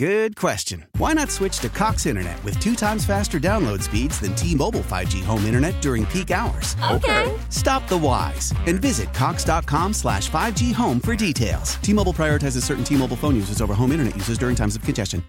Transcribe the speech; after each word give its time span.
Good 0.00 0.34
question. 0.34 0.86
Why 0.96 1.12
not 1.12 1.30
switch 1.30 1.58
to 1.58 1.68
Cox 1.68 2.06
Internet 2.06 2.42
with 2.42 2.58
two 2.58 2.74
times 2.74 3.04
faster 3.04 3.38
download 3.38 3.82
speeds 3.82 4.18
than 4.18 4.34
T-Mobile 4.34 4.80
5G 4.80 5.22
home 5.22 5.44
internet 5.44 5.78
during 5.82 6.06
peak 6.06 6.30
hours? 6.30 6.74
Okay. 6.90 7.38
Stop 7.50 7.86
the 7.86 7.98
whys 7.98 8.54
and 8.66 8.80
visit 8.80 9.12
cox.com 9.12 9.92
slash 9.92 10.30
5G 10.30 10.72
home 10.72 11.00
for 11.00 11.14
details. 11.14 11.74
T-Mobile 11.82 12.14
prioritizes 12.14 12.62
certain 12.62 12.82
T-Mobile 12.82 13.18
phone 13.18 13.36
users 13.36 13.60
over 13.60 13.74
home 13.74 13.92
internet 13.92 14.16
users 14.16 14.38
during 14.38 14.56
times 14.56 14.74
of 14.74 14.80
congestion. 14.80 15.22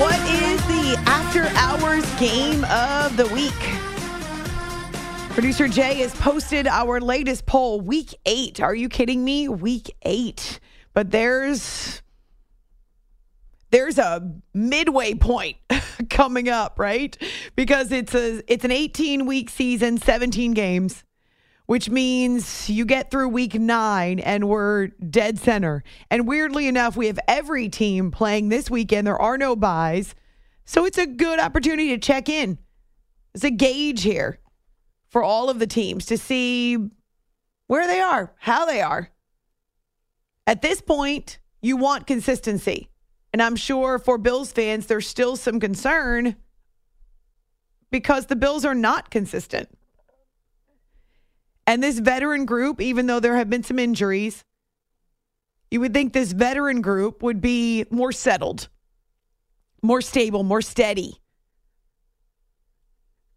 What 0.00 0.18
is 0.30 0.66
the 0.66 0.96
after 1.04 1.44
hours 1.58 2.10
game 2.18 2.64
of 2.64 3.18
the 3.18 3.26
week? 3.34 3.77
Producer 5.38 5.68
Jay 5.68 5.94
has 5.98 6.12
posted 6.16 6.66
our 6.66 7.00
latest 7.00 7.46
poll, 7.46 7.80
week 7.80 8.12
eight. 8.26 8.60
Are 8.60 8.74
you 8.74 8.88
kidding 8.88 9.24
me? 9.24 9.46
Week 9.48 9.94
eight. 10.02 10.58
But 10.94 11.12
there's 11.12 12.02
there's 13.70 13.98
a 13.98 14.32
midway 14.52 15.14
point 15.14 15.56
coming 16.10 16.48
up, 16.48 16.80
right? 16.80 17.16
Because 17.54 17.92
it's 17.92 18.16
a 18.16 18.42
it's 18.52 18.64
an 18.64 18.72
18 18.72 19.26
week 19.26 19.48
season, 19.48 19.98
17 19.98 20.54
games, 20.54 21.04
which 21.66 21.88
means 21.88 22.68
you 22.68 22.84
get 22.84 23.12
through 23.12 23.28
week 23.28 23.54
9 23.54 24.18
and 24.18 24.48
we're 24.48 24.88
dead 24.88 25.38
center. 25.38 25.84
And 26.10 26.26
weirdly 26.26 26.66
enough, 26.66 26.96
we 26.96 27.06
have 27.06 27.20
every 27.28 27.68
team 27.68 28.10
playing 28.10 28.48
this 28.48 28.72
weekend. 28.72 29.06
There 29.06 29.22
are 29.22 29.38
no 29.38 29.54
byes. 29.54 30.16
So 30.64 30.84
it's 30.84 30.98
a 30.98 31.06
good 31.06 31.38
opportunity 31.38 31.90
to 31.90 31.98
check 31.98 32.28
in. 32.28 32.58
It's 33.34 33.44
a 33.44 33.52
gauge 33.52 34.02
here 34.02 34.40
for 35.08 35.22
all 35.22 35.50
of 35.50 35.58
the 35.58 35.66
teams 35.66 36.06
to 36.06 36.18
see 36.18 36.76
where 37.66 37.86
they 37.86 38.00
are, 38.00 38.34
how 38.38 38.66
they 38.66 38.80
are. 38.80 39.10
At 40.46 40.62
this 40.62 40.80
point, 40.80 41.38
you 41.60 41.76
want 41.76 42.06
consistency. 42.06 42.90
And 43.32 43.42
I'm 43.42 43.56
sure 43.56 43.98
for 43.98 44.16
Bills 44.18 44.52
fans, 44.52 44.86
there's 44.86 45.06
still 45.06 45.36
some 45.36 45.60
concern 45.60 46.36
because 47.90 48.26
the 48.26 48.36
Bills 48.36 48.64
are 48.64 48.74
not 48.74 49.10
consistent. 49.10 49.68
And 51.66 51.82
this 51.82 51.98
veteran 51.98 52.46
group, 52.46 52.80
even 52.80 53.06
though 53.06 53.20
there 53.20 53.36
have 53.36 53.50
been 53.50 53.62
some 53.62 53.78
injuries, 53.78 54.42
you 55.70 55.80
would 55.80 55.92
think 55.92 56.12
this 56.14 56.32
veteran 56.32 56.80
group 56.80 57.22
would 57.22 57.42
be 57.42 57.84
more 57.90 58.12
settled, 58.12 58.68
more 59.82 60.00
stable, 60.00 60.42
more 60.42 60.62
steady. 60.62 61.20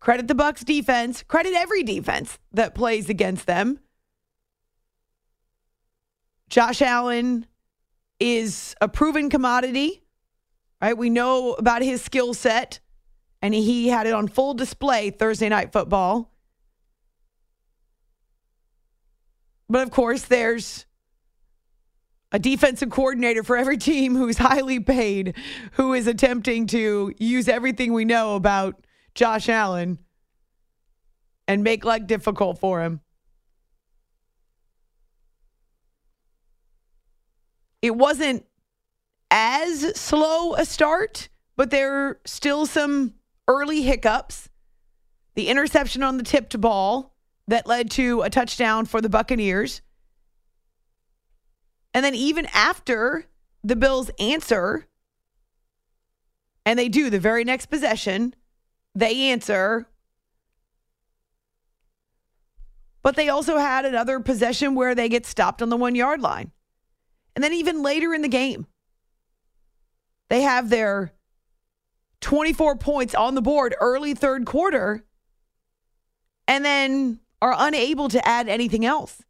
Credit 0.01 0.27
the 0.27 0.35
Bucks 0.35 0.63
defense, 0.63 1.23
credit 1.27 1.53
every 1.53 1.83
defense 1.83 2.39
that 2.51 2.73
plays 2.73 3.07
against 3.07 3.45
them. 3.45 3.79
Josh 6.49 6.81
Allen 6.81 7.45
is 8.19 8.75
a 8.81 8.89
proven 8.89 9.29
commodity, 9.29 10.03
right? 10.81 10.97
We 10.97 11.11
know 11.11 11.53
about 11.53 11.83
his 11.83 12.01
skill 12.01 12.33
set, 12.33 12.79
and 13.43 13.53
he 13.53 13.89
had 13.89 14.07
it 14.07 14.13
on 14.13 14.27
full 14.27 14.55
display 14.55 15.11
Thursday 15.11 15.49
night 15.49 15.71
football. 15.71 16.33
But 19.69 19.83
of 19.83 19.91
course, 19.91 20.23
there's 20.23 20.87
a 22.31 22.39
defensive 22.39 22.89
coordinator 22.89 23.43
for 23.43 23.55
every 23.55 23.77
team 23.91 24.15
who's 24.15 24.39
highly 24.39 24.79
paid, 24.79 25.35
who 25.73 25.93
is 25.93 26.07
attempting 26.07 26.65
to 26.67 27.13
use 27.19 27.47
everything 27.47 27.93
we 27.93 28.03
know 28.03 28.35
about 28.35 28.83
Josh 29.13 29.49
Allen 29.49 29.99
and 31.47 31.63
make 31.63 31.83
life 31.83 32.07
difficult 32.07 32.59
for 32.59 32.81
him. 32.81 33.01
It 37.81 37.95
wasn't 37.95 38.45
as 39.31 39.99
slow 39.99 40.55
a 40.55 40.65
start, 40.65 41.29
but 41.55 41.71
there 41.71 41.93
are 41.93 42.19
still 42.25 42.65
some 42.65 43.13
early 43.47 43.81
hiccups. 43.81 44.49
The 45.35 45.47
interception 45.47 46.03
on 46.03 46.17
the 46.17 46.23
tipped 46.23 46.59
ball 46.59 47.15
that 47.47 47.67
led 47.67 47.89
to 47.91 48.21
a 48.21 48.29
touchdown 48.29 48.85
for 48.85 49.01
the 49.01 49.09
Buccaneers. 49.09 49.81
And 51.93 52.05
then 52.05 52.15
even 52.15 52.45
after 52.53 53.25
the 53.63 53.75
Bills 53.75 54.11
answer, 54.19 54.87
and 56.65 56.77
they 56.77 56.87
do 56.87 57.09
the 57.09 57.19
very 57.19 57.43
next 57.43 57.65
possession, 57.67 58.35
they 58.95 59.31
answer. 59.31 59.87
But 63.03 63.15
they 63.15 63.29
also 63.29 63.57
had 63.57 63.85
another 63.85 64.19
possession 64.19 64.75
where 64.75 64.93
they 64.93 65.09
get 65.09 65.25
stopped 65.25 65.61
on 65.61 65.69
the 65.69 65.77
one 65.77 65.95
yard 65.95 66.21
line. 66.21 66.51
And 67.35 67.43
then 67.43 67.53
even 67.53 67.81
later 67.81 68.13
in 68.13 68.21
the 68.21 68.27
game, 68.27 68.67
they 70.29 70.41
have 70.41 70.69
their 70.69 71.13
24 72.21 72.77
points 72.77 73.15
on 73.15 73.35
the 73.35 73.41
board 73.41 73.75
early 73.81 74.13
third 74.13 74.45
quarter 74.45 75.03
and 76.47 76.63
then 76.63 77.19
are 77.41 77.55
unable 77.57 78.09
to 78.09 78.25
add 78.27 78.47
anything 78.47 78.85
else. 78.85 79.23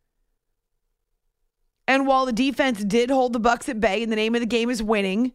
And 1.87 2.05
while 2.05 2.25
the 2.25 2.33
defense 2.33 2.83
did 2.83 3.09
hold 3.09 3.33
the 3.33 3.39
Bucks 3.39 3.69
at 3.69 3.79
bay 3.79 4.03
and 4.03 4.11
the 4.11 4.15
name 4.15 4.35
of 4.35 4.41
the 4.41 4.47
game 4.47 4.69
is 4.69 4.83
winning, 4.83 5.33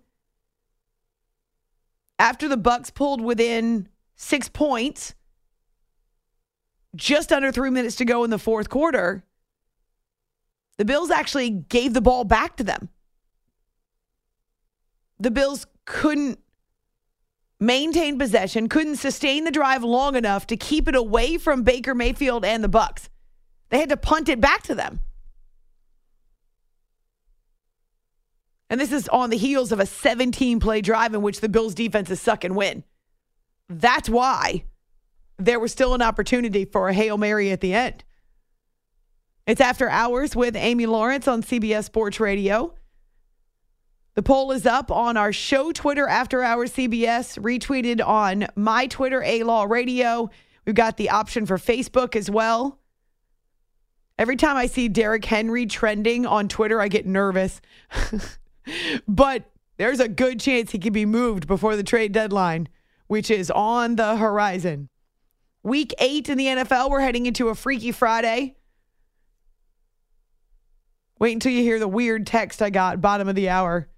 after 2.19 2.49
the 2.49 2.57
Bucks 2.57 2.91
pulled 2.91 3.21
within 3.21 3.89
6 4.17 4.49
points 4.51 5.15
just 6.95 7.33
under 7.33 7.53
3 7.53 7.71
minutes 7.71 7.97
to 7.97 8.05
go 8.05 8.25
in 8.25 8.31
the 8.31 8.39
fourth 8.39 8.69
quarter, 8.71 9.25
the 10.79 10.85
Bills 10.85 11.11
actually 11.11 11.51
gave 11.51 11.95
the 11.95 12.01
ball 12.01 12.25
back 12.25 12.57
to 12.57 12.65
them. 12.65 12.89
The 15.19 15.31
Bills 15.31 15.67
couldn't 15.85 16.39
maintain 17.59 18.19
possession, 18.19 18.69
couldn't 18.69 18.97
sustain 18.97 19.45
the 19.45 19.51
drive 19.51 19.83
long 19.83 20.15
enough 20.17 20.47
to 20.49 20.57
keep 20.57 20.89
it 20.89 20.95
away 20.95 21.39
from 21.39 21.63
Baker 21.63 21.95
Mayfield 21.95 22.45
and 22.45 22.63
the 22.63 22.69
Bucks. 22.69 23.09
They 23.71 23.79
had 23.79 23.89
to 23.89 23.97
punt 23.97 24.29
it 24.29 24.41
back 24.41 24.63
to 24.65 24.75
them. 24.75 25.01
And 28.69 28.81
this 28.81 28.93
is 28.93 29.09
on 29.09 29.31
the 29.31 29.37
heels 29.37 29.73
of 29.73 29.81
a 29.81 29.87
17 29.87 30.61
play 30.61 30.81
drive 30.81 31.15
in 31.15 31.23
which 31.23 31.41
the 31.41 31.49
Bills 31.49 31.75
defense 31.75 32.11
is 32.11 32.21
suck 32.21 32.45
and 32.45 32.57
win. 32.57 32.85
That's 33.69 34.09
why 34.09 34.65
there 35.39 35.61
was 35.61 35.73
still 35.73 35.95
an 35.95 36.03
opportunity 36.03 36.65
for 36.65 36.89
a 36.89 36.95
Hail 36.95 37.19
Mary 37.19 37.51
at 37.51 37.61
the 37.61 37.75
end. 37.75 38.05
It's 39.47 39.61
after 39.61 39.89
hours 39.89 40.35
with 40.35 40.57
Amy 40.57 40.87
Lawrence 40.87 41.29
on 41.29 41.43
CBS 41.43 41.85
Sports 41.85 42.19
Radio. 42.19 42.75
The 44.15 44.23
poll 44.23 44.51
is 44.51 44.65
up 44.65 44.91
on 44.91 45.17
our 45.17 45.33
show 45.33 45.73
Twitter 45.73 46.09
after 46.09 46.43
hours 46.43 46.73
CBS, 46.73 47.39
retweeted 47.39 48.05
on 48.05 48.47
my 48.57 48.87
Twitter, 48.87 49.23
A 49.23 49.43
Law 49.43 49.65
Radio. 49.65 50.31
We've 50.65 50.75
got 50.75 50.97
the 50.97 51.11
option 51.11 51.45
for 51.45 51.59
Facebook 51.59 52.17
as 52.17 52.31
well. 52.31 52.81
Every 54.19 54.37
time 54.37 54.57
I 54.57 54.67
see 54.67 54.89
Derrick 54.89 55.27
Henry 55.27 55.67
trending 55.67 56.25
on 56.25 56.49
Twitter, 56.49 56.81
I 56.81 56.89
get 56.89 57.05
nervous. 57.05 57.61
but 59.07 59.51
there's 59.77 60.01
a 60.01 60.09
good 60.09 60.41
chance 60.41 60.71
he 60.73 60.79
could 60.79 60.95
be 60.95 61.05
moved 61.05 61.47
before 61.47 61.77
the 61.77 61.85
trade 61.85 62.13
deadline, 62.13 62.69
which 63.07 63.31
is 63.31 63.51
on 63.51 63.97
the 63.97 64.17
horizon. 64.17 64.89
Week 65.63 65.93
eight 65.99 66.29
in 66.29 66.39
the 66.39 66.47
NFL, 66.47 66.91
we're 66.91 67.01
heading 67.01 67.27
into 67.27 67.49
a 67.49 67.55
Freaky 67.55 67.93
Friday. 67.93 68.57
Wait 71.19 71.33
until 71.33 71.53
you 71.53 71.63
hear 71.63 71.79
the 71.79 71.89
weird 71.89 72.27
text 72.27 72.61
I 72.61 72.71
got 72.71 73.01
bottom 73.01 73.29
of 73.29 73.35
the 73.35 73.49
hour. 73.49 73.89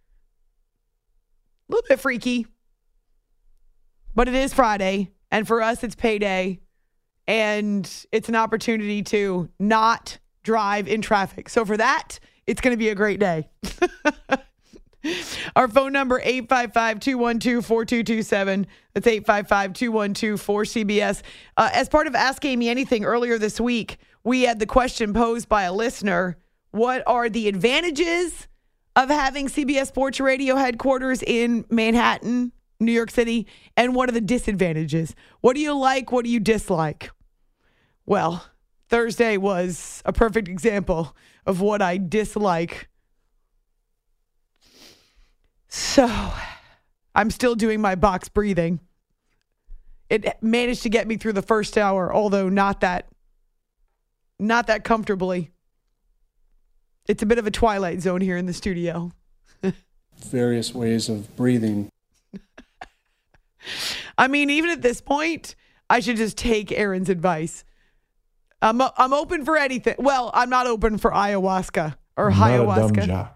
A 1.69 1.73
little 1.73 1.87
bit 1.89 2.01
freaky, 2.01 2.47
but 4.15 4.29
it 4.29 4.35
is 4.35 4.55
Friday, 4.55 5.13
and 5.31 5.47
for 5.47 5.61
us, 5.61 5.85
it's 5.85 5.95
payday, 5.95 6.61
and 7.27 8.07
it's 8.13 8.29
an 8.29 8.37
opportunity 8.37 9.03
to 9.03 9.51
not 9.59 10.19
drive 10.43 10.89
in 10.89 11.03
traffic. 11.03 11.49
So 11.51 11.65
for 11.65 11.77
that, 11.77 12.19
it's 12.47 12.63
going 12.63 12.73
to 12.73 12.79
be 12.79 12.89
a 12.89 12.95
great 12.95 13.21
day. 13.21 13.51
Our 15.57 15.69
phone 15.69 15.93
number 15.93 16.21
855-212-4227. 16.21 18.67
That's 18.95 19.07
855-212-4CBS. 19.07 21.23
Uh, 21.57 21.71
as 21.73 21.89
part 21.89 22.07
of 22.07 22.15
Ask 22.15 22.45
Amy 22.45 22.69
Anything 22.69 23.05
earlier 23.05 23.39
this 23.39 23.61
week, 23.61 23.99
we 24.25 24.43
had 24.43 24.59
the 24.59 24.67
question 24.67 25.15
posed 25.15 25.49
by 25.49 25.63
a 25.63 25.73
listener, 25.73 26.37
what 26.71 27.03
are 27.07 27.29
the 27.29 27.49
advantages 27.49 28.49
of 28.97 29.09
having 29.09 29.47
CBS 29.47 29.87
Sports 29.87 30.21
Radio 30.21 30.57
headquarters 30.57 31.23
in 31.23 31.65
Manhattan, 31.71 32.53
New 32.81 32.93
York 32.93 33.11
City, 33.11 33.47
and 33.77 33.95
what 33.95 34.09
are 34.09 34.13
the 34.13 34.21
disadvantages? 34.21 35.15
What 35.41 35.55
do 35.55 35.61
you 35.61 35.77
like? 35.77 36.13
What 36.13 36.25
do 36.25 36.31
you 36.31 36.41
dislike? 36.41 37.11
Well, 38.07 38.45
Thursday 38.89 39.37
was 39.37 40.03
a 40.05 40.13
perfect 40.13 40.49
example 40.49 41.17
of 41.47 41.61
what 41.61 41.81
I 41.81 41.99
dislike. 41.99 42.89
So, 45.69 46.33
I'm 47.15 47.31
still 47.31 47.55
doing 47.55 47.81
my 47.81 47.95
box 47.95 48.29
breathing. 48.29 48.81
It 50.09 50.43
managed 50.43 50.83
to 50.85 50.89
get 50.89 51.07
me 51.07 51.19
through 51.19 51.35
the 51.35 51.43
first 51.43 51.77
hour, 51.77 52.13
although 52.13 52.49
not 52.49 52.81
that 52.81 53.09
not 54.39 54.69
that 54.69 54.85
comfortably. 54.85 55.51
It's 57.07 57.23
a 57.23 57.27
bit 57.27 57.39
of 57.39 57.47
a 57.47 57.51
twilight 57.51 58.01
zone 58.01 58.21
here 58.21 58.37
in 58.37 58.47
the 58.47 58.53
studio. 58.53 59.13
various 60.17 60.75
ways 60.75 61.09
of 61.09 61.35
breathing. 61.37 61.91
I 64.19 64.29
mean, 64.29 64.51
even 64.51 64.71
at 64.71 64.83
this 64.83 65.01
point, 65.01 65.55
I 65.91 66.01
should 66.01 66.17
just 66.17 66.39
take 66.39 66.73
Aaron's 66.73 67.09
advice. 67.09 67.65
I'm 68.61 68.81
I'm 68.81 69.13
open 69.13 69.45
for 69.45 69.57
anything. 69.57 69.97
Well, 69.99 70.31
I'm 70.35 70.51
not 70.51 70.67
open 70.67 70.99
for 70.99 71.11
ayahuasca 71.11 71.97
or 72.17 72.31
Not 72.31 72.51
a 72.51 72.63
ayahuasca. 72.63 73.31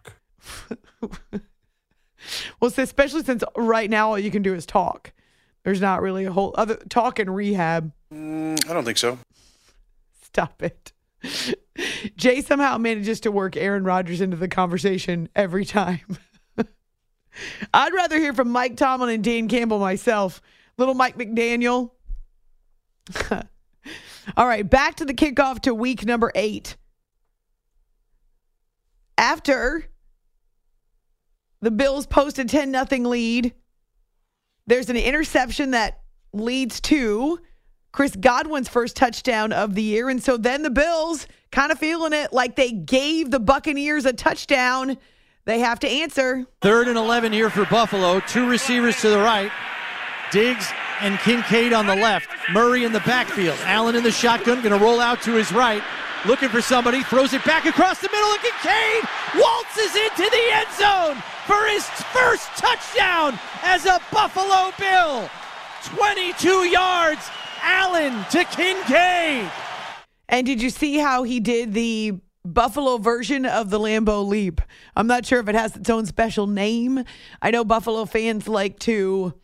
Well, 2.61 2.73
especially 2.77 3.25
since 3.25 3.43
right 3.57 3.91
now 3.91 4.11
all 4.11 4.19
you 4.19 4.31
can 4.31 4.43
do 4.43 4.55
is 4.55 4.67
talk. 4.67 5.13
There's 5.65 5.81
not 5.81 6.03
really 6.03 6.25
a 6.25 6.33
whole 6.33 6.55
other 6.57 6.77
talk 6.89 7.19
and 7.19 7.35
rehab. 7.35 7.93
Mm, 8.13 8.69
I 8.69 8.73
don't 8.73 8.85
think 8.85 8.99
so. 8.99 9.19
Stop 10.23 10.63
it. 10.63 10.93
Jay 12.17 12.41
somehow 12.41 12.79
manages 12.79 13.21
to 13.21 13.31
work 13.31 13.57
Aaron 13.57 13.85
Rodgers 13.85 14.21
into 14.21 14.37
the 14.37 14.49
conversation 14.49 15.29
every 15.37 15.65
time. 15.65 16.19
I'd 17.75 17.95
rather 17.95 18.19
hear 18.19 18.33
from 18.33 18.51
Mike 18.51 18.77
Tomlin 18.77 19.11
and 19.11 19.25
Dan 19.25 19.49
Campbell 19.49 19.79
myself. 19.79 20.43
Little 20.79 20.95
Mike 20.95 21.17
McDaniel. 21.17 21.93
All 24.37 24.47
right, 24.47 24.69
back 24.69 24.97
to 24.97 25.05
the 25.05 25.15
kickoff 25.15 25.61
to 25.63 25.75
week 25.75 26.05
number 26.05 26.33
eight. 26.35 26.77
After 29.19 29.87
the 31.63 31.71
Bills 31.71 32.07
post 32.07 32.39
a 32.39 32.45
10 32.45 32.73
0 32.73 33.09
lead, 33.09 33.55
there's 34.67 34.91
an 34.91 34.97
interception 34.97 35.71
that 35.71 36.01
leads 36.33 36.81
to 36.83 37.39
Chris 37.93 38.17
Godwin's 38.17 38.69
first 38.69 38.97
touchdown 38.97 39.53
of 39.53 39.75
the 39.75 39.83
year. 39.83 40.09
And 40.09 40.23
so 40.23 40.37
then 40.37 40.63
the 40.63 40.71
Bills 40.71 41.27
kind 41.51 41.71
of 41.71 41.79
feeling 41.79 42.13
it 42.13 42.33
like 42.33 42.57
they 42.57 42.73
gave 42.73 43.31
the 43.31 43.41
Buccaneers 43.41 44.05
a 44.05 44.13
touchdown. 44.13 44.99
They 45.45 45.61
have 45.61 45.81
to 45.81 45.89
answer. 45.89 46.47
Third 46.61 46.89
and 46.89 46.97
11 46.97 47.33
here 47.33 47.51
for 47.51 47.65
Buffalo. 47.67 48.21
Two 48.21 48.49
receivers 48.49 49.01
to 49.01 49.11
the 49.11 49.19
right. 49.19 49.51
Diggs 50.31 50.67
and 51.01 51.19
Kincaid 51.19 51.73
on 51.73 51.87
the 51.87 51.97
left. 51.97 52.29
Murray 52.53 52.85
in 52.85 52.93
the 52.93 53.01
backfield. 53.01 53.59
Allen 53.65 53.95
in 53.95 54.03
the 54.03 54.11
shotgun, 54.11 54.63
going 54.63 54.79
to 54.79 54.85
roll 54.85 55.01
out 55.01 55.21
to 55.23 55.35
his 55.35 55.53
right. 55.53 55.83
Looking 56.25 56.51
for 56.51 56.63
somebody, 56.63 57.03
throws 57.03 57.33
it 57.33 57.45
back 57.45 57.67
across 57.67 58.01
the 58.01 58.09
middle, 58.09 58.31
and 58.31 58.41
Kincaid 58.41 59.09
waltzes 59.35 59.97
into 59.97 60.31
the 60.31 60.51
end 60.53 60.69
zone 60.79 61.23
for 61.47 61.67
his 61.67 61.85
first 62.13 62.47
touchdown 62.57 63.37
as 63.65 63.87
a 63.87 63.99
Buffalo 64.13 64.71
Bill. 64.79 65.29
22 65.83 66.49
yards, 66.69 67.29
Allen 67.61 68.25
to 68.31 68.45
Kincaid. 68.45 69.51
And 70.29 70.47
did 70.47 70.63
you 70.63 70.71
see 70.71 70.99
how 70.99 71.25
he 71.25 71.41
did 71.41 71.75
the 71.75 72.13
Buffalo 72.45 72.99
version 72.99 73.45
of 73.45 73.71
the 73.71 73.81
Lambeau 73.81 74.25
Leap? 74.25 74.61
I'm 74.95 75.09
not 75.09 75.27
sure 75.27 75.41
if 75.41 75.49
it 75.49 75.57
has 75.57 75.75
its 75.75 75.91
own 75.91 76.07
special 76.07 76.47
name. 76.47 77.03
I 77.41 77.51
know 77.51 77.65
Buffalo 77.65 78.05
fans 78.05 78.47
like 78.47 78.79
to 78.81 79.35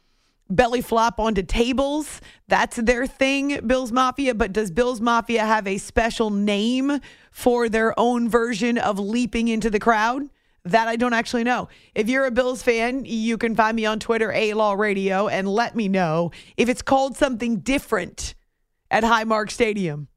belly 0.51 0.81
flop 0.81 1.21
onto 1.21 1.43
tables. 1.43 2.21
That's 2.49 2.77
their 2.77 3.07
thing, 3.07 3.61
Bills 3.67 3.93
Mafia. 3.93 4.35
But 4.35 4.53
does 4.53 4.71
Bills 4.71 5.01
Mafia 5.01 5.45
have 5.45 5.67
a 5.67 5.79
special 5.79 6.31
name 6.31 7.01
for 7.31 7.69
their 7.69 7.99
own 7.99 8.29
version 8.29 8.79
of 8.79 8.99
leaping 8.99 9.49
into 9.49 9.71
the 9.71 9.81
crowd? 9.81 10.23
That 10.65 10.89
I 10.89 10.97
don't 10.97 11.15
actually 11.15 11.45
know. 11.45 11.69
If 11.95 12.09
you're 12.09 12.27
a 12.27 12.31
Bills 12.31 12.63
fan, 12.63 13.05
you 13.05 13.39
can 13.39 13.55
find 13.55 13.77
me 13.77 13.87
on 13.87 14.01
Twitter, 14.01 14.33
A 14.33 14.53
Law 14.55 14.75
Radio, 14.75 15.29
and 15.29 15.49
let 15.49 15.75
me 15.75 15.89
know 15.89 16.31
if 16.57 16.69
it's 16.69 16.83
called 16.83 17.17
something 17.17 17.61
different 17.61 18.35
at 18.91 19.03
Highmark 19.03 19.51
Stadium. 19.51 20.09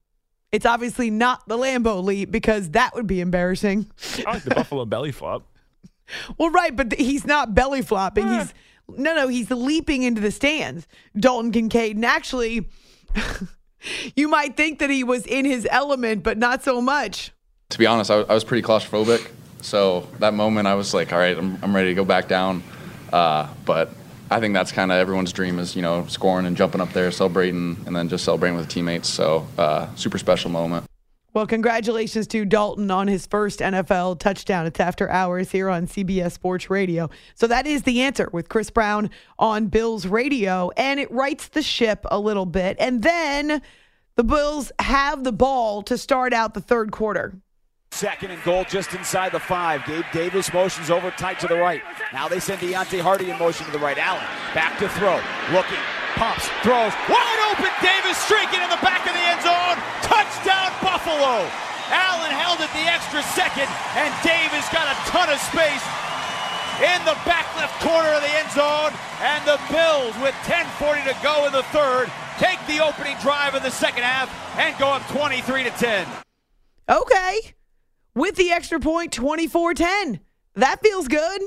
It's 0.52 0.66
obviously 0.66 1.10
not 1.10 1.48
the 1.48 1.58
Lambeau 1.58 2.04
leap 2.04 2.32
because 2.32 2.72
that 2.72 2.94
would 2.96 3.08
be 3.08 3.22
embarrassing. 3.22 3.90
I 4.26 4.34
like 4.34 4.44
the 4.44 4.54
Buffalo 4.56 4.86
belly 4.86 5.12
flop. 5.12 5.48
Well, 6.38 6.50
right, 6.50 6.76
but 6.76 6.94
he's 6.96 7.26
not 7.26 7.56
belly 7.56 7.82
flopping. 7.82 8.28
He's 8.28 8.50
ah. 8.50 8.54
No, 8.98 9.16
no, 9.16 9.28
he's 9.28 9.50
leaping 9.52 10.04
into 10.04 10.22
the 10.22 10.32
stands. 10.32 10.88
Dalton 11.18 11.52
Kincaid, 11.52 11.96
and 11.96 12.06
actually, 12.06 12.70
you 14.16 14.28
might 14.28 14.58
think 14.58 14.80
that 14.80 14.90
he 14.90 15.04
was 15.04 15.26
in 15.26 15.46
his 15.46 15.68
element, 15.70 16.24
but 16.24 16.38
not 16.38 16.64
so 16.64 16.82
much. 16.82 17.32
to 17.70 17.78
be 17.78 17.86
honest, 17.86 18.12
I, 18.12 18.22
I 18.22 18.34
was 18.34 18.44
pretty 18.44 18.66
claustrophobic. 18.66 19.30
So 19.62 20.08
that 20.20 20.34
moment, 20.34 20.68
I 20.68 20.76
was 20.76 20.94
like, 20.94 21.14
all 21.14 21.20
right, 21.20 21.38
I'm, 21.38 21.58
I'm 21.62 21.76
ready 21.76 21.90
to 21.90 21.96
go 21.96 22.06
back 22.06 22.28
down. 22.28 22.64
Uh, 23.14 23.48
but 23.66 23.90
I 24.30 24.40
think 24.40 24.54
that's 24.54 24.72
kind 24.72 24.92
of 24.92 24.98
everyone's 24.98 25.34
dream 25.34 25.60
is, 25.60 25.76
you 25.76 25.82
know, 25.82 26.06
scoring 26.08 26.46
and 26.46 26.56
jumping 26.56 26.82
up 26.82 26.94
there, 26.94 27.12
celebrating, 27.12 27.78
and 27.86 27.96
then 27.96 28.10
just 28.10 28.24
celebrating 28.24 28.58
with 28.58 28.70
teammates. 28.70 29.10
So 29.10 29.48
uh, 29.58 29.94
super 29.96 30.18
special 30.18 30.50
moment. 30.50 30.86
Well, 31.34 31.48
congratulations 31.48 32.28
to 32.28 32.44
Dalton 32.44 32.92
on 32.92 33.08
his 33.08 33.26
first 33.26 33.60
NFL 33.60 34.20
touchdown. 34.20 34.66
It's 34.66 34.82
after 34.82 35.10
hours 35.10 35.50
here 35.50 35.70
on 35.70 35.88
CBS 35.88 36.34
Sports 36.34 36.70
Radio. 36.70 37.10
So 37.36 37.48
that 37.48 37.66
is 37.66 37.84
the 37.84 38.02
answer 38.02 38.30
with 38.34 38.50
Chris 38.50 38.70
Brown 38.70 39.10
on 39.40 39.68
Bills 39.68 40.06
Radio, 40.06 40.72
and 40.76 41.00
it 41.00 41.10
rights 41.10 41.48
the 41.48 41.62
ship 41.62 42.06
a 42.12 42.20
little 42.20 42.46
bit. 42.46 42.76
And 42.82 43.02
then 43.02 43.62
the 44.18 44.26
Bills 44.26 44.74
have 44.80 45.24
the 45.24 45.32
ball 45.32 45.82
to 45.84 45.98
start 45.98 46.34
out 46.34 46.54
the 46.54 46.60
third 46.60 46.92
quarter. 46.92 47.34
Second 47.92 48.32
and 48.32 48.44
goal 48.44 48.66
just 48.66 48.94
inside 48.94 49.32
the 49.32 49.40
five. 49.40 49.86
Gabe 49.86 50.06
Davis 50.12 50.52
motions 50.54 50.90
over 50.90 51.12
tight 51.12 51.40
to 51.40 51.48
the 51.48 51.56
right. 51.56 51.82
Now 52.12 52.28
they 52.28 52.40
send 52.40 52.60
Deonte 52.60 53.00
Harty 53.00 53.30
in 53.30 53.40
motion 53.40 53.66
to 53.68 53.72
the 53.72 53.80
right. 53.80 53.98
Allen 53.98 54.24
back 54.54 54.80
to 54.80 54.90
throw. 54.90 55.16
Looking. 55.56 55.80
Pumps. 56.16 56.48
Throws. 56.64 56.92
Wide 57.08 57.40
open. 57.52 57.72
Davis 57.80 58.18
streaking 58.18 58.60
in 58.60 58.70
the 58.70 58.80
back 58.84 59.08
of 59.08 59.14
the 59.14 59.26
end 59.32 59.42
zone. 59.44 59.78
Touchdown 60.04 60.72
Buffalo. 61.12 61.44
Allen 61.92 62.32
held 62.32 62.62
it 62.62 62.72
the 62.72 62.88
extra 62.88 63.22
second, 63.36 63.68
and 64.00 64.14
Davis 64.24 64.64
got 64.72 64.88
a 64.88 64.96
ton 65.12 65.28
of 65.28 65.40
space 65.40 65.84
in 66.80 67.04
the 67.04 67.20
back 67.28 67.54
left 67.58 67.78
corner 67.82 68.08
of 68.10 68.22
the 68.22 68.32
end 68.32 68.50
zone. 68.52 68.94
And 69.20 69.46
the 69.46 69.60
Bills, 69.70 70.16
with 70.24 70.36
10:40 70.48 71.04
to 71.04 71.18
go 71.22 71.46
in 71.48 71.52
the 71.52 71.64
third, 71.64 72.10
take 72.40 72.66
the 72.66 72.80
opening 72.80 73.18
drive 73.18 73.56
of 73.56 73.64
the 73.64 73.72
second 73.72 74.04
half 74.04 74.30
and 74.58 74.78
go 74.80 74.88
up 74.88 75.06
23 75.10 75.66
to 75.66 75.70
10. 75.72 76.08
Okay. 76.88 77.56
With 78.16 78.36
the 78.36 78.52
extra 78.52 78.80
point, 78.80 79.12
24 79.12 79.74
10. 79.74 80.22
That 80.56 80.82
feels 80.82 81.10
good. 81.10 81.42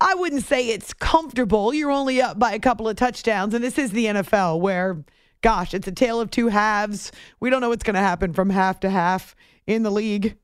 I 0.00 0.14
wouldn't 0.14 0.44
say 0.44 0.68
it's 0.68 0.92
comfortable. 0.94 1.72
You're 1.72 1.92
only 1.92 2.20
up 2.20 2.40
by 2.40 2.54
a 2.54 2.58
couple 2.58 2.88
of 2.88 2.96
touchdowns, 2.96 3.54
and 3.54 3.62
this 3.62 3.78
is 3.78 3.92
the 3.92 4.06
NFL 4.06 4.60
where, 4.60 5.04
gosh, 5.42 5.74
it's 5.74 5.88
a 5.88 5.92
tale 5.92 6.20
of 6.20 6.30
two 6.30 6.48
halves. 6.48 7.12
We 7.40 7.50
don't 7.50 7.60
know 7.60 7.68
what's 7.68 7.84
going 7.84 7.94
to 7.94 8.00
happen 8.00 8.32
from 8.32 8.50
half 8.50 8.80
to 8.80 8.90
half 8.90 9.34
in 9.66 9.82
the 9.82 9.90
league. 9.90 10.36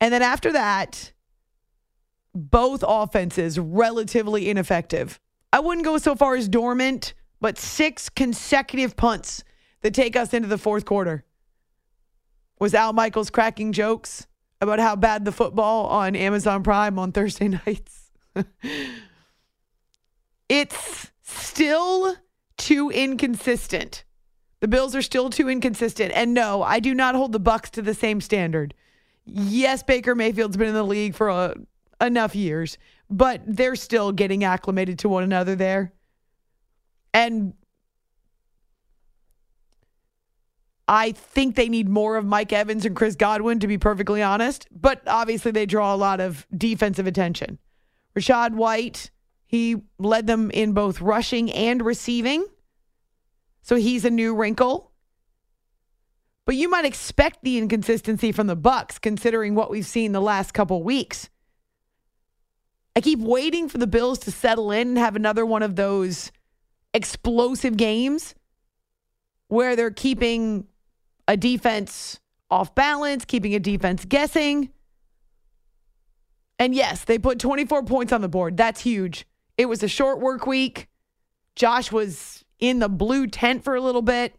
And 0.00 0.12
then 0.12 0.22
after 0.22 0.52
that, 0.52 1.12
both 2.34 2.84
offenses 2.86 3.58
relatively 3.58 4.48
ineffective. 4.48 5.20
I 5.52 5.60
wouldn't 5.60 5.84
go 5.84 5.98
so 5.98 6.14
far 6.14 6.36
as 6.36 6.48
dormant, 6.48 7.14
but 7.40 7.58
six 7.58 8.08
consecutive 8.08 8.96
punts 8.96 9.44
that 9.82 9.94
take 9.94 10.16
us 10.16 10.32
into 10.32 10.48
the 10.48 10.58
fourth 10.58 10.84
quarter. 10.84 11.24
Was 12.58 12.74
Al 12.74 12.92
Michaels 12.92 13.30
cracking 13.30 13.72
jokes 13.72 14.26
about 14.60 14.78
how 14.78 14.94
bad 14.94 15.24
the 15.24 15.32
football 15.32 15.86
on 15.86 16.14
Amazon 16.14 16.62
Prime 16.62 16.98
on 16.98 17.12
Thursday 17.12 17.48
nights? 17.66 18.10
it's 20.48 21.10
still 21.22 22.16
too 22.60 22.90
inconsistent. 22.90 24.04
The 24.60 24.68
Bills 24.68 24.94
are 24.94 25.02
still 25.02 25.30
too 25.30 25.48
inconsistent. 25.48 26.12
And 26.14 26.34
no, 26.34 26.62
I 26.62 26.78
do 26.78 26.94
not 26.94 27.14
hold 27.14 27.32
the 27.32 27.40
Bucks 27.40 27.70
to 27.70 27.82
the 27.82 27.94
same 27.94 28.20
standard. 28.20 28.74
Yes, 29.24 29.82
Baker 29.82 30.14
Mayfield's 30.14 30.56
been 30.56 30.68
in 30.68 30.74
the 30.74 30.82
league 30.84 31.14
for 31.14 31.30
uh, 31.30 31.54
enough 32.00 32.36
years, 32.36 32.76
but 33.08 33.40
they're 33.46 33.76
still 33.76 34.12
getting 34.12 34.44
acclimated 34.44 34.98
to 35.00 35.08
one 35.08 35.22
another 35.22 35.56
there. 35.56 35.92
And 37.14 37.54
I 40.86 41.12
think 41.12 41.54
they 41.54 41.68
need 41.68 41.88
more 41.88 42.16
of 42.16 42.26
Mike 42.26 42.52
Evans 42.52 42.84
and 42.84 42.94
Chris 42.94 43.16
Godwin, 43.16 43.60
to 43.60 43.66
be 43.66 43.78
perfectly 43.78 44.22
honest. 44.22 44.68
But 44.70 45.02
obviously, 45.06 45.52
they 45.52 45.64
draw 45.64 45.94
a 45.94 45.96
lot 45.96 46.20
of 46.20 46.46
defensive 46.54 47.06
attention. 47.06 47.58
Rachaad 48.16 48.54
White, 48.54 49.10
he 49.50 49.82
led 49.98 50.28
them 50.28 50.48
in 50.52 50.74
both 50.74 51.00
rushing 51.00 51.50
and 51.50 51.84
receiving. 51.84 52.46
So 53.62 53.74
he's 53.74 54.04
a 54.04 54.10
new 54.10 54.32
wrinkle. 54.32 54.92
But 56.46 56.54
you 56.54 56.70
might 56.70 56.84
expect 56.84 57.42
the 57.42 57.58
inconsistency 57.58 58.30
from 58.30 58.46
the 58.46 58.54
Bucks 58.54 59.00
considering 59.00 59.56
what 59.56 59.68
we've 59.68 59.84
seen 59.84 60.12
the 60.12 60.20
last 60.20 60.54
couple 60.54 60.84
weeks. 60.84 61.30
I 62.94 63.00
keep 63.00 63.18
waiting 63.18 63.68
for 63.68 63.78
the 63.78 63.88
Bills 63.88 64.20
to 64.20 64.30
settle 64.30 64.70
in 64.70 64.90
and 64.90 64.98
have 64.98 65.16
another 65.16 65.44
one 65.44 65.64
of 65.64 65.74
those 65.74 66.30
explosive 66.94 67.76
games 67.76 68.36
where 69.48 69.74
they're 69.74 69.90
keeping 69.90 70.68
a 71.26 71.36
defense 71.36 72.20
off 72.52 72.72
balance, 72.76 73.24
keeping 73.24 73.56
a 73.56 73.58
defense 73.58 74.04
guessing. 74.04 74.70
And 76.60 76.72
yes, 76.72 77.02
they 77.02 77.18
put 77.18 77.40
24 77.40 77.82
points 77.82 78.12
on 78.12 78.20
the 78.20 78.28
board. 78.28 78.56
That's 78.56 78.82
huge. 78.82 79.26
It 79.60 79.68
was 79.68 79.82
a 79.82 79.88
short 79.88 80.20
work 80.20 80.46
week. 80.46 80.88
Josh 81.54 81.92
was 81.92 82.46
in 82.60 82.78
the 82.78 82.88
blue 82.88 83.26
tent 83.26 83.62
for 83.62 83.74
a 83.74 83.80
little 83.82 84.00
bit. 84.00 84.34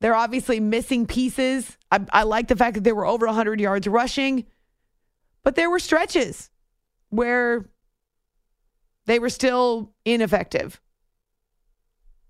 They're 0.00 0.14
obviously 0.14 0.58
missing 0.58 1.04
pieces. 1.04 1.76
I, 1.90 2.00
I 2.10 2.22
like 2.22 2.48
the 2.48 2.56
fact 2.56 2.76
that 2.76 2.84
they 2.84 2.92
were 2.92 3.04
over 3.04 3.26
100 3.26 3.60
yards 3.60 3.86
rushing, 3.86 4.46
but 5.42 5.54
there 5.54 5.68
were 5.68 5.78
stretches 5.78 6.48
where 7.10 7.68
they 9.04 9.18
were 9.18 9.28
still 9.28 9.92
ineffective. 10.06 10.80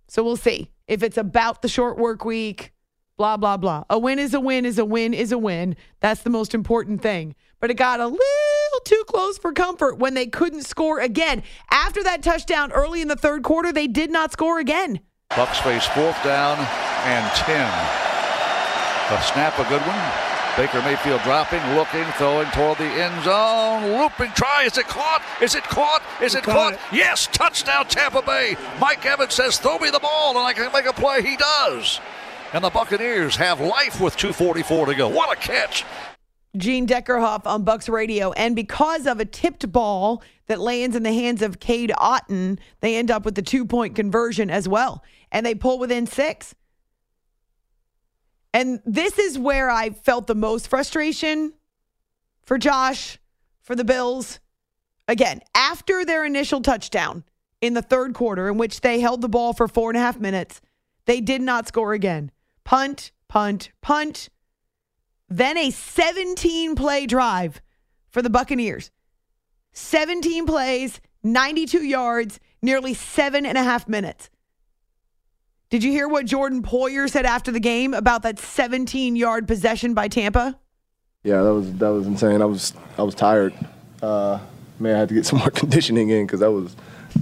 So 0.08 0.24
we'll 0.24 0.34
see 0.34 0.72
if 0.88 1.04
it's 1.04 1.18
about 1.18 1.62
the 1.62 1.68
short 1.68 1.98
work 1.98 2.24
week, 2.24 2.72
blah, 3.16 3.36
blah, 3.36 3.58
blah. 3.58 3.84
A 3.88 3.96
win 3.96 4.18
is 4.18 4.34
a 4.34 4.40
win 4.40 4.66
is 4.66 4.80
a 4.80 4.84
win 4.84 5.14
is 5.14 5.30
a 5.30 5.38
win. 5.38 5.76
That's 6.00 6.22
the 6.22 6.30
most 6.30 6.52
important 6.52 7.00
thing. 7.00 7.36
But 7.60 7.70
it 7.70 7.74
got 7.74 8.00
a 8.00 8.06
little 8.06 8.61
too 8.84 9.02
close 9.06 9.38
for 9.38 9.52
comfort 9.52 9.98
when 9.98 10.14
they 10.14 10.26
couldn't 10.26 10.62
score 10.62 11.00
again. 11.00 11.42
After 11.70 12.02
that 12.02 12.22
touchdown 12.22 12.72
early 12.72 13.02
in 13.02 13.08
the 13.08 13.16
third 13.16 13.42
quarter, 13.42 13.72
they 13.72 13.86
did 13.86 14.10
not 14.10 14.32
score 14.32 14.58
again. 14.58 15.00
Bucks 15.36 15.58
face 15.60 15.86
fourth 15.86 16.22
down 16.22 16.58
and 16.58 17.30
10. 17.36 17.56
A 19.10 19.22
snap, 19.22 19.58
a 19.58 19.64
good 19.68 19.82
one. 19.82 20.32
Baker 20.56 20.82
Mayfield 20.82 21.22
dropping, 21.22 21.62
looking, 21.74 22.04
throwing 22.18 22.46
toward 22.50 22.76
the 22.76 22.84
end 22.84 23.24
zone. 23.24 23.98
Looping 23.98 24.30
try. 24.32 24.64
Is 24.64 24.76
it 24.76 24.86
caught? 24.86 25.22
Is 25.40 25.54
it 25.54 25.64
caught? 25.64 26.02
Is 26.20 26.34
it 26.34 26.44
caught? 26.44 26.78
Yes, 26.92 27.26
touchdown 27.26 27.86
Tampa 27.86 28.20
Bay. 28.20 28.56
Mike 28.78 29.04
Evans 29.06 29.32
says, 29.32 29.58
throw 29.58 29.78
me 29.78 29.88
the 29.90 29.98
ball 29.98 30.36
and 30.36 30.46
I 30.46 30.52
can 30.52 30.70
make 30.72 30.84
a 30.84 30.92
play. 30.92 31.22
He 31.22 31.36
does. 31.36 32.00
And 32.52 32.62
the 32.62 32.68
Buccaneers 32.68 33.36
have 33.36 33.60
life 33.60 33.98
with 33.98 34.14
2.44 34.18 34.86
to 34.88 34.94
go. 34.94 35.08
What 35.08 35.32
a 35.32 35.40
catch. 35.40 35.86
Gene 36.56 36.86
Deckerhoff 36.86 37.46
on 37.46 37.64
Bucks 37.64 37.88
Radio. 37.88 38.32
And 38.32 38.54
because 38.54 39.06
of 39.06 39.20
a 39.20 39.24
tipped 39.24 39.70
ball 39.72 40.22
that 40.46 40.60
lands 40.60 40.94
in 40.94 41.02
the 41.02 41.12
hands 41.12 41.42
of 41.42 41.60
Cade 41.60 41.92
Otton, 41.98 42.58
they 42.80 42.96
end 42.96 43.10
up 43.10 43.24
with 43.24 43.34
the 43.34 43.42
two 43.42 43.64
point 43.64 43.96
conversion 43.96 44.50
as 44.50 44.68
well. 44.68 45.02
And 45.30 45.46
they 45.46 45.54
pull 45.54 45.78
within 45.78 46.06
six. 46.06 46.54
And 48.54 48.80
this 48.84 49.18
is 49.18 49.38
where 49.38 49.70
I 49.70 49.90
felt 49.90 50.26
the 50.26 50.34
most 50.34 50.68
frustration 50.68 51.54
for 52.44 52.58
Josh, 52.58 53.18
for 53.62 53.74
the 53.74 53.84
Bills. 53.84 54.40
Again, 55.08 55.40
after 55.54 56.04
their 56.04 56.24
initial 56.24 56.60
touchdown 56.60 57.24
in 57.60 57.74
the 57.74 57.82
third 57.82 58.12
quarter, 58.14 58.48
in 58.48 58.58
which 58.58 58.82
they 58.82 59.00
held 59.00 59.22
the 59.22 59.28
ball 59.28 59.52
for 59.52 59.68
four 59.68 59.90
and 59.90 59.96
a 59.96 60.00
half 60.00 60.20
minutes, 60.20 60.60
they 61.06 61.20
did 61.20 61.40
not 61.40 61.66
score 61.66 61.94
again. 61.94 62.30
Punt, 62.64 63.10
punt, 63.28 63.70
punt. 63.80 64.28
Then 65.32 65.56
a 65.56 65.70
17 65.70 66.74
play 66.74 67.06
drive 67.06 67.62
for 68.10 68.20
the 68.20 68.28
Buccaneers. 68.28 68.90
17 69.72 70.44
plays, 70.44 71.00
92 71.22 71.86
yards, 71.86 72.38
nearly 72.60 72.92
seven 72.92 73.46
and 73.46 73.56
a 73.56 73.62
half 73.62 73.88
minutes. 73.88 74.28
Did 75.70 75.82
you 75.82 75.90
hear 75.90 76.06
what 76.06 76.26
Jordan 76.26 76.62
Poyer 76.62 77.08
said 77.08 77.24
after 77.24 77.50
the 77.50 77.60
game 77.60 77.94
about 77.94 78.24
that 78.24 78.38
17 78.38 79.16
yard 79.16 79.48
possession 79.48 79.94
by 79.94 80.08
Tampa? 80.08 80.58
Yeah, 81.24 81.42
that 81.42 81.54
was 81.54 81.72
that 81.76 81.88
was 81.88 82.06
insane. 82.06 82.42
I 82.42 82.44
was 82.44 82.74
I 82.98 83.02
was 83.02 83.14
tired. 83.14 83.54
Uh, 84.02 84.38
man, 84.78 84.96
I 84.96 84.98
had 84.98 85.08
to 85.08 85.14
get 85.14 85.24
some 85.30 85.38
more 85.38 85.50
conditioning 85.50 86.10
in 86.10 86.26
because 86.26 86.40
that 86.40 86.52
was 86.52 86.76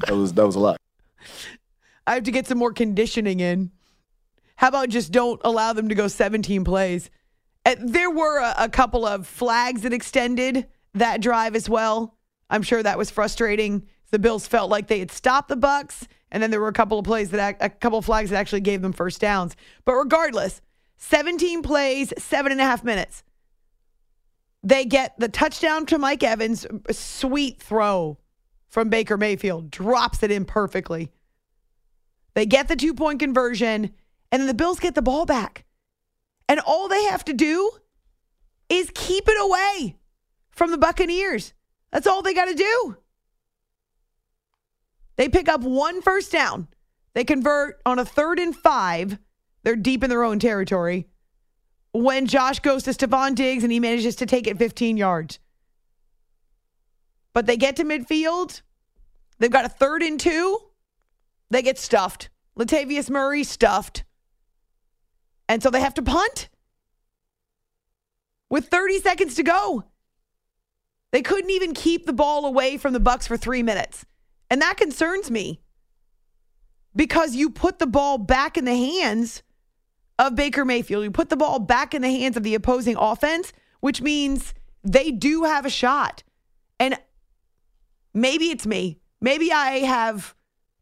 that 0.08 0.16
was 0.16 0.32
that 0.32 0.44
was 0.44 0.56
a 0.56 0.58
lot. 0.58 0.78
I 2.08 2.14
have 2.14 2.24
to 2.24 2.32
get 2.32 2.48
some 2.48 2.58
more 2.58 2.72
conditioning 2.72 3.38
in. 3.38 3.70
How 4.56 4.66
about 4.66 4.88
just 4.88 5.12
don't 5.12 5.40
allow 5.44 5.72
them 5.74 5.88
to 5.90 5.94
go 5.94 6.08
17 6.08 6.64
plays? 6.64 7.08
Uh, 7.66 7.76
there 7.78 8.10
were 8.10 8.38
a, 8.38 8.54
a 8.58 8.68
couple 8.68 9.06
of 9.06 9.26
flags 9.26 9.82
that 9.82 9.92
extended 9.92 10.66
that 10.94 11.20
drive 11.20 11.54
as 11.54 11.68
well. 11.68 12.16
I'm 12.48 12.62
sure 12.62 12.82
that 12.82 12.98
was 12.98 13.10
frustrating. 13.10 13.86
The 14.10 14.18
Bills 14.18 14.46
felt 14.46 14.70
like 14.70 14.88
they 14.88 14.98
had 14.98 15.12
stopped 15.12 15.48
the 15.48 15.56
Bucks, 15.56 16.08
and 16.30 16.42
then 16.42 16.50
there 16.50 16.60
were 16.60 16.68
a 16.68 16.72
couple 16.72 16.98
of 16.98 17.04
plays 17.04 17.30
that 17.30 17.56
a 17.60 17.68
couple 17.68 17.98
of 17.98 18.04
flags 18.04 18.30
that 18.30 18.36
actually 18.36 18.62
gave 18.62 18.82
them 18.82 18.92
first 18.92 19.20
downs. 19.20 19.54
But 19.84 19.94
regardless, 19.94 20.60
17 20.96 21.62
plays, 21.62 22.12
seven 22.18 22.52
and 22.52 22.60
a 22.60 22.64
half 22.64 22.84
minutes. 22.84 23.22
They 24.62 24.84
get 24.84 25.18
the 25.18 25.28
touchdown 25.28 25.86
to 25.86 25.98
Mike 25.98 26.22
Evans, 26.22 26.66
sweet 26.90 27.62
throw 27.62 28.18
from 28.68 28.90
Baker 28.90 29.16
Mayfield, 29.16 29.70
drops 29.70 30.22
it 30.22 30.30
in 30.30 30.44
perfectly. 30.44 31.10
They 32.34 32.46
get 32.46 32.68
the 32.68 32.76
two 32.76 32.94
point 32.94 33.20
conversion, 33.20 33.90
and 34.30 34.40
then 34.40 34.46
the 34.46 34.54
Bills 34.54 34.78
get 34.78 34.94
the 34.94 35.02
ball 35.02 35.24
back. 35.24 35.64
And 36.50 36.58
all 36.58 36.88
they 36.88 37.04
have 37.04 37.24
to 37.26 37.32
do 37.32 37.70
is 38.68 38.90
keep 38.92 39.28
it 39.28 39.40
away 39.40 39.98
from 40.50 40.72
the 40.72 40.78
Buccaneers. 40.78 41.54
That's 41.92 42.08
all 42.08 42.22
they 42.22 42.34
got 42.34 42.46
to 42.46 42.54
do. 42.54 42.96
They 45.14 45.28
pick 45.28 45.48
up 45.48 45.60
one 45.60 46.02
first 46.02 46.32
down. 46.32 46.66
They 47.14 47.22
convert 47.22 47.80
on 47.86 48.00
a 48.00 48.04
third 48.04 48.40
and 48.40 48.54
five. 48.54 49.16
They're 49.62 49.76
deep 49.76 50.02
in 50.02 50.10
their 50.10 50.24
own 50.24 50.40
territory. 50.40 51.06
When 51.92 52.26
Josh 52.26 52.58
goes 52.58 52.82
to 52.82 52.90
Stefon 52.90 53.36
Diggs 53.36 53.62
and 53.62 53.70
he 53.70 53.78
manages 53.78 54.16
to 54.16 54.26
take 54.26 54.48
it 54.48 54.58
15 54.58 54.96
yards. 54.96 55.38
But 57.32 57.46
they 57.46 57.58
get 57.58 57.76
to 57.76 57.84
midfield. 57.84 58.62
They've 59.38 59.52
got 59.52 59.66
a 59.66 59.68
third 59.68 60.02
and 60.02 60.18
two. 60.18 60.58
They 61.48 61.62
get 61.62 61.78
stuffed. 61.78 62.28
Latavius 62.58 63.08
Murray 63.08 63.44
stuffed. 63.44 64.02
And 65.50 65.60
so 65.64 65.68
they 65.68 65.80
have 65.80 65.94
to 65.94 66.02
punt 66.02 66.48
with 68.48 68.68
30 68.68 69.00
seconds 69.00 69.34
to 69.34 69.42
go. 69.42 69.82
They 71.10 71.22
couldn't 71.22 71.50
even 71.50 71.74
keep 71.74 72.06
the 72.06 72.12
ball 72.12 72.46
away 72.46 72.76
from 72.76 72.92
the 72.92 73.00
Bucks 73.00 73.26
for 73.26 73.36
3 73.36 73.64
minutes. 73.64 74.06
And 74.48 74.62
that 74.62 74.76
concerns 74.76 75.28
me. 75.28 75.60
Because 76.94 77.34
you 77.34 77.50
put 77.50 77.80
the 77.80 77.88
ball 77.88 78.16
back 78.16 78.56
in 78.56 78.64
the 78.64 78.76
hands 78.76 79.42
of 80.20 80.36
Baker 80.36 80.64
Mayfield. 80.64 81.02
You 81.02 81.10
put 81.10 81.30
the 81.30 81.36
ball 81.36 81.58
back 81.58 81.94
in 81.94 82.02
the 82.02 82.10
hands 82.10 82.36
of 82.36 82.44
the 82.44 82.54
opposing 82.54 82.96
offense, 82.96 83.52
which 83.80 84.00
means 84.00 84.54
they 84.84 85.10
do 85.10 85.42
have 85.42 85.66
a 85.66 85.70
shot. 85.70 86.22
And 86.78 86.96
maybe 88.14 88.50
it's 88.50 88.68
me. 88.68 89.00
Maybe 89.20 89.50
I 89.50 89.80
have 89.80 90.36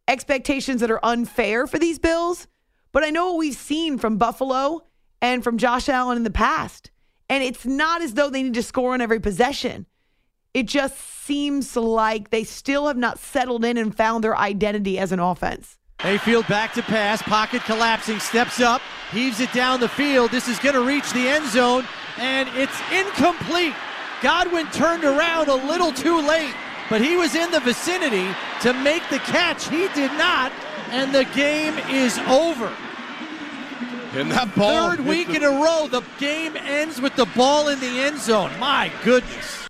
expectations 0.06 0.82
that 0.82 0.90
are 0.90 1.02
unfair 1.02 1.66
for 1.66 1.78
these 1.78 1.98
Bills, 1.98 2.48
but 2.92 3.04
I 3.04 3.10
know 3.10 3.28
what 3.28 3.38
we've 3.38 3.54
seen 3.54 3.98
from 3.98 4.16
Buffalo 4.16 4.82
and 5.20 5.42
from 5.44 5.58
Josh 5.58 5.88
Allen 5.88 6.16
in 6.16 6.24
the 6.24 6.30
past. 6.30 6.90
And 7.28 7.44
it's 7.44 7.66
not 7.66 8.02
as 8.02 8.14
though 8.14 8.30
they 8.30 8.42
need 8.42 8.54
to 8.54 8.62
score 8.62 8.94
on 8.94 9.00
every 9.00 9.20
possession. 9.20 9.86
It 10.54 10.66
just 10.66 10.96
seems 10.98 11.76
like 11.76 12.30
they 12.30 12.44
still 12.44 12.86
have 12.86 12.96
not 12.96 13.18
settled 13.18 13.64
in 13.64 13.76
and 13.76 13.94
found 13.94 14.24
their 14.24 14.36
identity 14.36 14.98
as 14.98 15.12
an 15.12 15.20
offense. 15.20 15.76
Mayfield 16.02 16.46
back 16.46 16.72
to 16.74 16.82
pass, 16.82 17.20
pocket 17.22 17.62
collapsing, 17.64 18.20
steps 18.20 18.60
up, 18.60 18.80
heaves 19.10 19.40
it 19.40 19.52
down 19.52 19.80
the 19.80 19.88
field. 19.88 20.30
This 20.30 20.48
is 20.48 20.58
going 20.60 20.74
to 20.74 20.82
reach 20.82 21.12
the 21.12 21.28
end 21.28 21.46
zone, 21.48 21.84
and 22.18 22.48
it's 22.54 22.80
incomplete. 22.92 23.74
Godwin 24.22 24.66
turned 24.68 25.04
around 25.04 25.48
a 25.48 25.54
little 25.54 25.92
too 25.92 26.20
late, 26.20 26.54
but 26.88 27.00
he 27.00 27.16
was 27.16 27.34
in 27.34 27.50
the 27.50 27.60
vicinity 27.60 28.28
to 28.62 28.72
make 28.72 29.02
the 29.10 29.18
catch. 29.18 29.68
He 29.68 29.88
did 29.88 30.12
not, 30.12 30.52
and 30.90 31.14
the 31.14 31.24
game 31.34 31.76
is 31.90 32.18
over. 32.28 32.72
And 34.12 34.30
that 34.30 34.54
ball. 34.56 34.90
Third 34.90 35.00
week 35.06 35.28
in 35.28 35.42
a 35.42 35.50
row, 35.50 35.86
the 35.90 36.02
game 36.18 36.56
ends 36.56 37.00
with 37.00 37.14
the 37.16 37.26
ball 37.26 37.68
in 37.68 37.78
the 37.80 38.00
end 38.00 38.18
zone. 38.18 38.50
My 38.58 38.90
goodness. 39.04 39.68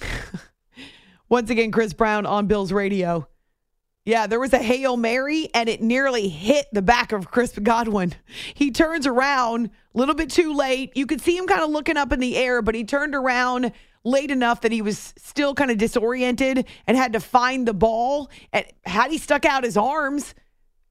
Once 1.28 1.50
again, 1.50 1.70
Chris 1.70 1.92
Brown 1.92 2.26
on 2.26 2.46
Bills 2.46 2.72
Radio. 2.72 3.28
Yeah, 4.04 4.26
there 4.26 4.40
was 4.40 4.52
a 4.52 4.58
Hail 4.58 4.96
Mary 4.96 5.48
and 5.54 5.68
it 5.68 5.80
nearly 5.80 6.28
hit 6.28 6.66
the 6.72 6.82
back 6.82 7.12
of 7.12 7.30
Chris 7.30 7.56
Godwin. 7.56 8.14
He 8.54 8.72
turns 8.72 9.06
around 9.06 9.66
a 9.94 9.98
little 9.98 10.16
bit 10.16 10.30
too 10.30 10.54
late. 10.54 10.96
You 10.96 11.06
could 11.06 11.20
see 11.20 11.36
him 11.36 11.46
kind 11.46 11.62
of 11.62 11.70
looking 11.70 11.96
up 11.96 12.12
in 12.12 12.18
the 12.18 12.36
air, 12.36 12.62
but 12.62 12.74
he 12.74 12.82
turned 12.82 13.14
around 13.14 13.70
late 14.02 14.32
enough 14.32 14.62
that 14.62 14.72
he 14.72 14.82
was 14.82 15.14
still 15.18 15.54
kind 15.54 15.70
of 15.70 15.78
disoriented 15.78 16.66
and 16.88 16.96
had 16.96 17.12
to 17.12 17.20
find 17.20 17.68
the 17.68 17.74
ball. 17.74 18.28
And 18.52 18.66
had 18.84 19.12
he 19.12 19.18
stuck 19.18 19.44
out 19.44 19.62
his 19.62 19.76
arms, 19.76 20.34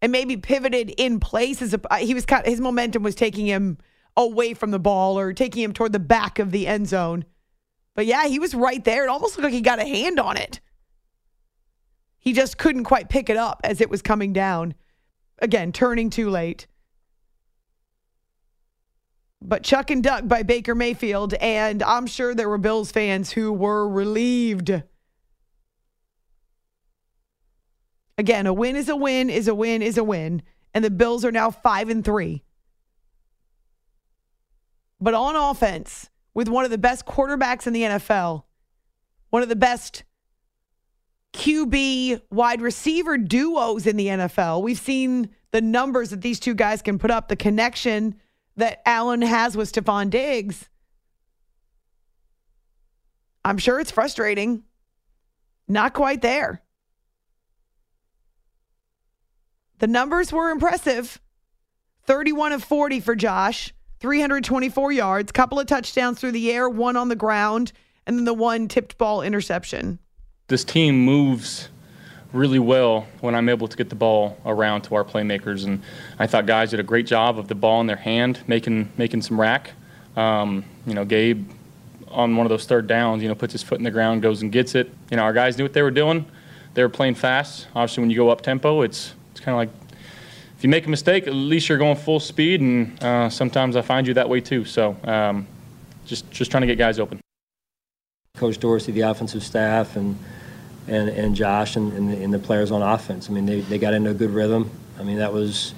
and 0.01 0.11
maybe 0.11 0.35
pivoted 0.35 0.89
in 0.97 1.19
place 1.19 1.61
as 1.61 1.73
a, 1.73 1.81
uh, 1.91 1.97
he 1.97 2.13
was 2.13 2.25
kind 2.25 2.45
his 2.45 2.59
momentum 2.59 3.03
was 3.03 3.15
taking 3.15 3.45
him 3.45 3.77
away 4.17 4.53
from 4.53 4.71
the 4.71 4.79
ball 4.79 5.17
or 5.17 5.31
taking 5.33 5.63
him 5.63 5.73
toward 5.73 5.93
the 5.93 5.99
back 5.99 6.39
of 6.39 6.51
the 6.51 6.67
end 6.67 6.87
zone. 6.87 7.23
But 7.95 8.05
yeah, 8.05 8.27
he 8.27 8.39
was 8.39 8.55
right 8.55 8.83
there. 8.83 9.05
It 9.05 9.09
almost 9.09 9.37
looked 9.37 9.45
like 9.45 9.53
he 9.53 9.61
got 9.61 9.79
a 9.79 9.85
hand 9.85 10.19
on 10.19 10.37
it. 10.37 10.59
He 12.21 12.33
just 12.33 12.59
couldn't 12.59 12.83
quite 12.83 13.09
pick 13.09 13.29
it 13.29 13.35
up 13.35 13.59
as 13.63 13.81
it 13.81 13.89
was 13.89 14.03
coming 14.03 14.31
down. 14.31 14.75
Again, 15.39 15.71
turning 15.71 16.11
too 16.11 16.29
late. 16.29 16.67
But 19.41 19.63
Chuck 19.63 19.89
and 19.89 20.03
Duck 20.03 20.27
by 20.27 20.43
Baker 20.43 20.75
Mayfield, 20.75 21.33
and 21.33 21.81
I'm 21.81 22.05
sure 22.05 22.35
there 22.35 22.47
were 22.47 22.59
Bills 22.59 22.91
fans 22.91 23.31
who 23.31 23.51
were 23.51 23.89
relieved. 23.89 24.83
Again, 28.19 28.45
a 28.45 28.53
win 28.53 28.75
is 28.75 28.87
a 28.87 28.95
win, 28.95 29.31
is 29.31 29.47
a 29.47 29.55
win, 29.55 29.81
is 29.81 29.97
a 29.97 30.03
win. 30.03 30.43
And 30.75 30.85
the 30.85 30.91
Bills 30.91 31.25
are 31.25 31.31
now 31.31 31.49
five 31.49 31.89
and 31.89 32.05
three. 32.05 32.43
But 34.99 35.15
on 35.15 35.35
offense, 35.35 36.11
with 36.35 36.47
one 36.47 36.65
of 36.65 36.69
the 36.69 36.77
best 36.77 37.07
quarterbacks 37.07 37.65
in 37.65 37.73
the 37.73 37.81
NFL, 37.81 38.43
one 39.31 39.41
of 39.41 39.49
the 39.49 39.55
best 39.55 40.03
QB 41.33 42.21
wide 42.29 42.61
receiver 42.61 43.17
duos 43.17 43.87
in 43.87 43.95
the 43.95 44.07
NFL. 44.07 44.61
We've 44.61 44.79
seen 44.79 45.29
the 45.51 45.61
numbers 45.61 46.09
that 46.09 46.21
these 46.21 46.39
two 46.39 46.53
guys 46.53 46.81
can 46.81 46.99
put 46.99 47.11
up, 47.11 47.27
the 47.27 47.35
connection 47.35 48.15
that 48.57 48.81
Allen 48.85 49.21
has 49.21 49.55
with 49.55 49.71
Stefon 49.71 50.09
Diggs. 50.09 50.69
I'm 53.43 53.57
sure 53.57 53.79
it's 53.79 53.91
frustrating. 53.91 54.63
Not 55.67 55.93
quite 55.93 56.21
there. 56.21 56.61
The 59.79 59.87
numbers 59.87 60.31
were 60.31 60.51
impressive 60.51 61.19
31 62.03 62.51
of 62.51 62.63
40 62.63 62.99
for 62.99 63.15
Josh, 63.15 63.73
324 63.99 64.91
yards, 64.91 65.31
couple 65.31 65.59
of 65.59 65.67
touchdowns 65.67 66.19
through 66.19 66.33
the 66.33 66.51
air, 66.51 66.69
one 66.69 66.97
on 66.97 67.09
the 67.09 67.15
ground, 67.15 67.71
and 68.05 68.17
then 68.17 68.25
the 68.25 68.33
one 68.33 68.67
tipped 68.67 68.97
ball 68.97 69.21
interception 69.21 69.99
this 70.51 70.63
team 70.63 71.03
moves 71.03 71.69
really 72.33 72.59
well 72.59 73.07
when 73.21 73.33
I'm 73.33 73.49
able 73.49 73.67
to 73.67 73.75
get 73.75 73.89
the 73.89 73.95
ball 73.95 74.37
around 74.45 74.83
to 74.83 74.95
our 74.95 75.03
playmakers. 75.03 75.65
And 75.65 75.81
I 76.19 76.27
thought 76.27 76.45
guys 76.45 76.69
did 76.69 76.79
a 76.79 76.83
great 76.83 77.07
job 77.07 77.39
of 77.39 77.47
the 77.47 77.55
ball 77.55 77.81
in 77.81 77.87
their 77.87 77.95
hand, 77.95 78.39
making 78.45 78.91
making 78.97 79.23
some 79.23 79.39
rack. 79.39 79.71
Um, 80.15 80.63
you 80.85 80.93
know, 80.93 81.05
Gabe 81.05 81.49
on 82.09 82.35
one 82.35 82.45
of 82.45 82.49
those 82.49 82.65
third 82.65 82.85
downs, 82.85 83.23
you 83.23 83.29
know, 83.29 83.35
puts 83.35 83.53
his 83.53 83.63
foot 83.63 83.77
in 83.77 83.85
the 83.85 83.91
ground, 83.91 84.21
goes 84.21 84.41
and 84.41 84.51
gets 84.51 84.75
it. 84.75 84.93
You 85.09 85.17
know, 85.17 85.23
our 85.23 85.33
guys 85.33 85.57
knew 85.57 85.63
what 85.63 85.73
they 85.73 85.81
were 85.81 85.91
doing. 85.91 86.25
They 86.73 86.83
were 86.83 86.89
playing 86.89 87.15
fast. 87.15 87.67
Obviously, 87.73 88.01
when 88.01 88.09
you 88.09 88.17
go 88.17 88.29
up 88.29 88.41
tempo, 88.41 88.81
it's 88.81 89.13
it's 89.31 89.39
kind 89.39 89.55
of 89.55 89.57
like 89.57 89.69
if 90.57 90.63
you 90.63 90.69
make 90.69 90.85
a 90.85 90.89
mistake, 90.89 91.27
at 91.27 91.33
least 91.33 91.69
you're 91.69 91.77
going 91.77 91.95
full 91.95 92.19
speed. 92.19 92.61
And 92.61 93.01
uh, 93.03 93.29
sometimes 93.29 93.75
I 93.75 93.81
find 93.81 94.05
you 94.05 94.13
that 94.15 94.27
way 94.27 94.41
too. 94.41 94.65
So 94.65 94.95
um, 95.05 95.47
just 96.05 96.29
just 96.29 96.51
trying 96.51 96.61
to 96.61 96.67
get 96.67 96.77
guys 96.77 96.99
open. 96.99 97.21
Coach 98.35 98.59
Dorsey, 98.59 98.91
the 98.91 99.01
offensive 99.01 99.43
staff, 99.43 99.95
and 99.95 100.17
and, 100.87 101.09
and 101.09 101.35
Josh 101.35 101.75
and, 101.75 101.93
and, 101.93 102.11
the, 102.11 102.23
and 102.23 102.33
the 102.33 102.39
players 102.39 102.71
on 102.71 102.81
offense. 102.81 103.29
I 103.29 103.33
mean, 103.33 103.45
they, 103.45 103.61
they 103.61 103.77
got 103.77 103.93
into 103.93 104.09
a 104.09 104.13
good 104.13 104.31
rhythm. 104.31 104.69
I 104.99 105.03
mean, 105.03 105.17
that 105.17 105.33
was 105.33 105.73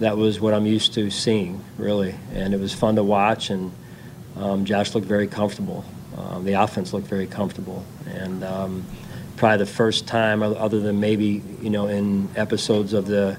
that 0.00 0.16
was 0.16 0.40
what 0.40 0.52
I'm 0.52 0.66
used 0.66 0.94
to 0.94 1.10
seeing, 1.10 1.62
really, 1.78 2.14
and 2.34 2.52
it 2.52 2.58
was 2.58 2.74
fun 2.74 2.96
to 2.96 3.04
watch. 3.04 3.50
And 3.50 3.72
um, 4.36 4.64
Josh 4.64 4.94
looked 4.94 5.06
very 5.06 5.28
comfortable. 5.28 5.84
Um, 6.16 6.44
the 6.44 6.54
offense 6.54 6.92
looked 6.92 7.06
very 7.06 7.26
comfortable, 7.26 7.84
and 8.06 8.42
um, 8.42 8.84
probably 9.36 9.58
the 9.58 9.66
first 9.66 10.06
time, 10.06 10.42
other 10.42 10.80
than 10.80 11.00
maybe 11.00 11.42
you 11.60 11.70
know 11.70 11.86
in 11.86 12.28
episodes 12.36 12.92
of 12.92 13.06
the 13.06 13.38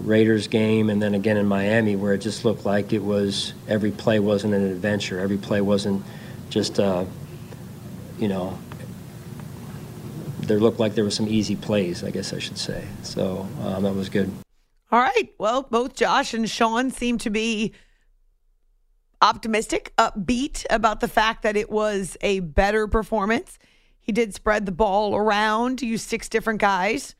Raiders 0.00 0.46
game, 0.46 0.88
and 0.88 1.02
then 1.02 1.14
again 1.14 1.36
in 1.36 1.46
Miami, 1.46 1.96
where 1.96 2.14
it 2.14 2.18
just 2.18 2.44
looked 2.44 2.64
like 2.64 2.92
it 2.92 3.02
was 3.02 3.52
every 3.66 3.90
play 3.90 4.20
wasn't 4.20 4.54
an 4.54 4.64
adventure. 4.70 5.18
Every 5.18 5.36
play 5.36 5.60
wasn't 5.60 6.04
just 6.48 6.78
uh, 6.78 7.04
you 8.18 8.28
know 8.28 8.56
there 10.48 10.58
looked 10.58 10.80
like 10.80 10.94
there 10.94 11.04
were 11.04 11.10
some 11.10 11.28
easy 11.28 11.54
plays, 11.54 12.02
I 12.02 12.10
guess 12.10 12.32
I 12.32 12.38
should 12.38 12.58
say. 12.58 12.84
So 13.02 13.46
um, 13.62 13.82
that 13.84 13.94
was 13.94 14.08
good. 14.08 14.30
All 14.90 14.98
right. 14.98 15.32
Well, 15.38 15.62
both 15.62 15.94
Josh 15.94 16.34
and 16.34 16.48
Sean 16.48 16.90
seem 16.90 17.18
to 17.18 17.30
be 17.30 17.74
optimistic, 19.20 19.92
upbeat 19.98 20.64
about 20.70 21.00
the 21.00 21.08
fact 21.08 21.42
that 21.42 21.56
it 21.56 21.70
was 21.70 22.16
a 22.20 22.40
better 22.40 22.86
performance. 22.86 23.58
He 24.00 24.12
did 24.12 24.34
spread 24.34 24.64
the 24.64 24.72
ball 24.72 25.14
around, 25.14 25.82
use 25.82 26.02
six 26.02 26.28
different 26.28 26.60
guys, 26.60 27.14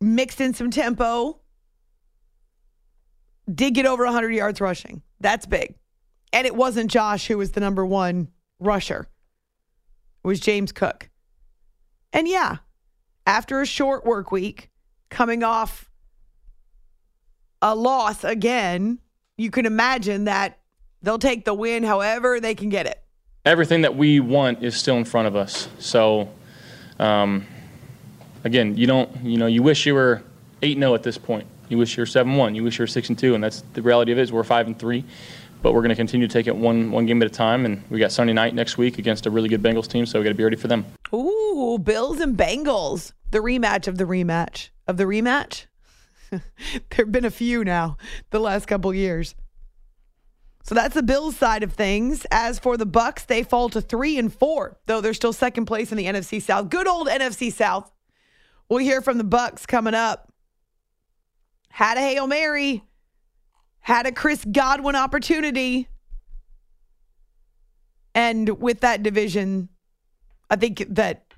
mixed 0.00 0.40
in 0.40 0.54
some 0.54 0.70
tempo, 0.70 1.40
did 3.52 3.74
get 3.74 3.86
over 3.86 4.04
100 4.04 4.30
yards 4.34 4.60
rushing. 4.60 5.02
That's 5.20 5.46
big. 5.46 5.74
And 6.32 6.46
it 6.46 6.54
wasn't 6.54 6.90
Josh 6.90 7.28
who 7.28 7.38
was 7.38 7.52
the 7.52 7.60
number 7.60 7.84
one 7.84 8.28
rusher 8.58 9.08
was 10.22 10.40
James 10.40 10.72
Cook. 10.72 11.08
And 12.12 12.26
yeah, 12.26 12.58
after 13.26 13.60
a 13.60 13.66
short 13.66 14.04
work 14.04 14.32
week, 14.32 14.70
coming 15.08 15.42
off 15.42 15.90
a 17.62 17.74
loss 17.74 18.24
again, 18.24 18.98
you 19.36 19.50
can 19.50 19.66
imagine 19.66 20.24
that 20.24 20.58
they'll 21.02 21.18
take 21.18 21.44
the 21.44 21.54
win 21.54 21.82
however 21.82 22.40
they 22.40 22.54
can 22.54 22.68
get 22.68 22.86
it. 22.86 23.02
Everything 23.44 23.82
that 23.82 23.96
we 23.96 24.20
want 24.20 24.62
is 24.62 24.76
still 24.76 24.96
in 24.96 25.04
front 25.04 25.26
of 25.28 25.36
us. 25.36 25.68
So, 25.78 26.28
um, 26.98 27.46
again, 28.44 28.76
you 28.76 28.86
don't, 28.86 29.14
you 29.24 29.38
know, 29.38 29.46
you 29.46 29.62
wish 29.62 29.86
you 29.86 29.94
were 29.94 30.22
8 30.62 30.76
0 30.76 30.94
at 30.94 31.02
this 31.02 31.16
point. 31.16 31.46
You 31.68 31.78
wish 31.78 31.96
you 31.96 32.02
were 32.02 32.06
7 32.06 32.34
1. 32.34 32.54
You 32.54 32.64
wish 32.64 32.78
you 32.78 32.82
were 32.82 32.88
6 32.88 33.08
and 33.08 33.18
2. 33.18 33.34
And 33.34 33.44
that's 33.44 33.62
the 33.72 33.80
reality 33.80 34.12
of 34.12 34.18
it 34.18 34.22
is 34.22 34.32
we're 34.32 34.42
5 34.42 34.66
and 34.66 34.78
3 34.78 35.04
but 35.62 35.74
we're 35.74 35.80
going 35.80 35.90
to 35.90 35.96
continue 35.96 36.26
to 36.26 36.32
take 36.32 36.46
it 36.46 36.56
one 36.56 36.90
one 36.90 37.06
game 37.06 37.20
at 37.22 37.26
a 37.26 37.30
time. 37.30 37.64
And 37.64 37.82
we 37.90 37.98
got 37.98 38.12
Sunday 38.12 38.32
night 38.32 38.54
next 38.54 38.78
week 38.78 38.98
against 38.98 39.26
a 39.26 39.30
really 39.30 39.48
good 39.48 39.62
Bengals 39.62 39.88
team, 39.88 40.06
so 40.06 40.18
we 40.18 40.24
got 40.24 40.30
to 40.30 40.34
be 40.34 40.44
ready 40.44 40.56
for 40.56 40.68
them. 40.68 40.86
Ooh, 41.14 41.78
Bills 41.82 42.20
and 42.20 42.36
Bengals, 42.36 43.12
the 43.30 43.38
rematch 43.38 43.86
of 43.86 43.98
the 43.98 44.04
rematch 44.04 44.70
of 44.86 44.96
the 44.96 45.04
rematch. 45.04 45.66
there've 46.90 47.12
been 47.12 47.24
a 47.24 47.30
few 47.30 47.64
now 47.64 47.96
the 48.30 48.40
last 48.40 48.66
couple 48.66 48.92
years. 48.94 49.34
So 50.62 50.74
that's 50.74 50.94
the 50.94 51.02
Bills 51.02 51.36
side 51.36 51.62
of 51.62 51.72
things. 51.72 52.26
As 52.30 52.58
for 52.58 52.76
the 52.76 52.86
Bucks, 52.86 53.24
they 53.24 53.42
fall 53.42 53.68
to 53.70 53.80
three 53.80 54.18
and 54.18 54.32
four, 54.32 54.78
though 54.86 55.00
they're 55.00 55.14
still 55.14 55.32
second 55.32 55.66
place 55.66 55.90
in 55.90 55.98
the 55.98 56.04
NFC 56.04 56.40
South. 56.40 56.68
Good 56.68 56.86
old 56.86 57.08
NFC 57.08 57.52
South. 57.52 57.90
We'll 58.68 58.78
hear 58.78 59.00
from 59.00 59.18
the 59.18 59.24
Bucks 59.24 59.66
coming 59.66 59.94
up. 59.94 60.32
Had 61.70 61.96
a 61.96 62.00
Hail 62.00 62.26
Mary 62.26 62.84
had 63.80 64.06
a 64.06 64.12
Chris 64.12 64.44
Godwin 64.44 64.96
opportunity. 64.96 65.88
And 68.14 68.60
with 68.60 68.80
that 68.80 69.02
division, 69.02 69.68
I 70.48 70.56
think 70.56 70.84
that 70.90 71.30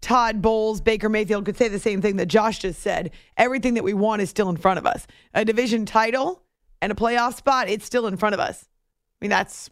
Todd 0.00 0.42
Bowles, 0.42 0.80
Baker 0.80 1.08
Mayfield 1.08 1.44
could 1.44 1.56
say 1.56 1.68
the 1.68 1.78
same 1.78 2.02
thing 2.02 2.16
that 2.16 2.26
Josh 2.26 2.58
just 2.58 2.82
said. 2.82 3.12
Everything 3.36 3.74
that 3.74 3.84
we 3.84 3.94
want 3.94 4.20
is 4.20 4.28
still 4.30 4.50
in 4.50 4.56
front 4.56 4.78
of 4.78 4.86
us. 4.86 5.06
A 5.32 5.44
division 5.44 5.86
title 5.86 6.42
and 6.80 6.92
a 6.92 6.94
playoff 6.94 7.34
spot, 7.36 7.68
it's 7.68 7.86
still 7.86 8.06
in 8.06 8.16
front 8.16 8.34
of 8.34 8.40
us. 8.40 8.64
I 8.64 9.24
mean, 9.24 9.30
that's 9.30 9.70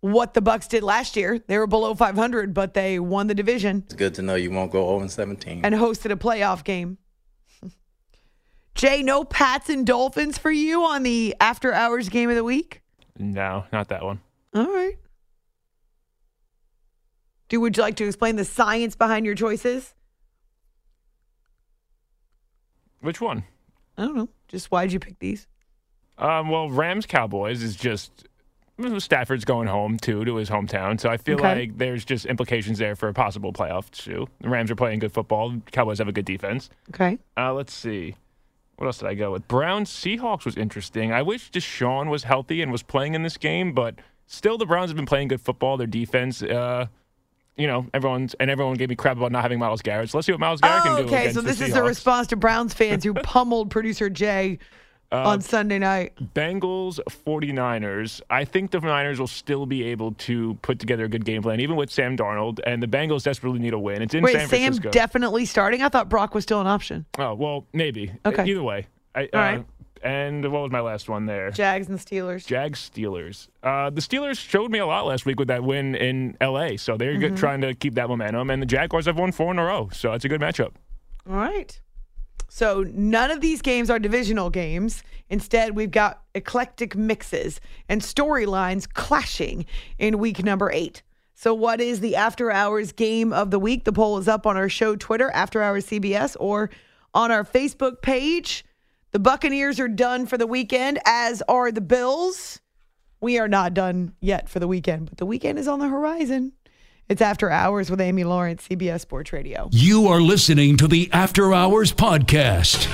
what 0.00 0.34
the 0.34 0.40
Bucks 0.40 0.68
did 0.68 0.82
last 0.82 1.16
year. 1.16 1.38
They 1.38 1.58
were 1.58 1.66
below 1.66 1.94
500, 1.94 2.54
but 2.54 2.74
they 2.74 2.98
won 2.98 3.26
the 3.26 3.34
division. 3.34 3.82
It's 3.86 3.94
good 3.94 4.14
to 4.14 4.22
know 4.22 4.36
you 4.36 4.50
won't 4.50 4.70
go 4.70 4.98
0 4.98 5.08
17 5.08 5.64
and 5.64 5.74
hosted 5.74 6.12
a 6.12 6.16
playoff 6.16 6.62
game. 6.62 6.98
Jay, 8.74 9.02
no 9.02 9.24
Pats 9.24 9.68
and 9.68 9.86
Dolphins 9.86 10.36
for 10.38 10.50
you 10.50 10.84
on 10.84 11.02
the 11.02 11.34
after 11.40 11.72
hours 11.72 12.08
game 12.08 12.28
of 12.28 12.36
the 12.36 12.44
week? 12.44 12.82
No, 13.18 13.64
not 13.72 13.88
that 13.88 14.02
one. 14.02 14.20
All 14.54 14.66
right. 14.66 14.96
Do 17.48 17.60
would 17.60 17.76
you 17.76 17.82
like 17.82 17.96
to 17.96 18.06
explain 18.06 18.36
the 18.36 18.44
science 18.44 18.96
behind 18.96 19.26
your 19.26 19.34
choices? 19.34 19.94
Which 23.00 23.20
one? 23.20 23.44
I 23.96 24.02
don't 24.02 24.16
know. 24.16 24.28
Just 24.48 24.70
why'd 24.70 24.92
you 24.92 24.98
pick 24.98 25.18
these? 25.18 25.46
Um, 26.18 26.48
well, 26.48 26.70
Rams 26.70 27.06
Cowboys 27.06 27.62
is 27.62 27.76
just 27.76 28.26
Stafford's 28.98 29.44
going 29.44 29.68
home 29.68 29.98
too 29.98 30.24
to 30.24 30.36
his 30.36 30.50
hometown, 30.50 30.98
so 30.98 31.08
I 31.10 31.16
feel 31.16 31.36
okay. 31.36 31.54
like 31.54 31.78
there's 31.78 32.04
just 32.04 32.26
implications 32.26 32.78
there 32.78 32.96
for 32.96 33.08
a 33.08 33.14
possible 33.14 33.52
playoff 33.52 33.90
too. 33.90 34.26
The 34.40 34.48
Rams 34.48 34.70
are 34.70 34.76
playing 34.76 34.98
good 34.98 35.12
football. 35.12 35.54
Cowboys 35.70 35.98
have 35.98 36.08
a 36.08 36.12
good 36.12 36.24
defense. 36.24 36.70
Okay. 36.90 37.18
Uh, 37.36 37.52
let's 37.52 37.72
see. 37.72 38.16
What 38.76 38.86
else 38.86 38.98
did 38.98 39.08
I 39.08 39.14
go 39.14 39.32
with? 39.32 39.46
Browns 39.46 39.90
Seahawks 39.90 40.44
was 40.44 40.56
interesting. 40.56 41.12
I 41.12 41.22
wish 41.22 41.50
Deshaun 41.50 42.10
was 42.10 42.24
healthy 42.24 42.60
and 42.60 42.72
was 42.72 42.82
playing 42.82 43.14
in 43.14 43.22
this 43.22 43.36
game, 43.36 43.72
but 43.72 43.96
still 44.26 44.58
the 44.58 44.66
Browns 44.66 44.90
have 44.90 44.96
been 44.96 45.06
playing 45.06 45.28
good 45.28 45.40
football. 45.40 45.76
Their 45.76 45.86
defense, 45.86 46.42
uh, 46.42 46.86
you 47.56 47.66
know, 47.66 47.86
everyone's 47.94 48.34
and 48.34 48.50
everyone 48.50 48.74
gave 48.74 48.88
me 48.88 48.96
crap 48.96 49.16
about 49.16 49.30
not 49.30 49.42
having 49.42 49.58
Myles 49.58 49.82
Garrett. 49.82 50.10
So 50.10 50.18
let's 50.18 50.26
see 50.26 50.32
what 50.32 50.40
Myles 50.40 50.60
Garrett 50.60 50.82
oh, 50.84 50.96
can 50.96 51.06
do. 51.06 51.14
Okay, 51.14 51.32
so 51.32 51.40
this 51.40 51.60
is 51.60 51.74
a 51.74 51.82
response 51.82 52.26
to 52.28 52.36
Browns 52.36 52.74
fans 52.74 53.04
who 53.04 53.14
pummeled 53.22 53.70
producer 53.70 54.10
Jay 54.10 54.58
on 55.16 55.40
Sunday 55.40 55.78
night. 55.78 56.12
Bengals 56.34 56.98
49ers. 57.26 58.20
I 58.30 58.44
think 58.44 58.70
the 58.70 58.80
Niners 58.80 59.18
will 59.20 59.26
still 59.26 59.66
be 59.66 59.84
able 59.84 60.12
to 60.12 60.54
put 60.62 60.78
together 60.78 61.04
a 61.04 61.08
good 61.08 61.24
game 61.24 61.42
plan, 61.42 61.60
even 61.60 61.76
with 61.76 61.90
Sam 61.90 62.16
Darnold. 62.16 62.60
And 62.66 62.82
the 62.82 62.86
Bengals 62.86 63.22
desperately 63.24 63.58
need 63.60 63.72
a 63.74 63.78
win. 63.78 64.02
It's 64.02 64.14
in 64.14 64.22
Wait, 64.22 64.32
San 64.32 64.48
Sam 64.48 64.60
Francisco. 64.60 64.90
definitely 64.90 65.44
starting? 65.46 65.82
I 65.82 65.88
thought 65.88 66.08
Brock 66.08 66.34
was 66.34 66.44
still 66.44 66.60
an 66.60 66.66
option. 66.66 67.06
oh, 67.18 67.34
well, 67.34 67.66
maybe. 67.72 68.12
Okay. 68.24 68.44
Either 68.44 68.62
way. 68.62 68.86
I, 69.14 69.20
All 69.32 69.40
uh, 69.40 69.42
right. 69.42 69.64
And 70.02 70.44
what 70.52 70.60
was 70.62 70.70
my 70.70 70.80
last 70.80 71.08
one 71.08 71.24
there? 71.24 71.50
Jags 71.50 71.88
and 71.88 71.98
Steelers. 71.98 72.44
Jags 72.44 72.90
Steelers. 72.94 73.48
Uh, 73.62 73.88
the 73.88 74.02
Steelers 74.02 74.38
showed 74.38 74.70
me 74.70 74.78
a 74.78 74.84
lot 74.86 75.06
last 75.06 75.24
week 75.24 75.38
with 75.38 75.48
that 75.48 75.64
win 75.64 75.94
in 75.94 76.36
LA, 76.42 76.76
so 76.76 76.98
they're 76.98 77.16
good, 77.16 77.32
Mhm. 77.32 77.38
trying 77.38 77.60
to 77.62 77.72
keep 77.74 77.94
that 77.94 78.08
momentum. 78.08 78.50
And 78.50 78.60
the 78.60 78.66
Jaguars 78.66 79.06
have 79.06 79.18
won 79.18 79.32
four 79.32 79.50
in 79.52 79.58
a 79.58 79.64
row, 79.64 79.88
so 79.94 80.12
it's 80.12 80.26
a 80.26 80.28
good 80.28 80.42
matchup. 80.42 80.72
All 81.26 81.36
right. 81.36 81.80
So 82.54 82.84
none 82.94 83.32
of 83.32 83.40
these 83.40 83.62
games 83.62 83.90
are 83.90 83.98
divisional 83.98 84.48
games. 84.48 85.02
Instead, 85.28 85.74
we've 85.74 85.90
got 85.90 86.22
eclectic 86.36 86.94
mixes 86.94 87.60
and 87.88 88.00
storylines 88.00 88.88
clashing 88.88 89.66
in 89.98 90.18
week 90.18 90.44
number 90.44 90.70
eight. 90.70 91.02
So, 91.34 91.52
what 91.52 91.80
is 91.80 91.98
the 91.98 92.14
after 92.14 92.52
hours 92.52 92.92
game 92.92 93.32
of 93.32 93.50
the 93.50 93.58
week? 93.58 93.82
The 93.82 93.92
poll 93.92 94.18
is 94.18 94.28
up 94.28 94.46
on 94.46 94.56
our 94.56 94.68
show 94.68 94.94
Twitter, 94.94 95.32
After 95.32 95.64
Hours 95.64 95.86
CBS, 95.86 96.36
or 96.38 96.70
on 97.12 97.32
our 97.32 97.42
Facebook 97.42 98.02
page. 98.02 98.64
The 99.10 99.18
Buccaneers 99.18 99.80
are 99.80 99.88
done 99.88 100.24
for 100.24 100.38
the 100.38 100.46
weekend, 100.46 101.00
as 101.04 101.42
are 101.48 101.72
the 101.72 101.80
Bills. 101.80 102.60
We 103.20 103.36
are 103.40 103.48
not 103.48 103.74
done 103.74 104.14
yet 104.20 104.48
for 104.48 104.60
the 104.60 104.68
weekend, 104.68 105.08
but 105.08 105.18
the 105.18 105.26
weekend 105.26 105.58
is 105.58 105.66
on 105.66 105.80
the 105.80 105.88
horizon. 105.88 106.52
It's 107.06 107.20
After 107.20 107.50
Hours 107.50 107.90
with 107.90 108.00
Amy 108.00 108.24
Lawrence, 108.24 108.66
CBS 108.66 109.00
Sports 109.00 109.30
Radio. 109.30 109.68
You 109.70 110.06
are 110.06 110.22
listening 110.22 110.78
to 110.78 110.88
the 110.88 111.10
After 111.12 111.52
Hours 111.52 111.92
Podcast. 111.92 112.88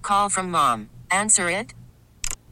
Call 0.00 0.30
from 0.30 0.50
mom. 0.50 0.88
Answer 1.10 1.50
it. 1.50 1.74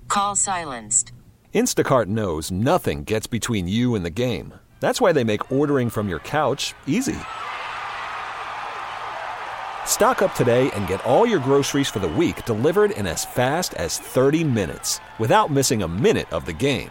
Call 0.08 0.36
silenced. 0.36 1.10
Instacart 1.54 2.04
knows 2.08 2.50
nothing 2.50 3.04
gets 3.04 3.26
between 3.26 3.66
you 3.66 3.94
and 3.94 4.04
the 4.04 4.10
game. 4.10 4.52
That's 4.80 5.00
why 5.00 5.12
they 5.12 5.24
make 5.24 5.50
ordering 5.50 5.88
from 5.88 6.10
your 6.10 6.18
couch 6.18 6.74
easy. 6.86 7.16
Stock 9.86 10.20
up 10.20 10.34
today 10.34 10.70
and 10.72 10.86
get 10.86 11.02
all 11.06 11.24
your 11.24 11.38
groceries 11.40 11.88
for 11.88 12.00
the 12.00 12.08
week 12.08 12.44
delivered 12.44 12.90
in 12.90 13.06
as 13.06 13.24
fast 13.24 13.72
as 13.74 13.98
30 13.98 14.44
minutes 14.44 15.00
without 15.18 15.50
missing 15.50 15.82
a 15.82 15.88
minute 15.88 16.30
of 16.30 16.44
the 16.44 16.52
game. 16.52 16.90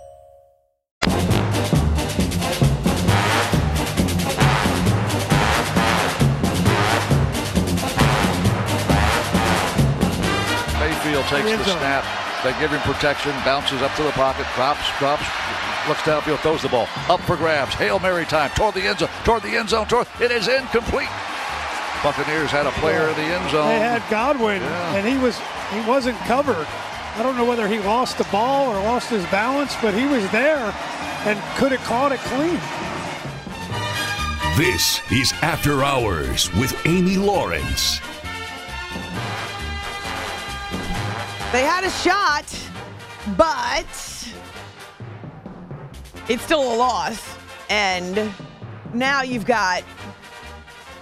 Mayfield 11.03 11.25
takes 11.25 11.49
the 11.49 11.63
snap. 11.77 12.05
They 12.43 12.51
give 12.59 12.71
him 12.71 12.81
protection, 12.81 13.31
bounces 13.45 13.81
up 13.81 13.93
to 13.95 14.03
the 14.03 14.11
pocket, 14.11 14.45
drops, 14.55 14.81
drops, 14.99 15.23
looks 15.87 16.01
downfield, 16.01 16.39
throws 16.39 16.61
the 16.61 16.69
ball. 16.69 16.87
Up 17.09 17.19
for 17.21 17.35
grabs. 17.35 17.73
Hail 17.75 17.99
Mary 17.99 18.25
time. 18.25 18.49
Toward 18.51 18.75
the 18.75 18.81
end 18.81 18.99
zone. 18.99 19.09
Toward 19.23 19.43
the 19.43 19.55
end 19.57 19.69
zone. 19.69 19.87
Toward. 19.87 20.07
It 20.19 20.31
is 20.31 20.47
incomplete. 20.47 21.09
Buccaneers 22.03 22.49
had 22.49 22.65
a 22.65 22.71
player 22.71 23.07
in 23.09 23.15
the 23.15 23.21
end 23.21 23.49
zone. 23.51 23.67
They 23.67 23.79
had 23.79 24.01
Godwin, 24.09 24.61
Yeah. 24.61 24.95
and 24.95 25.07
he 25.07 25.17
was 25.17 25.39
he 25.71 25.81
wasn't 25.81 26.17
covered. 26.21 26.67
I 27.15 27.23
don't 27.23 27.37
know 27.37 27.45
whether 27.45 27.67
he 27.67 27.79
lost 27.79 28.17
the 28.17 28.23
ball 28.25 28.69
or 28.69 28.81
lost 28.83 29.09
his 29.09 29.25
balance, 29.27 29.75
but 29.81 29.93
he 29.93 30.05
was 30.05 30.27
there 30.31 30.73
and 31.25 31.39
could 31.57 31.71
have 31.71 31.81
caught 31.83 32.11
it 32.11 32.19
clean. 32.21 32.59
This 34.57 35.01
is 35.11 35.31
After 35.41 35.83
Hours 35.83 36.51
with 36.55 36.75
Amy 36.85 37.17
Lawrence. 37.17 38.01
They 41.51 41.63
had 41.63 41.83
a 41.83 41.89
shot, 41.89 42.45
but 43.35 43.85
it's 46.29 46.43
still 46.43 46.61
a 46.61 46.77
loss. 46.77 47.37
And 47.69 48.31
now 48.93 49.23
you've 49.23 49.45
got 49.45 49.83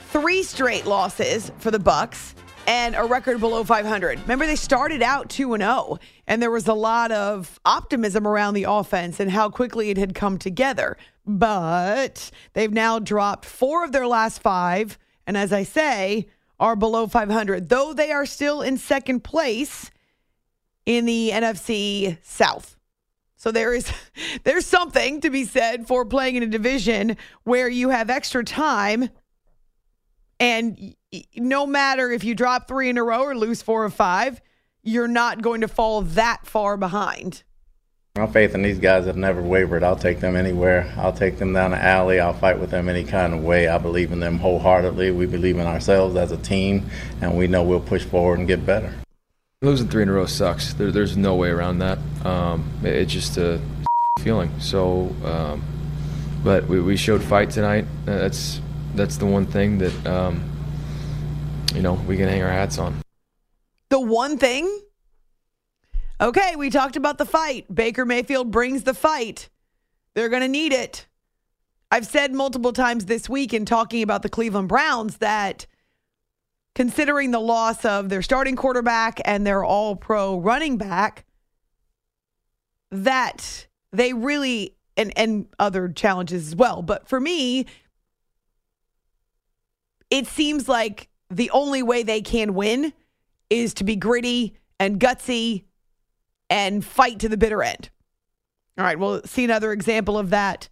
three 0.07 0.41
straight 0.41 0.88
losses 0.88 1.51
for 1.59 1.69
the 1.69 1.77
Bucks 1.77 2.33
and 2.65 2.95
a 2.95 3.03
record 3.03 3.39
below 3.39 3.63
500. 3.63 4.21
Remember 4.21 4.47
they 4.47 4.55
started 4.55 5.03
out 5.03 5.29
2 5.29 5.53
and 5.53 5.62
0 5.62 5.99
and 6.25 6.41
there 6.41 6.49
was 6.49 6.67
a 6.67 6.73
lot 6.73 7.12
of 7.12 7.59
optimism 7.63 8.25
around 8.25 8.55
the 8.55 8.65
offense 8.67 9.19
and 9.19 9.29
how 9.29 9.51
quickly 9.51 9.91
it 9.91 9.97
had 9.97 10.15
come 10.15 10.39
together. 10.39 10.97
But 11.27 12.31
they've 12.53 12.73
now 12.73 12.97
dropped 12.97 13.45
4 13.45 13.83
of 13.83 13.91
their 13.91 14.07
last 14.07 14.41
5 14.41 14.97
and 15.27 15.38
as 15.38 15.53
I 15.53 15.62
say 15.62 16.25
are 16.59 16.75
below 16.75 17.05
500. 17.05 17.69
Though 17.69 17.93
they 17.93 18.12
are 18.12 18.25
still 18.25 18.63
in 18.63 18.77
second 18.77 19.23
place 19.23 19.91
in 20.89 21.06
the 21.06 21.30
NFC 21.32 22.17
South. 22.23 22.75
So 23.36 23.52
there 23.52 23.75
is 23.75 23.91
there's 24.43 24.65
something 24.65 25.21
to 25.21 25.30
be 25.30 25.45
said 25.45 25.86
for 25.88 26.04
playing 26.04 26.36
in 26.36 26.41
a 26.41 26.47
division 26.47 27.15
where 27.43 27.69
you 27.69 27.89
have 27.89 28.10
extra 28.10 28.43
time 28.43 29.10
and 30.39 30.95
no 31.36 31.67
matter 31.67 32.10
if 32.10 32.23
you 32.23 32.34
drop 32.34 32.67
3 32.67 32.89
in 32.89 32.97
a 32.97 33.04
row 33.04 33.21
or 33.21 33.38
lose 33.38 33.62
4 33.62 33.86
or 33.86 33.89
5, 33.91 34.41
you're 34.82 35.08
not 35.08 35.43
going 35.43 35.62
to 35.62 35.67
fall 35.67 36.02
that 36.02 36.47
far 36.47 36.75
behind. 36.75 37.43
My 38.17 38.25
faith 38.25 38.56
in 38.56 38.63
these 38.63 38.80
guys 38.80 39.06
have 39.06 39.17
never 39.17 39.43
wavered. 39.43 39.84
I'll 39.84 39.95
take 39.95 40.21
them 40.21 40.36
anywhere. 40.36 40.91
I'll 40.97 41.13
take 41.13 41.38
them 41.38 41.54
down 41.54 41.71
the 41.71 41.84
alley. 41.84 42.19
I'll 42.19 42.34
fight 42.34 42.58
with 42.58 42.71
them 42.71 42.89
any 42.89 43.04
kind 43.04 43.34
of 43.34 43.43
way. 43.43 43.67
I 43.67 43.78
believe 43.78 44.12
in 44.12 44.19
them 44.21 44.39
wholeheartedly. 44.39 45.12
We 45.12 45.28
believe 45.28 45.60
in 45.60 45.67
ourselves 45.67 46.15
as 46.15 46.32
a 46.32 46.38
team, 46.38 46.89
and 47.21 47.38
we 47.38 47.47
know 47.47 47.62
we'll 47.63 47.80
push 47.80 48.06
forward 48.06 48.39
and 48.39 48.47
get 48.47 48.65
better. 48.65 48.93
Losing 49.62 49.89
three 49.89 50.04
in 50.04 50.08
a 50.10 50.13
row 50.13 50.26
sucks. 50.26 50.74
There, 50.74 50.89
there's 50.89 51.17
no 51.17 51.36
way 51.36 51.50
around 51.50 51.80
that. 51.80 52.00
Um, 52.26 52.72
it- 52.82 52.95
it's 52.95 53.12
just 53.12 53.38
a 53.38 53.60
feeling. 54.22 54.58
So, 54.62 55.13
um, 55.26 55.62
but 56.45 56.65
we, 56.69 56.80
we 56.80 56.95
showed 56.95 57.22
fight 57.22 57.50
tonight. 57.50 57.84
Uh, 58.08 58.17
That's 58.19 58.62
that's 58.95 59.17
the 59.17 59.26
one 59.26 59.45
thing 59.45 59.78
that 59.80 60.08
um, 60.08 60.50
you 61.76 61.82
know 61.82 61.93
we 62.08 62.15
can 62.15 62.30
hang 62.30 62.41
our 62.41 62.50
hats 62.50 62.78
on. 62.78 62.95
The 63.89 64.00
one 64.00 64.38
thing 64.38 64.80
Okay, 66.22 66.56
we 66.58 66.69
talked 66.69 66.95
about 66.98 67.17
the 67.17 67.26
fight. 67.26 67.74
Baker 67.74 68.06
Mayfield 68.06 68.52
brings 68.52 68.84
the 68.84 68.93
fight. 68.93 69.50
They're 70.15 70.28
going 70.30 70.41
to 70.41 70.50
need 70.50 70.74
it. 70.74 71.08
I've 71.91 72.06
said 72.06 72.34
multiple 72.34 72.74
times 72.74 73.06
this 73.06 73.30
week 73.30 73.54
in 73.54 73.63
talking 73.65 74.04
about 74.04 74.22
the 74.22 74.28
Cleveland 74.30 74.67
Browns 74.67 75.17
that 75.17 75.65
considering 76.75 77.32
the 77.32 77.39
loss 77.39 77.84
of 77.86 78.10
their 78.10 78.21
starting 78.21 78.55
quarterback 78.55 79.19
and 79.25 79.45
their 79.45 79.63
all 79.63 79.95
pro 79.95 80.38
running 80.38 80.77
back, 80.77 81.25
that 82.91 83.67
they 83.91 84.13
really, 84.13 84.75
and, 84.97 85.12
and 85.17 85.47
other 85.60 85.89
challenges 85.89 86.47
as 86.47 86.55
well. 86.55 86.82
But 86.82 87.08
for 87.08 87.19
me, 87.19 87.65
it 90.10 90.27
seems 90.27 90.67
like 90.67 91.10
the 91.29 91.49
only 91.51 91.84
way 91.84 92.03
they 92.03 92.21
can 92.21 92.53
win 92.53 92.93
is 93.49 93.73
to 93.75 93.84
be 93.84 93.95
gritty 93.95 94.58
and 94.79 94.99
gutsy 94.99 95.65
and 96.49 96.84
fight 96.84 97.19
to 97.19 97.29
the 97.29 97.38
bitter 97.38 97.62
end. 97.62 97.89
All 98.77 98.86
right, 98.86 98.97
we'll 98.97 99.21
see 99.23 99.43
another 99.43 99.71
example 99.71 100.17
of 100.17 100.29
that 100.29 100.69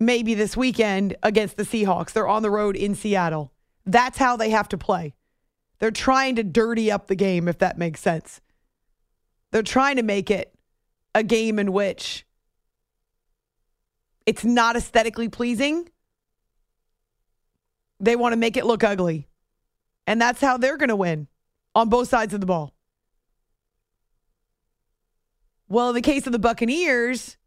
maybe 0.00 0.34
this 0.34 0.56
weekend 0.56 1.16
against 1.22 1.56
the 1.56 1.64
Seahawks. 1.64 2.12
They're 2.12 2.28
on 2.28 2.42
the 2.42 2.50
road 2.50 2.76
in 2.76 2.94
Seattle. 2.94 3.52
That's 3.88 4.18
how 4.18 4.36
they 4.36 4.50
have 4.50 4.68
to 4.68 4.78
play. 4.78 5.14
They're 5.78 5.90
trying 5.90 6.36
to 6.36 6.44
dirty 6.44 6.90
up 6.90 7.06
the 7.06 7.14
game, 7.14 7.48
if 7.48 7.58
that 7.58 7.78
makes 7.78 8.00
sense. 8.00 8.42
They're 9.50 9.62
trying 9.62 9.96
to 9.96 10.02
make 10.02 10.30
it 10.30 10.54
a 11.14 11.22
game 11.22 11.58
in 11.58 11.72
which 11.72 12.26
it's 14.26 14.44
not 14.44 14.76
aesthetically 14.76 15.30
pleasing. 15.30 15.88
They 17.98 18.14
want 18.14 18.34
to 18.34 18.36
make 18.36 18.58
it 18.58 18.66
look 18.66 18.84
ugly. 18.84 19.26
And 20.06 20.20
that's 20.20 20.40
how 20.42 20.58
they're 20.58 20.76
going 20.76 20.90
to 20.90 20.96
win 20.96 21.26
on 21.74 21.88
both 21.88 22.08
sides 22.08 22.34
of 22.34 22.40
the 22.40 22.46
ball. 22.46 22.74
Well, 25.66 25.88
in 25.88 25.94
the 25.94 26.02
case 26.02 26.26
of 26.26 26.32
the 26.32 26.38
Buccaneers, 26.38 27.38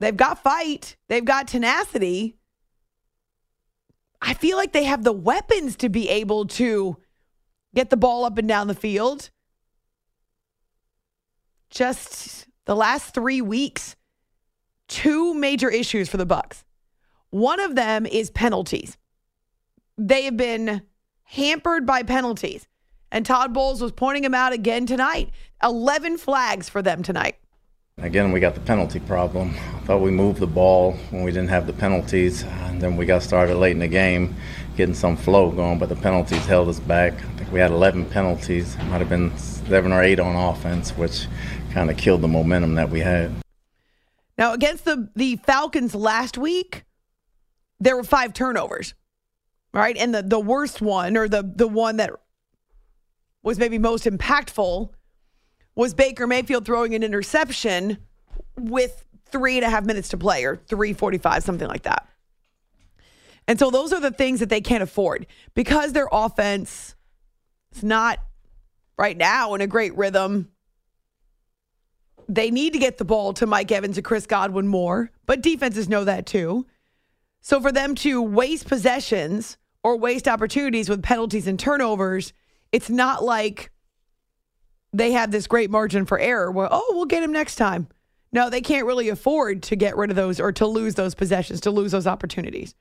they've 0.00 0.16
got 0.16 0.42
fight, 0.42 0.96
they've 1.08 1.24
got 1.24 1.46
tenacity. 1.46 2.36
I 4.22 4.34
feel 4.34 4.56
like 4.56 4.72
they 4.72 4.84
have 4.84 5.02
the 5.02 5.12
weapons 5.12 5.74
to 5.76 5.88
be 5.88 6.08
able 6.08 6.46
to 6.46 6.96
get 7.74 7.90
the 7.90 7.96
ball 7.96 8.24
up 8.24 8.38
and 8.38 8.46
down 8.46 8.68
the 8.68 8.74
field. 8.74 9.30
Just 11.70 12.46
the 12.64 12.76
last 12.76 13.14
3 13.14 13.40
weeks, 13.40 13.96
two 14.86 15.34
major 15.34 15.68
issues 15.68 16.08
for 16.08 16.18
the 16.18 16.26
Bucks. 16.26 16.64
One 17.30 17.58
of 17.58 17.74
them 17.74 18.06
is 18.06 18.30
penalties. 18.30 18.96
They 19.98 20.22
have 20.24 20.36
been 20.36 20.82
hampered 21.24 21.84
by 21.84 22.04
penalties. 22.04 22.68
And 23.10 23.26
Todd 23.26 23.52
Bowles 23.52 23.82
was 23.82 23.92
pointing 23.92 24.22
them 24.22 24.34
out 24.34 24.52
again 24.52 24.86
tonight. 24.86 25.30
11 25.62 26.18
flags 26.18 26.68
for 26.68 26.80
them 26.80 27.02
tonight. 27.02 27.36
Again, 27.98 28.32
we 28.32 28.40
got 28.40 28.54
the 28.54 28.60
penalty 28.60 29.00
problem. 29.00 29.50
I 29.50 29.78
thought 29.80 30.00
we 30.00 30.10
moved 30.10 30.40
the 30.40 30.46
ball 30.46 30.92
when 31.10 31.22
we 31.22 31.30
didn't 31.30 31.50
have 31.50 31.66
the 31.66 31.72
penalties, 31.74 32.42
and 32.42 32.80
then 32.80 32.96
we 32.96 33.04
got 33.04 33.22
started 33.22 33.56
late 33.56 33.72
in 33.72 33.80
the 33.80 33.86
game, 33.86 34.34
getting 34.76 34.94
some 34.94 35.16
flow 35.16 35.50
going, 35.50 35.78
but 35.78 35.88
the 35.88 35.96
penalties 35.96 36.44
held 36.46 36.68
us 36.68 36.80
back. 36.80 37.12
I 37.12 37.36
think 37.36 37.52
we 37.52 37.60
had 37.60 37.70
11 37.70 38.06
penalties. 38.06 38.76
Might 38.88 38.98
have 38.98 39.10
been 39.10 39.36
seven 39.36 39.92
or 39.92 40.02
eight 40.02 40.18
on 40.18 40.34
offense, 40.34 40.90
which 40.92 41.26
kind 41.72 41.90
of 41.90 41.96
killed 41.98 42.22
the 42.22 42.28
momentum 42.28 42.74
that 42.76 42.88
we 42.88 43.00
had. 43.00 43.30
Now, 44.38 44.54
against 44.54 44.84
the, 44.86 45.10
the 45.14 45.36
Falcons 45.36 45.94
last 45.94 46.38
week, 46.38 46.84
there 47.78 47.94
were 47.94 48.04
five 48.04 48.32
turnovers, 48.32 48.94
right? 49.74 49.96
And 49.96 50.14
the, 50.14 50.22
the 50.22 50.40
worst 50.40 50.80
one, 50.80 51.16
or 51.16 51.28
the, 51.28 51.42
the 51.42 51.68
one 51.68 51.98
that 51.98 52.10
was 53.42 53.58
maybe 53.58 53.78
most 53.78 54.04
impactful, 54.04 54.90
was 55.74 55.94
Baker 55.94 56.26
Mayfield 56.26 56.64
throwing 56.64 56.94
an 56.94 57.02
interception 57.02 57.98
with 58.56 59.04
three 59.30 59.56
and 59.56 59.64
a 59.64 59.70
half 59.70 59.84
minutes 59.84 60.08
to 60.10 60.18
play, 60.18 60.44
or 60.44 60.56
345, 60.56 61.42
something 61.42 61.68
like 61.68 61.82
that. 61.82 62.06
And 63.48 63.58
so 63.58 63.70
those 63.70 63.92
are 63.92 64.00
the 64.00 64.10
things 64.10 64.40
that 64.40 64.48
they 64.48 64.60
can't 64.60 64.82
afford 64.82 65.26
because 65.54 65.92
their 65.92 66.08
offense 66.12 66.94
is 67.74 67.82
not 67.82 68.18
right 68.98 69.16
now 69.16 69.54
in 69.54 69.60
a 69.60 69.66
great 69.66 69.96
rhythm. 69.96 70.50
They 72.28 72.50
need 72.50 72.74
to 72.74 72.78
get 72.78 72.98
the 72.98 73.04
ball 73.04 73.32
to 73.34 73.46
Mike 73.46 73.72
Evans 73.72 73.96
and 73.96 74.04
Chris 74.04 74.26
Godwin 74.26 74.68
more, 74.68 75.10
but 75.26 75.42
defenses 75.42 75.88
know 75.88 76.04
that 76.04 76.26
too. 76.26 76.66
So 77.40 77.60
for 77.60 77.72
them 77.72 77.94
to 77.96 78.22
waste 78.22 78.68
possessions 78.68 79.56
or 79.82 79.96
waste 79.96 80.28
opportunities 80.28 80.88
with 80.88 81.02
penalties 81.02 81.48
and 81.48 81.58
turnovers, 81.58 82.32
it's 82.70 82.88
not 82.88 83.24
like 83.24 83.72
they 84.92 85.12
have 85.12 85.30
this 85.30 85.46
great 85.46 85.70
margin 85.70 86.04
for 86.06 86.18
error 86.18 86.50
where, 86.50 86.68
oh, 86.70 86.90
we'll 86.90 87.06
get 87.06 87.22
him 87.22 87.32
next 87.32 87.56
time. 87.56 87.88
No, 88.32 88.48
they 88.48 88.60
can't 88.60 88.86
really 88.86 89.08
afford 89.08 89.62
to 89.64 89.76
get 89.76 89.96
rid 89.96 90.10
of 90.10 90.16
those 90.16 90.40
or 90.40 90.52
to 90.52 90.66
lose 90.66 90.94
those 90.94 91.14
possessions, 91.14 91.60
to 91.62 91.70
lose 91.70 91.92
those 91.92 92.06
opportunities. 92.06 92.74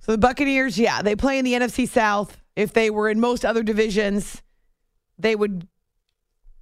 So 0.00 0.12
the 0.12 0.18
Buccaneers, 0.18 0.78
yeah, 0.78 1.02
they 1.02 1.16
play 1.16 1.38
in 1.38 1.44
the 1.44 1.52
NFC 1.52 1.88
South. 1.88 2.38
If 2.56 2.72
they 2.72 2.90
were 2.90 3.08
in 3.08 3.20
most 3.20 3.44
other 3.44 3.62
divisions, 3.62 4.42
they 5.18 5.36
would 5.36 5.66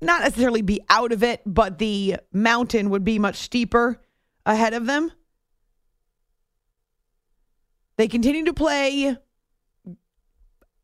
not 0.01 0.23
necessarily 0.23 0.63
be 0.63 0.81
out 0.89 1.13
of 1.13 1.23
it, 1.23 1.43
but 1.47 1.79
the 1.79 2.17
mountain 2.33 2.91
would 2.91 3.05
be 3.05 3.19
much 3.19 3.37
steeper 3.37 4.01
ahead 4.45 4.75
of 4.75 4.87
them. 4.87 5.13
They 7.97 8.09
continue 8.09 8.45
to 8.45 8.53
play, 8.53 9.17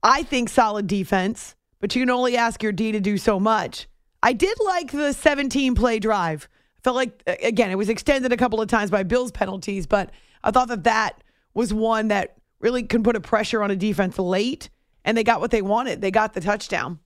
I 0.02 0.22
think, 0.22 0.48
solid 0.48 0.86
defense, 0.86 1.54
but 1.80 1.94
you 1.94 2.02
can 2.02 2.10
only 2.10 2.36
ask 2.36 2.62
your 2.62 2.72
D 2.72 2.92
to 2.92 3.00
do 3.00 3.18
so 3.18 3.38
much. 3.38 3.88
I 4.22 4.32
did 4.32 4.58
like 4.64 4.92
the 4.92 5.12
17 5.12 5.74
play 5.74 5.98
drive. 5.98 6.48
I 6.78 6.80
felt 6.82 6.96
like, 6.96 7.22
again, 7.26 7.70
it 7.70 7.78
was 7.78 7.88
extended 7.88 8.32
a 8.32 8.36
couple 8.36 8.60
of 8.60 8.68
times 8.68 8.90
by 8.90 9.02
Bills 9.02 9.32
penalties, 9.32 9.86
but 9.86 10.10
I 10.42 10.50
thought 10.50 10.68
that 10.68 10.84
that 10.84 11.22
was 11.54 11.72
one 11.72 12.08
that 12.08 12.36
really 12.60 12.82
can 12.84 13.02
put 13.02 13.16
a 13.16 13.20
pressure 13.20 13.62
on 13.62 13.70
a 13.70 13.76
defense 13.76 14.18
late, 14.18 14.70
and 15.04 15.16
they 15.16 15.24
got 15.24 15.40
what 15.40 15.50
they 15.50 15.62
wanted. 15.62 16.00
They 16.00 16.10
got 16.10 16.34
the 16.34 16.40
touchdown. 16.40 17.00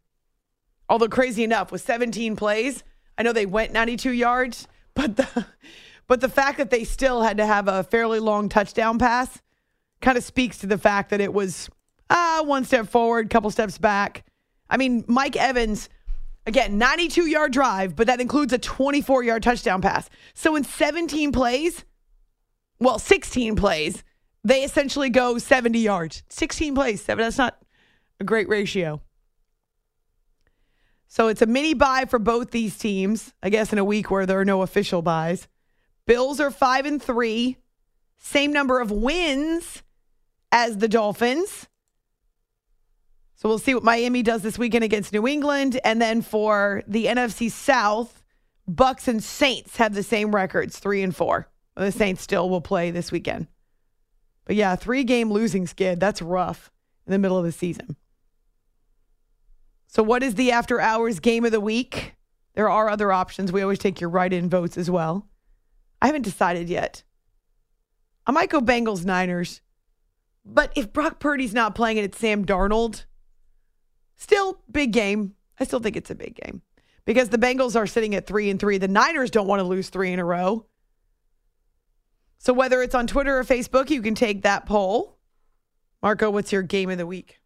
Although 0.89 1.09
crazy 1.09 1.43
enough, 1.43 1.73
with 1.73 1.83
17 1.83 2.37
plays, 2.37 2.85
I 3.19 3.23
know 3.23 3.33
they 3.33 3.47
went 3.47 3.73
92 3.73 4.13
yards, 4.13 4.69
but 4.95 5.17
the 5.17 5.47
but 6.07 6.21
the 6.21 6.29
fact 6.29 6.59
that 6.59 6.71
they 6.71 6.85
still 6.85 7.23
had 7.23 7.39
to 7.39 7.47
have 7.47 7.67
a 7.67 7.83
fairly 7.83 8.21
long 8.21 8.49
touchdown 8.49 8.99
pass 8.99 9.43
kind 10.01 10.17
of 10.17 10.23
speaks 10.23 10.59
to 10.59 10.67
the 10.67 10.79
fact 10.79 11.11
that 11.11 11.21
it 11.21 11.33
was 11.33 11.69
uh, 12.11 12.45
one 12.45 12.64
step 12.64 12.88
forward, 12.88 13.31
couple 13.31 13.51
steps 13.51 13.79
back. 13.79 14.25
I 14.69 14.77
mean, 14.77 15.05
Mike 15.07 15.37
Evans, 15.37 15.88
again, 16.47 16.79
92 16.79 17.27
yard 17.27 17.53
drive, 17.53 17.97
but 17.97 18.07
that 18.07 18.21
includes 18.21 18.53
a 18.53 18.59
24 18.59 19.23
yard 19.25 19.42
touchdown 19.42 19.83
pass. 19.83 20.09
So 20.35 20.57
in 20.57 20.64
17 20.64 21.33
plays, 21.33 21.85
well, 22.79 22.99
16 22.99 23.57
plays, 23.57 24.05
they 24.45 24.62
essentially 24.62 25.11
go 25.11 25.38
70 25.38 25.79
yards. 25.79 26.23
16 26.29 26.75
plays, 26.75 27.03
seven. 27.03 27.25
That's 27.25 27.38
not 27.38 27.59
a 28.21 28.25
great 28.25 28.49
ratio. 28.49 29.01
So 31.09 31.29
it's 31.29 31.42
a 31.42 31.47
mini 31.47 31.75
bye 31.75 32.05
for 32.05 32.19
both 32.19 32.51
these 32.51 32.77
teams, 32.77 33.33
I 33.42 33.49
guess, 33.49 33.73
in 33.73 33.79
a 33.79 33.85
week 33.85 34.11
where 34.11 34.27
there 34.27 34.38
are 34.38 34.45
no 34.45 34.62
official 34.62 35.03
byes. 35.03 35.49
Bills 36.07 36.40
are 36.40 36.51
five 36.51 36.87
and 36.87 37.03
three, 37.03 37.57
same 38.19 38.53
number 38.53 38.81
of 38.81 38.90
wins 38.90 39.83
as 40.53 40.79
the 40.79 40.88
Dolphins. 40.88 41.69
So 43.37 43.49
we'll 43.51 43.59
see 43.59 43.75
what 43.75 43.85
Miami 43.85 44.22
does 44.22 44.42
this 44.42 44.59
weekend 44.59 44.83
against 44.83 45.12
New 45.12 45.27
England. 45.27 45.79
And 45.85 46.01
then 46.01 46.22
for 46.22 46.83
the 46.88 47.05
NFC 47.05 47.51
South, 47.51 48.22
Bucks 48.66 49.09
and 49.09 49.22
Saints 49.22 49.77
have 49.77 49.94
the 49.94 50.03
same 50.03 50.35
records, 50.35 50.79
three 50.79 51.03
and 51.03 51.14
four. 51.14 51.49
The 51.77 51.92
Saints 51.92 52.22
still 52.22 52.49
will 52.49 52.62
play 52.62 52.90
this 52.90 53.12
weekend. 53.12 53.46
But 54.46 54.57
yeah, 54.57 54.75
three 54.75 55.05
game 55.05 55.31
losing 55.31 55.66
skid. 55.66 56.01
That's 56.01 56.22
rough 56.22 56.70
in 57.07 57.12
the 57.12 57.18
middle 57.18 57.37
of 57.37 57.44
the 57.44 57.53
season. 57.53 57.96
So, 59.87 60.03
what 60.03 60.22
is 60.22 60.35
the 60.35 60.53
after 60.53 60.81
hours 60.81 61.20
game 61.20 61.44
of 61.44 61.53
the 61.53 61.61
week? 61.61 62.14
There 62.55 62.70
are 62.70 62.88
other 62.88 63.12
options. 63.12 63.53
We 63.53 63.62
always 63.62 63.79
take 63.79 64.01
your 64.01 64.11
write 64.11 64.33
in 64.33 64.49
votes 64.49 64.79
as 64.79 64.90
well. 64.90 65.29
I 66.01 66.07
haven't 66.07 66.22
decided 66.22 66.70
yet. 66.70 67.03
I 68.27 68.33
might 68.33 68.51
go 68.51 68.61
Bengals 68.61 69.05
Niners. 69.05 69.61
But 70.44 70.72
if 70.75 70.92
Brock 70.92 71.18
Purdy's 71.18 71.55
not 71.55 71.75
playing 71.75 71.99
and 71.99 72.05
it's 72.07 72.18
Sam 72.18 72.44
Darnold, 72.46 73.05
still 74.16 74.61
big 74.70 74.92
game. 74.92 75.35
I 75.59 75.64
still 75.64 75.81
think 75.81 75.96
it's 75.96 76.11
a 76.11 76.14
big 76.14 76.35
game 76.35 76.62
because 77.05 77.29
the 77.31 77.38
Bengals 77.38 77.76
are 77.76 77.87
sitting 77.87 78.14
at 78.14 78.26
three 78.26 78.50
and 78.50 78.61
three. 78.61 78.79
The 78.79 78.88
Niners 78.88 79.31
don't 79.31 79.46
want 79.46 79.61
to 79.61 79.64
lose 79.64 79.88
three 79.88 80.12
in 80.12 80.18
a 80.18 80.24
row. 80.24 80.66
So 82.38 82.52
whether 82.52 82.83
it's 82.83 82.94
on 82.94 83.07
Twitter 83.07 83.38
or 83.38 83.44
Facebook, 83.44 83.90
you 83.90 84.02
can 84.02 84.14
take 84.14 84.42
that 84.42 84.66
poll. 84.66 85.16
Marco, 86.02 86.31
what's 86.31 86.52
your 86.52 86.62
game 86.62 86.90
of 86.90 86.98
the 86.98 87.07
week? 87.07 87.40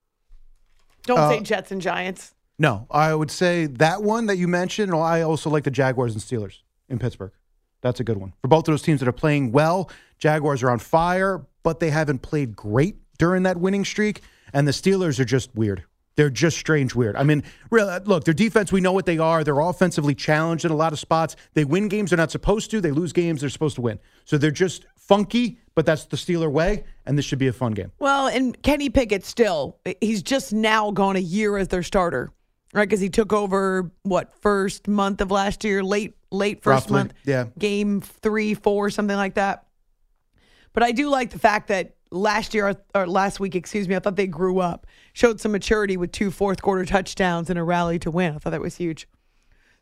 Don't 1.04 1.18
Uh, 1.18 1.30
say 1.30 1.40
Jets 1.40 1.70
and 1.70 1.80
Giants. 1.80 2.34
No, 2.58 2.86
I 2.90 3.14
would 3.14 3.30
say 3.30 3.66
that 3.66 4.02
one 4.02 4.26
that 4.26 4.36
you 4.36 4.46
mentioned. 4.48 4.92
I 4.92 5.22
also 5.22 5.48
like 5.48 5.64
the 5.64 5.70
Jaguars 5.70 6.12
and 6.12 6.22
Steelers 6.22 6.58
in 6.88 6.98
Pittsburgh. 6.98 7.32
That's 7.80 8.00
a 8.00 8.04
good 8.04 8.18
one 8.18 8.34
for 8.42 8.48
both 8.48 8.68
of 8.68 8.72
those 8.72 8.82
teams 8.82 9.00
that 9.00 9.08
are 9.08 9.12
playing 9.12 9.52
well. 9.52 9.88
Jaguars 10.18 10.62
are 10.62 10.70
on 10.70 10.78
fire, 10.78 11.46
but 11.62 11.80
they 11.80 11.88
haven't 11.88 12.18
played 12.20 12.54
great 12.54 12.96
during 13.16 13.44
that 13.44 13.56
winning 13.56 13.86
streak, 13.86 14.20
and 14.52 14.68
the 14.68 14.72
Steelers 14.72 15.18
are 15.18 15.24
just 15.24 15.54
weird. 15.54 15.84
They're 16.16 16.30
just 16.30 16.58
strange 16.58 16.94
weird. 16.94 17.16
I 17.16 17.22
mean, 17.22 17.42
really, 17.70 17.90
uh, 17.90 18.00
look, 18.04 18.24
their 18.24 18.34
defense, 18.34 18.72
we 18.72 18.80
know 18.80 18.92
what 18.92 19.06
they 19.06 19.18
are. 19.18 19.42
They're 19.44 19.60
offensively 19.60 20.14
challenged 20.14 20.64
in 20.64 20.70
a 20.70 20.76
lot 20.76 20.92
of 20.92 20.98
spots. 20.98 21.36
They 21.54 21.64
win 21.64 21.88
games 21.88 22.10
they're 22.10 22.16
not 22.16 22.30
supposed 22.30 22.70
to. 22.72 22.80
They 22.80 22.90
lose 22.90 23.12
games 23.12 23.40
they're 23.40 23.50
supposed 23.50 23.76
to 23.76 23.80
win. 23.80 23.98
So 24.24 24.36
they're 24.36 24.50
just 24.50 24.86
funky, 24.96 25.58
but 25.74 25.86
that's 25.86 26.04
the 26.06 26.16
Steeler 26.16 26.50
way, 26.50 26.84
and 27.06 27.16
this 27.16 27.24
should 27.24 27.38
be 27.38 27.48
a 27.48 27.52
fun 27.52 27.72
game. 27.72 27.90
Well, 27.98 28.28
and 28.28 28.60
Kenny 28.62 28.90
Pickett 28.90 29.24
still, 29.24 29.78
eh, 29.86 29.94
he's 30.00 30.22
just 30.22 30.52
now 30.52 30.90
gone 30.90 31.16
a 31.16 31.20
year 31.20 31.56
as 31.56 31.68
their 31.68 31.82
starter, 31.82 32.32
right? 32.74 32.88
Because 32.88 33.00
he 33.00 33.08
took 33.08 33.32
over 33.32 33.90
what 34.02 34.34
first 34.34 34.88
month 34.88 35.20
of 35.20 35.30
last 35.30 35.64
year, 35.64 35.82
late 35.82 36.16
late 36.30 36.62
first 36.62 36.86
Roughly, 36.86 36.94
month, 36.94 37.14
yeah. 37.24 37.46
game 37.58 38.00
three, 38.00 38.54
four, 38.54 38.90
something 38.90 39.16
like 39.16 39.34
that. 39.34 39.66
But 40.72 40.82
I 40.84 40.92
do 40.92 41.08
like 41.08 41.30
the 41.30 41.38
fact 41.38 41.68
that 41.68 41.96
last 42.10 42.54
year 42.54 42.76
or 42.94 43.06
last 43.06 43.40
week, 43.40 43.54
excuse 43.54 43.88
me, 43.88 43.96
I 43.96 43.98
thought 43.98 44.16
they 44.16 44.26
grew 44.26 44.60
up, 44.60 44.86
showed 45.12 45.40
some 45.40 45.52
maturity 45.52 45.96
with 45.96 46.12
two 46.12 46.30
fourth 46.30 46.62
quarter 46.62 46.84
touchdowns 46.84 47.50
and 47.50 47.58
a 47.58 47.62
rally 47.62 47.98
to 48.00 48.10
win. 48.10 48.34
I 48.34 48.38
thought 48.38 48.50
that 48.50 48.60
was 48.60 48.76
huge. 48.76 49.08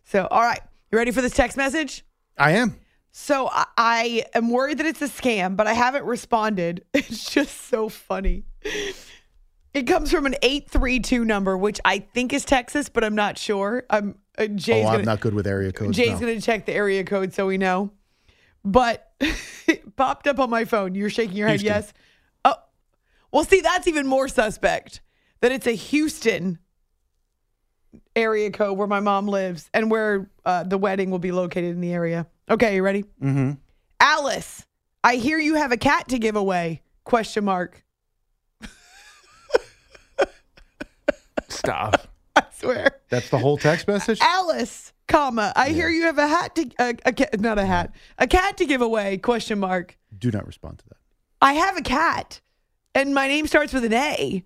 So, 0.05 0.27
all 0.31 0.43
right. 0.43 0.61
You 0.91 0.97
ready 0.99 1.11
for 1.11 1.21
this 1.21 1.35
text 1.35 1.57
message? 1.57 2.05
I 2.39 2.53
am. 2.53 2.77
So 3.11 3.49
I, 3.51 3.67
I 3.77 4.25
am 4.35 4.51
worried 4.51 4.79
that 4.79 4.87
it's 4.87 5.03
a 5.03 5.09
scam, 5.09 5.57
but 5.57 5.67
I 5.67 5.73
haven't 5.73 6.05
responded. 6.05 6.85
It's 6.95 7.31
just 7.31 7.69
so 7.69 7.89
funny. 7.89 8.45
It 9.75 9.87
comes 9.87 10.11
from 10.11 10.27
an 10.27 10.35
832 10.43 11.25
number, 11.25 11.57
which 11.57 11.81
I 11.85 11.99
think 11.99 12.33
is 12.33 12.45
Texas, 12.45 12.89
but 12.89 13.05
I'm 13.05 13.15
not 13.15 13.39
sure. 13.39 13.85
I'm 13.91 14.17
uh, 14.39 14.47
Jay's 14.47 14.85
oh, 14.85 14.89
gonna, 14.89 14.99
I'm 14.99 15.05
not 15.05 15.21
good 15.21 15.35
with 15.35 15.47
area 15.47 15.73
codes. 15.73 15.97
Jay's 15.97 16.15
no. 16.15 16.21
going 16.21 16.39
to 16.39 16.45
check 16.45 16.67
the 16.67 16.73
area 16.73 17.05
code 17.05 17.35
so 17.35 17.47
we 17.47 17.59
know. 17.59 17.91
But 18.65 19.11
it 19.21 19.97
popped 19.97 20.27
up 20.27 20.39
on 20.39 20.51
my 20.51 20.65
phone. 20.65 20.95
You're 20.95 21.11
shaking 21.11 21.37
your 21.37 21.49
head, 21.49 21.61
Houston. 21.61 21.83
yes. 21.83 21.93
Well, 23.33 23.45
see, 23.45 23.61
that's 23.61 23.87
even 23.87 24.07
more 24.07 24.29
suspect 24.29 25.01
that 25.41 25.53
it's 25.53 25.67
a 25.67 25.73
Houston 25.73 26.59
area 28.17 28.51
code 28.51 28.77
where 28.77 28.87
my 28.87 29.01
mom 29.01 29.29
lives 29.29 29.71
and 29.73 29.91
where 29.91 30.31
uh, 30.45 30.65
the 30.65 30.79
wedding 30.79 31.11
will 31.11 31.19
be 31.19 31.33
located 31.33 31.71
in 31.71 31.81
the 31.81 31.93
area. 31.93 32.27
Okay, 32.51 32.77
you 32.77 32.83
ready? 32.83 33.03
Mm-hmm. 33.23 33.53
Alice, 34.01 34.67
I 35.05 35.17
hear 35.17 35.39
you 35.39 35.55
have 35.55 35.73
a 35.73 35.77
cat 35.77 36.09
to 36.09 36.19
give 36.19 36.37
away. 36.37 36.83
Question 37.05 37.45
mark. 37.45 37.85
Stop. 41.49 42.09
I 42.37 42.45
swear. 42.53 43.01
That's 43.09 43.31
the 43.31 43.39
whole 43.39 43.57
text 43.59 43.89
message. 43.89 44.19
Alice, 44.21 44.93
comma. 45.07 45.53
I 45.57 45.71
hear 45.71 45.89
you 45.89 46.03
have 46.05 46.19
a 46.19 46.27
hat 46.27 46.55
to 46.57 46.71
a, 46.79 46.95
a 47.07 47.13
cat, 47.13 47.41
not 47.41 47.59
a 47.59 47.65
hat, 47.65 47.93
a 48.19 48.27
cat 48.27 48.57
to 48.59 48.67
give 48.67 48.83
away. 48.83 49.19
Question 49.19 49.59
mark. 49.59 49.97
Do 50.17 50.31
not 50.31 50.47
respond 50.47 50.79
to 50.81 50.85
that. 50.89 50.99
I 51.41 51.55
have 51.55 51.77
a 51.77 51.83
cat, 51.83 52.41
and 53.01 53.15
my 53.15 53.29
name 53.29 53.47
starts 53.47 53.73
with 53.73 53.85
an 53.85 53.93
A. 53.95 54.45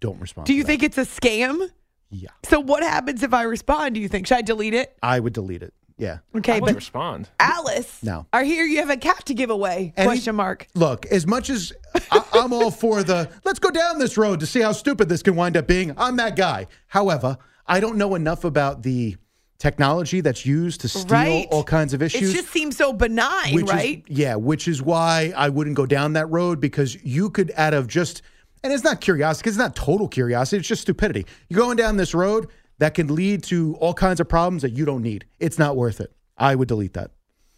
Don't 0.00 0.20
respond. 0.20 0.46
Do 0.46 0.52
to 0.52 0.56
you 0.56 0.62
that. 0.62 0.66
think 0.66 0.82
it's 0.82 0.98
a 0.98 1.02
scam? 1.02 1.68
Yeah. 2.10 2.28
So 2.44 2.60
what 2.60 2.82
happens 2.82 3.22
if 3.22 3.32
I 3.34 3.42
respond? 3.42 3.94
Do 3.94 4.00
you 4.00 4.08
think 4.08 4.26
should 4.26 4.38
I 4.38 4.42
delete 4.42 4.74
it? 4.74 4.96
I 5.02 5.18
would 5.20 5.32
delete 5.32 5.62
it. 5.62 5.72
Yeah. 5.98 6.18
Okay, 6.36 6.54
I 6.54 6.60
but 6.60 6.66
won't 6.66 6.76
respond. 6.76 7.30
Alice, 7.40 8.02
No. 8.02 8.26
I 8.30 8.44
hear 8.44 8.64
you 8.66 8.78
have 8.80 8.90
a 8.90 8.98
cat 8.98 9.24
to 9.26 9.34
give 9.34 9.48
away. 9.48 9.94
Any- 9.96 10.06
Question 10.06 10.36
mark. 10.36 10.66
Look, 10.74 11.06
as 11.06 11.26
much 11.26 11.48
as 11.48 11.72
I, 12.10 12.22
I'm 12.34 12.52
all 12.52 12.70
for 12.70 13.02
the 13.02 13.30
let's 13.44 13.58
go 13.58 13.70
down 13.70 13.98
this 13.98 14.18
road 14.18 14.40
to 14.40 14.46
see 14.46 14.60
how 14.60 14.72
stupid 14.72 15.08
this 15.08 15.22
can 15.22 15.36
wind 15.36 15.56
up 15.56 15.66
being, 15.66 15.94
I'm 15.96 16.16
that 16.16 16.36
guy. 16.36 16.66
However, 16.88 17.38
I 17.66 17.80
don't 17.80 17.96
know 17.96 18.14
enough 18.14 18.44
about 18.44 18.82
the 18.82 19.16
technology 19.58 20.20
that's 20.20 20.44
used 20.44 20.80
to 20.82 20.88
steal 20.88 21.06
Right. 21.10 21.48
all 21.50 21.64
kinds 21.64 21.94
of 21.94 22.02
issues. 22.02 22.30
It 22.30 22.34
just 22.34 22.48
seems 22.50 22.76
so 22.76 22.92
benign, 22.92 23.54
which 23.54 23.66
right? 23.68 24.02
Is, 24.08 24.16
yeah, 24.18 24.34
which 24.34 24.68
is 24.68 24.82
why 24.82 25.32
I 25.36 25.48
wouldn't 25.48 25.76
go 25.76 25.86
down 25.86 26.12
that 26.14 26.26
road 26.26 26.60
because 26.60 26.94
you 27.02 27.30
could, 27.30 27.52
out 27.56 27.72
of 27.74 27.86
just, 27.86 28.22
and 28.62 28.72
it's 28.72 28.84
not 28.84 29.00
curiosity, 29.00 29.48
it's 29.48 29.58
not 29.58 29.74
total 29.74 30.08
curiosity, 30.08 30.58
it's 30.58 30.68
just 30.68 30.82
stupidity. 30.82 31.24
You're 31.48 31.60
going 31.60 31.76
down 31.76 31.96
this 31.96 32.12
road 32.14 32.48
that 32.78 32.92
can 32.94 33.14
lead 33.14 33.42
to 33.44 33.74
all 33.76 33.94
kinds 33.94 34.20
of 34.20 34.28
problems 34.28 34.60
that 34.62 34.72
you 34.72 34.84
don't 34.84 35.02
need. 35.02 35.24
It's 35.40 35.58
not 35.58 35.76
worth 35.76 36.00
it. 36.00 36.12
I 36.36 36.54
would 36.54 36.68
delete 36.68 36.92
that 36.92 37.12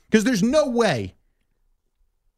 because 0.08 0.22
there's 0.22 0.42
no 0.42 0.68
way 0.68 1.14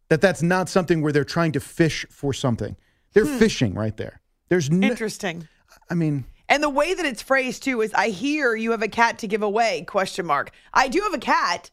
that 0.09 0.20
that's 0.23 0.42
not 0.42 0.68
something 0.68 1.03
where 1.03 1.12
they're 1.12 1.23
trying 1.25 1.53
to 1.53 1.61
fish 1.61 2.07
for 2.11 2.33
something. 2.33 2.77
They're 3.12 3.27
Hmm. 3.27 3.38
fishing 3.38 3.75
right 3.75 3.96
there. 3.96 4.20
There's 4.49 4.70
no, 4.70 4.88
Interesting. 4.88 5.46
I 5.90 5.94
mean, 5.94 6.25
And 6.50 6.62
the 6.62 6.68
way 6.68 6.92
that 6.92 7.06
it's 7.06 7.22
phrased 7.22 7.62
too 7.62 7.80
is 7.80 7.94
I 7.94 8.08
hear 8.08 8.54
you 8.54 8.72
have 8.72 8.82
a 8.82 8.88
cat 8.88 9.18
to 9.20 9.28
give 9.28 9.42
away 9.42 9.82
question 9.82 10.26
mark. 10.26 10.50
I 10.74 10.88
do 10.88 11.00
have 11.00 11.14
a 11.14 11.18
cat 11.18 11.70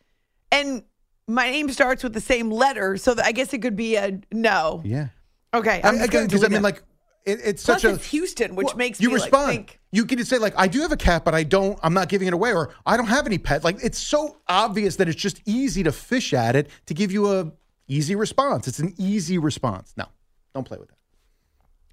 and 0.51 0.83
my 1.27 1.49
name 1.49 1.69
starts 1.69 2.03
with 2.03 2.13
the 2.13 2.21
same 2.21 2.49
letter 2.51 2.95
so 2.95 3.13
that 3.13 3.25
I 3.25 3.31
guess 3.31 3.53
it 3.53 3.59
could 3.59 3.75
be 3.75 3.95
a 3.95 4.19
no. 4.31 4.81
yeah. 4.85 5.07
Okay. 5.53 5.81
I, 5.83 5.89
I'm 5.89 6.07
gonna 6.07 6.25
because 6.25 6.43
I 6.43 6.47
mean, 6.47 6.61
like, 6.61 6.83
it, 7.25 7.39
it's 7.43 7.65
Plus 7.65 7.81
such 7.81 7.91
a 7.91 7.97
Houston, 7.97 8.55
which 8.55 8.75
makes 8.75 9.01
you 9.01 9.09
me 9.09 9.15
respond. 9.15 9.47
like 9.47 9.55
think 9.55 9.79
you 9.91 10.05
can 10.05 10.17
just 10.17 10.29
say 10.29 10.37
like, 10.37 10.53
I 10.57 10.67
do 10.67 10.81
have 10.81 10.91
a 10.91 10.97
cat, 10.97 11.25
but 11.25 11.33
I 11.33 11.43
don't. 11.43 11.77
I'm 11.83 11.93
not 11.93 12.09
giving 12.09 12.27
it 12.27 12.33
away, 12.33 12.53
or 12.53 12.73
I 12.85 12.95
don't 12.95 13.07
have 13.07 13.25
any 13.25 13.37
pet. 13.37 13.63
Like, 13.63 13.83
it's 13.83 13.97
so 13.97 14.37
obvious 14.47 14.97
that 14.97 15.09
it's 15.09 15.19
just 15.19 15.41
easy 15.45 15.83
to 15.83 15.91
fish 15.91 16.33
at 16.33 16.55
it 16.55 16.69
to 16.85 16.93
give 16.93 17.11
you 17.11 17.31
a 17.33 17.51
easy 17.87 18.15
response. 18.15 18.67
It's 18.67 18.79
an 18.79 18.93
easy 18.97 19.37
response. 19.37 19.93
No, 19.97 20.05
don't 20.53 20.65
play 20.65 20.77
with 20.77 20.89
that. 20.89 20.97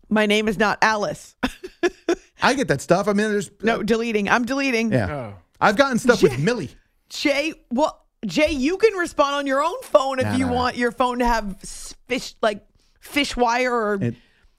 my 0.09 0.27
name 0.27 0.47
is 0.47 0.59
not 0.59 0.79
Alice. 0.83 1.37
I 2.43 2.55
get 2.55 2.69
that 2.69 2.81
stuff. 2.81 3.09
I 3.09 3.13
mean, 3.13 3.31
there's 3.31 3.51
no 3.63 3.83
deleting. 3.83 4.29
I'm 4.29 4.45
deleting. 4.45 4.93
yeah. 4.93 5.15
Oh. 5.15 5.35
I've 5.61 5.77
gotten 5.77 5.99
stuff 5.99 6.23
with 6.23 6.39
Millie. 6.39 6.71
Jay, 7.09 7.55
well, 7.71 8.05
Jay, 8.27 8.51
you 8.51 8.77
can 8.77 8.95
respond 8.95 9.35
on 9.37 9.47
your 9.47 9.63
own 9.63 9.81
phone 9.83 10.19
if 10.19 10.25
No, 10.27 10.33
you 10.33 10.39
no, 10.47 10.49
no. 10.49 10.55
want 10.55 10.77
your 10.77 10.91
phone 10.93 11.21
to 11.21 11.27
have 11.27 11.59
fish 12.09 12.35
like 12.43 12.65
fish 13.01 13.37
wire 13.37 13.73
or 13.73 13.95
It, 14.03 14.15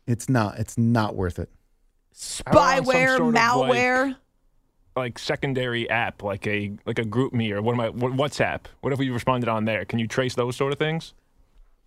it's 0.07 0.29
not. 0.29 0.57
It's 0.59 0.77
not 0.77 1.15
worth 1.15 1.37
it. 1.39 1.49
How 2.47 2.51
about 2.53 2.77
on 2.79 2.85
some 2.85 2.93
spyware, 2.95 3.17
sort 3.17 3.33
like- 3.33 3.43
malware. 3.43 4.15
Like 4.95 5.19
secondary 5.19 5.89
app, 5.89 6.23
like 6.23 6.47
a 6.47 6.71
like 6.85 6.99
a 6.99 7.03
GroupMe 7.03 7.51
or 7.51 7.61
what 7.61 7.73
am 7.73 7.81
I? 7.81 7.89
What, 7.89 8.13
WhatsApp. 8.13 8.61
What 8.79 8.93
if 8.93 8.99
we 8.99 9.09
responded 9.09 9.49
on 9.49 9.65
there? 9.65 9.83
Can 9.83 9.99
you 9.99 10.07
trace 10.07 10.35
those 10.35 10.55
sort 10.55 10.71
of 10.71 10.79
things? 10.79 11.13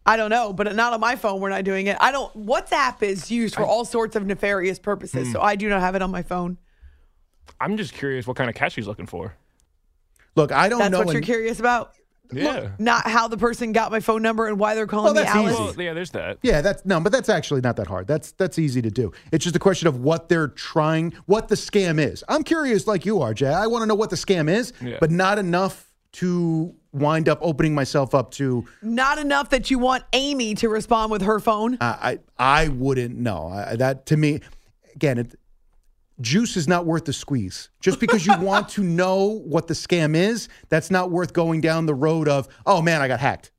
I 0.08 0.16
don't 0.16 0.30
know, 0.30 0.52
but 0.52 0.74
not 0.74 0.92
on 0.92 1.00
my 1.00 1.16
phone. 1.16 1.40
We're 1.40 1.50
not 1.50 1.64
doing 1.64 1.86
it. 1.86 1.96
I 2.00 2.10
don't. 2.12 2.34
WhatsApp 2.46 3.02
is 3.02 3.30
used 3.30 3.54
for 3.54 3.62
all 3.64 3.84
sorts 3.84 4.16
of 4.16 4.24
nefarious 4.26 4.78
purposes, 4.78 5.26
Hmm. 5.28 5.32
so 5.34 5.40
I 5.40 5.54
do 5.56 5.68
not 5.68 5.80
have 5.80 5.94
it 5.94 6.02
on 6.02 6.10
my 6.10 6.22
phone. 6.22 6.56
I'm 7.60 7.76
just 7.76 7.92
curious 7.92 8.26
what 8.26 8.36
kind 8.36 8.48
of 8.48 8.56
catch 8.56 8.74
he's 8.74 8.86
looking 8.86 9.06
for. 9.06 9.34
Look, 10.36 10.52
I 10.52 10.68
don't 10.68 10.78
That's 10.78 10.92
know. 10.92 11.00
what 11.02 11.12
you're 11.12 11.22
curious 11.22 11.58
about. 11.60 11.92
Yeah. 12.30 12.68
Not 12.78 13.06
how 13.08 13.26
the 13.28 13.38
person 13.38 13.72
got 13.72 13.90
my 13.90 14.00
phone 14.00 14.20
number 14.20 14.46
and 14.48 14.58
why 14.58 14.74
they're 14.74 14.86
calling 14.86 15.06
Well, 15.06 15.14
me 15.14 15.22
that's 15.22 15.34
Alice. 15.34 15.54
easy. 15.54 15.62
Well, 15.78 15.86
yeah, 15.86 15.94
there's 15.94 16.10
that. 16.10 16.38
Yeah, 16.42 16.60
that's 16.60 16.84
no, 16.84 17.00
but 17.00 17.10
that's 17.10 17.30
actually 17.30 17.62
not 17.62 17.76
that 17.76 17.86
hard. 17.86 18.06
That's 18.06 18.32
that's 18.32 18.58
easy 18.58 18.82
to 18.82 18.90
do. 18.90 19.12
It's 19.32 19.42
just 19.44 19.56
a 19.56 19.58
question 19.58 19.88
of 19.88 20.00
what 20.00 20.28
they're 20.28 20.48
trying, 20.48 21.14
what 21.24 21.48
the 21.48 21.54
scam 21.54 21.98
is. 21.98 22.22
I'm 22.28 22.44
curious, 22.44 22.86
like 22.86 23.06
you 23.06 23.22
are, 23.22 23.32
Jay. 23.32 23.48
I 23.52 23.66
want 23.66 23.82
to 23.82 23.86
know 23.86 23.94
what 23.94 24.10
the 24.10 24.16
scam 24.16 24.48
is, 24.50 24.72
Yeah. 24.82 24.98
but 25.00 25.10
not 25.10 25.38
enough 25.38 25.86
to 26.12 26.74
wind 26.92 27.28
up 27.28 27.38
opening 27.42 27.74
myself 27.74 28.14
up 28.14 28.30
to. 28.32 28.64
Not 28.82 29.18
enough 29.18 29.50
that 29.50 29.70
you 29.70 29.78
want 29.78 30.04
Amy 30.12 30.54
to 30.56 30.68
respond 30.68 31.10
with 31.12 31.22
her 31.22 31.38
phone. 31.40 31.74
Uh, 31.80 31.96
I 32.00 32.18
I 32.38 32.68
wouldn't 32.68 33.16
know. 33.16 33.48
I, 33.48 33.76
that 33.76 34.06
to 34.06 34.16
me, 34.16 34.40
again, 34.94 35.18
it, 35.18 35.34
juice 36.20 36.56
is 36.56 36.66
not 36.66 36.86
worth 36.86 37.04
the 37.04 37.12
squeeze. 37.12 37.70
Just 37.80 38.00
because 38.00 38.26
you 38.26 38.36
want 38.38 38.68
to 38.70 38.82
know 39.00 39.40
what 39.44 39.66
the 39.68 39.74
scam 39.74 40.14
is, 40.16 40.48
that's 40.68 40.90
not 40.90 41.10
worth 41.10 41.32
going 41.32 41.60
down 41.60 41.86
the 41.86 41.94
road 41.94 42.28
of. 42.28 42.48
Oh 42.66 42.80
man, 42.82 43.00
I 43.02 43.08
got 43.08 43.20
hacked, 43.20 43.50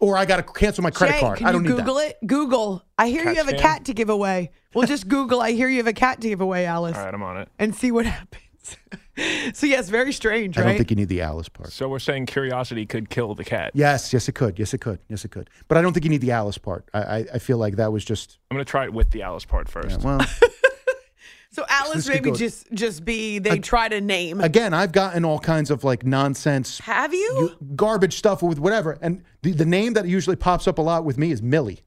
or 0.00 0.16
I 0.16 0.24
got 0.24 0.36
to 0.36 0.42
cancel 0.42 0.82
my 0.82 0.90
credit 0.90 1.14
Jay, 1.14 1.20
card. 1.20 1.38
can 1.38 1.46
I 1.46 1.52
don't 1.52 1.64
you 1.64 1.70
need 1.70 1.76
Google 1.78 1.94
that. 1.96 2.16
it? 2.22 2.26
Google. 2.26 2.84
I 2.98 3.08
hear 3.08 3.22
Cat 3.24 3.34
you 3.36 3.38
have 3.44 3.48
a 3.52 3.56
cat 3.58 3.84
to 3.84 3.94
give 3.94 4.10
away. 4.10 4.50
Well, 4.74 4.86
just 4.86 5.06
Google. 5.08 5.40
I 5.40 5.52
hear 5.52 5.68
you 5.68 5.76
have 5.78 5.86
a 5.86 5.92
cat 5.92 6.20
to 6.22 6.28
give 6.28 6.40
away, 6.40 6.66
Alice, 6.66 6.96
All 6.96 7.04
right, 7.04 7.14
I'm 7.14 7.22
on 7.22 7.36
it. 7.38 7.48
and 7.58 7.74
see 7.74 7.92
what 7.92 8.06
happens. 8.06 8.42
so 9.54 9.66
yes, 9.66 9.88
very 9.88 10.12
strange, 10.12 10.56
I 10.58 10.62
don't 10.62 10.76
think 10.76 10.90
you 10.90 10.96
need 10.96 11.08
the 11.08 11.20
Alice 11.22 11.48
part. 11.48 11.72
So 11.72 11.88
we're 11.88 11.98
saying 11.98 12.26
curiosity 12.26 12.86
could 12.86 13.10
kill 13.10 13.34
the 13.34 13.44
cat. 13.44 13.72
Yes, 13.74 14.12
yes, 14.12 14.28
it 14.28 14.32
could. 14.34 14.58
Yes, 14.58 14.74
it 14.74 14.78
could. 14.80 14.98
Yes, 15.08 15.24
it 15.24 15.30
could. 15.30 15.50
But 15.68 15.78
I 15.78 15.82
don't 15.82 15.92
think 15.92 16.04
you 16.04 16.10
need 16.10 16.20
the 16.20 16.32
Alice 16.32 16.58
part. 16.58 16.88
I, 16.94 17.00
I, 17.02 17.16
I 17.34 17.38
feel 17.38 17.58
like 17.58 17.76
that 17.76 17.92
was 17.92 18.04
just. 18.04 18.38
I'm 18.50 18.56
gonna 18.56 18.64
try 18.64 18.84
it 18.84 18.92
with 18.92 19.10
the 19.10 19.22
Alice 19.22 19.44
part 19.44 19.68
first. 19.68 20.02
Well, 20.02 20.20
so 21.50 21.64
Alice 21.68 21.94
This 21.94 22.06
could 22.08 22.14
maybe 22.14 22.30
go- 22.30 22.36
just 22.36 22.70
just 22.72 23.04
be 23.04 23.38
they 23.38 23.58
try 23.58 23.88
to 23.88 24.00
name. 24.00 24.40
again, 24.40 24.72
I've 24.74 24.92
gotten 24.92 25.24
all 25.24 25.38
kinds 25.38 25.70
of 25.70 25.84
like 25.84 26.04
nonsense, 26.04 26.78
Have 26.80 27.12
you? 27.14 27.56
garbage 27.76 28.16
stuff 28.16 28.42
with 28.42 28.58
whatever. 28.58 28.98
And 29.02 29.22
the, 29.42 29.52
the 29.52 29.66
name 29.66 29.94
that 29.94 30.06
usually 30.06 30.36
pops 30.36 30.68
up 30.68 30.78
a 30.78 30.82
lot 30.82 31.04
with 31.04 31.18
me 31.18 31.30
is 31.30 31.42
Millie. 31.42 31.80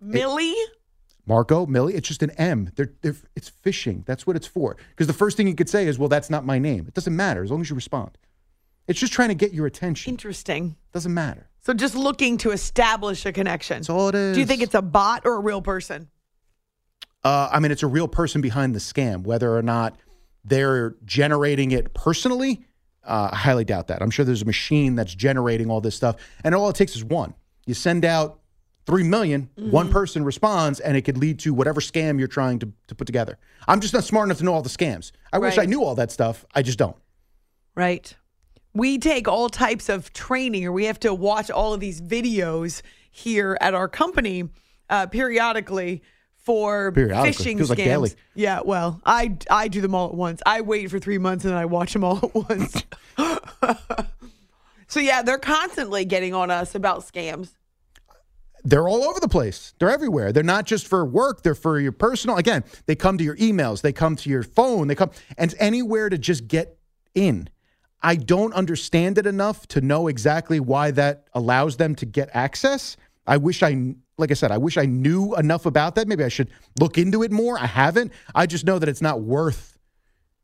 Millie? 0.00 0.54
Marco, 1.26 1.66
Millie. 1.66 1.94
It's 1.94 2.08
just 2.08 2.22
an 2.22 2.30
M. 2.32 2.70
They're, 2.74 2.92
they're, 3.02 3.16
it's 3.36 3.50
phishing. 3.64 4.04
That's 4.06 4.26
what 4.26 4.36
it's 4.36 4.46
for. 4.46 4.76
Because 4.90 5.06
the 5.06 5.12
first 5.12 5.36
thing 5.36 5.46
you 5.46 5.54
could 5.54 5.68
say 5.68 5.86
is, 5.86 5.98
well, 5.98 6.08
that's 6.08 6.30
not 6.30 6.44
my 6.44 6.58
name. 6.58 6.86
It 6.88 6.94
doesn't 6.94 7.14
matter 7.14 7.42
as 7.42 7.50
long 7.50 7.60
as 7.60 7.70
you 7.70 7.76
respond. 7.76 8.18
It's 8.88 8.98
just 8.98 9.12
trying 9.12 9.28
to 9.28 9.34
get 9.34 9.52
your 9.52 9.66
attention. 9.66 10.10
Interesting. 10.10 10.76
Doesn't 10.92 11.14
matter. 11.14 11.48
So 11.60 11.72
just 11.72 11.94
looking 11.94 12.38
to 12.38 12.50
establish 12.50 13.24
a 13.24 13.32
connection. 13.32 13.78
That's 13.78 13.90
all 13.90 14.08
it 14.08 14.16
is. 14.16 14.34
Do 14.34 14.40
you 14.40 14.46
think 14.46 14.62
it's 14.62 14.74
a 14.74 14.82
bot 14.82 15.22
or 15.24 15.34
a 15.34 15.40
real 15.40 15.62
person? 15.62 16.08
Uh, 17.22 17.48
I 17.52 17.60
mean, 17.60 17.70
it's 17.70 17.84
a 17.84 17.86
real 17.88 18.08
person 18.08 18.40
behind 18.40 18.74
the 18.74 18.80
scam. 18.80 19.22
Whether 19.22 19.56
or 19.56 19.62
not 19.62 19.96
they're 20.44 20.96
generating 21.04 21.70
it 21.70 21.94
personally, 21.94 22.64
uh, 23.04 23.30
I 23.30 23.36
highly 23.36 23.64
doubt 23.64 23.86
that. 23.88 24.02
I'm 24.02 24.10
sure 24.10 24.24
there's 24.24 24.42
a 24.42 24.46
machine 24.46 24.96
that's 24.96 25.14
generating 25.14 25.70
all 25.70 25.80
this 25.80 25.94
stuff, 25.94 26.16
and 26.42 26.52
all 26.52 26.68
it 26.68 26.74
takes 26.74 26.96
is 26.96 27.04
one. 27.04 27.34
You 27.64 27.74
send 27.74 28.04
out 28.04 28.40
three 28.86 29.02
million, 29.02 29.48
one 29.56 29.90
person 29.90 30.24
responds, 30.24 30.80
and 30.80 30.96
it 30.96 31.02
could 31.02 31.18
lead 31.18 31.38
to 31.40 31.54
whatever 31.54 31.80
scam 31.80 32.18
you're 32.18 32.28
trying 32.28 32.58
to, 32.60 32.72
to 32.88 32.94
put 32.94 33.06
together. 33.06 33.38
I'm 33.68 33.80
just 33.80 33.94
not 33.94 34.04
smart 34.04 34.26
enough 34.26 34.38
to 34.38 34.44
know 34.44 34.54
all 34.54 34.62
the 34.62 34.68
scams. 34.68 35.12
I 35.32 35.38
wish 35.38 35.58
I 35.58 35.66
knew 35.66 35.82
all 35.84 35.94
that 35.94 36.10
stuff. 36.10 36.44
I 36.54 36.62
just 36.62 36.78
don't. 36.78 36.96
Right. 37.74 38.14
We 38.74 38.98
take 38.98 39.28
all 39.28 39.48
types 39.48 39.88
of 39.88 40.12
training, 40.12 40.64
or 40.64 40.72
we 40.72 40.86
have 40.86 40.98
to 41.00 41.14
watch 41.14 41.50
all 41.50 41.74
of 41.74 41.80
these 41.80 42.00
videos 42.00 42.82
here 43.10 43.56
at 43.60 43.74
our 43.74 43.88
company 43.88 44.48
uh, 44.88 45.06
periodically 45.06 46.02
for 46.36 46.90
Periodically. 46.92 47.30
phishing 47.30 47.56
Feels 47.58 47.70
scams. 47.70 48.00
like. 48.00 48.16
Yeah, 48.34 48.60
well, 48.64 49.00
I 49.06 49.36
I 49.50 49.68
do 49.68 49.80
them 49.80 49.94
all 49.94 50.08
at 50.08 50.14
once. 50.14 50.42
I 50.44 50.60
wait 50.62 50.90
for 50.90 50.98
three 50.98 51.18
months 51.18 51.44
and 51.44 51.52
then 51.52 51.58
I 51.58 51.66
watch 51.66 51.92
them 51.92 52.02
all 52.02 52.18
at 52.18 52.34
once. 52.34 52.82
so 54.88 55.00
yeah, 55.00 55.22
they're 55.22 55.38
constantly 55.38 56.04
getting 56.04 56.34
on 56.34 56.50
us 56.50 56.74
about 56.74 57.00
scams. 57.00 57.50
They're 58.64 58.88
all 58.88 59.02
over 59.04 59.18
the 59.20 59.28
place. 59.28 59.74
They're 59.78 59.90
everywhere. 59.90 60.32
They're 60.32 60.42
not 60.42 60.66
just 60.66 60.86
for 60.86 61.04
work, 61.04 61.42
they're 61.42 61.54
for 61.54 61.78
your 61.80 61.92
personal. 61.92 62.36
Again, 62.36 62.64
they 62.86 62.94
come 62.94 63.18
to 63.18 63.24
your 63.24 63.36
emails, 63.36 63.80
they 63.82 63.92
come 63.92 64.16
to 64.16 64.30
your 64.30 64.42
phone, 64.42 64.86
they 64.88 64.94
come 64.94 65.10
and 65.36 65.54
anywhere 65.58 66.08
to 66.08 66.18
just 66.18 66.48
get 66.48 66.78
in. 67.14 67.48
I 68.02 68.16
don't 68.16 68.52
understand 68.54 69.18
it 69.18 69.26
enough 69.26 69.66
to 69.68 69.80
know 69.80 70.08
exactly 70.08 70.58
why 70.60 70.90
that 70.92 71.28
allows 71.34 71.76
them 71.76 71.94
to 71.96 72.06
get 72.06 72.30
access. 72.34 72.96
I 73.26 73.36
wish 73.36 73.62
I, 73.62 73.94
like 74.18 74.30
I 74.32 74.34
said, 74.34 74.50
I 74.50 74.58
wish 74.58 74.76
I 74.76 74.86
knew 74.86 75.34
enough 75.36 75.66
about 75.66 75.94
that. 75.94 76.08
Maybe 76.08 76.24
I 76.24 76.28
should 76.28 76.50
look 76.80 76.98
into 76.98 77.22
it 77.22 77.30
more. 77.30 77.58
I 77.58 77.66
haven't. 77.66 78.12
I 78.34 78.46
just 78.46 78.64
know 78.66 78.78
that 78.80 78.88
it's 78.88 79.02
not 79.02 79.22
worth 79.22 79.78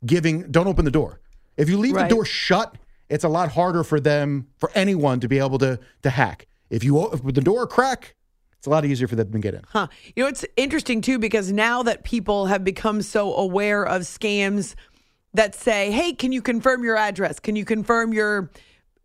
giving. 0.07 0.51
Don't 0.51 0.69
open 0.69 0.85
the 0.85 0.91
door. 0.91 1.21
If 1.57 1.69
you 1.69 1.79
leave 1.79 1.95
Right. 1.95 2.09
the 2.09 2.15
door 2.15 2.25
shut, 2.25 2.77
it's 3.09 3.25
a 3.25 3.29
lot 3.29 3.51
harder 3.51 3.83
for 3.83 3.99
them, 3.99 4.47
for 4.59 4.71
anyone 4.75 5.19
to 5.21 5.29
be 5.29 5.39
able 5.39 5.59
to 5.59 5.81
to 6.03 6.11
hack. 6.11 6.47
If 6.71 6.85
you 6.85 6.99
open 6.99 7.33
the 7.33 7.41
door 7.41 7.67
crack, 7.67 8.15
it's 8.59 8.67
a 8.67 8.71
lot 8.71 8.85
easier 8.85 9.07
for 9.07 9.17
them 9.17 9.31
to 9.33 9.39
get 9.39 9.55
in. 9.55 9.63
Huh. 9.69 9.89
You 10.17 10.25
know, 10.25 10.29
it's 10.29 10.45
interesting 10.57 11.01
too 11.01 11.19
because 11.19 11.53
now 11.53 11.83
that 11.85 12.05
people 12.05 12.47
have 12.47 12.65
become 12.65 13.03
so 13.03 13.35
aware 13.35 13.85
of 13.85 14.03
scams 14.03 14.75
that 15.35 15.55
say, 15.55 15.91
hey, 15.91 16.13
can 16.13 16.33
you 16.33 16.43
confirm 16.43 16.83
your 16.83 16.97
address? 16.97 17.39
Can 17.39 17.55
you 17.55 17.65
confirm 17.65 18.13
your 18.13 18.51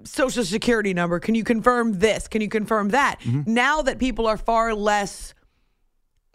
social 0.04 0.44
security 0.44 0.94
number? 0.94 1.20
Can 1.20 1.36
you 1.36 1.44
confirm 1.44 2.00
this? 2.00 2.28
Can 2.28 2.42
you 2.42 2.50
confirm 2.50 2.90
that? 2.90 3.20
Mm-hmm. 3.22 3.54
Now 3.54 3.82
that 3.84 4.00
people 4.00 4.26
are 4.28 4.38
far 4.38 4.74
less 4.74 5.34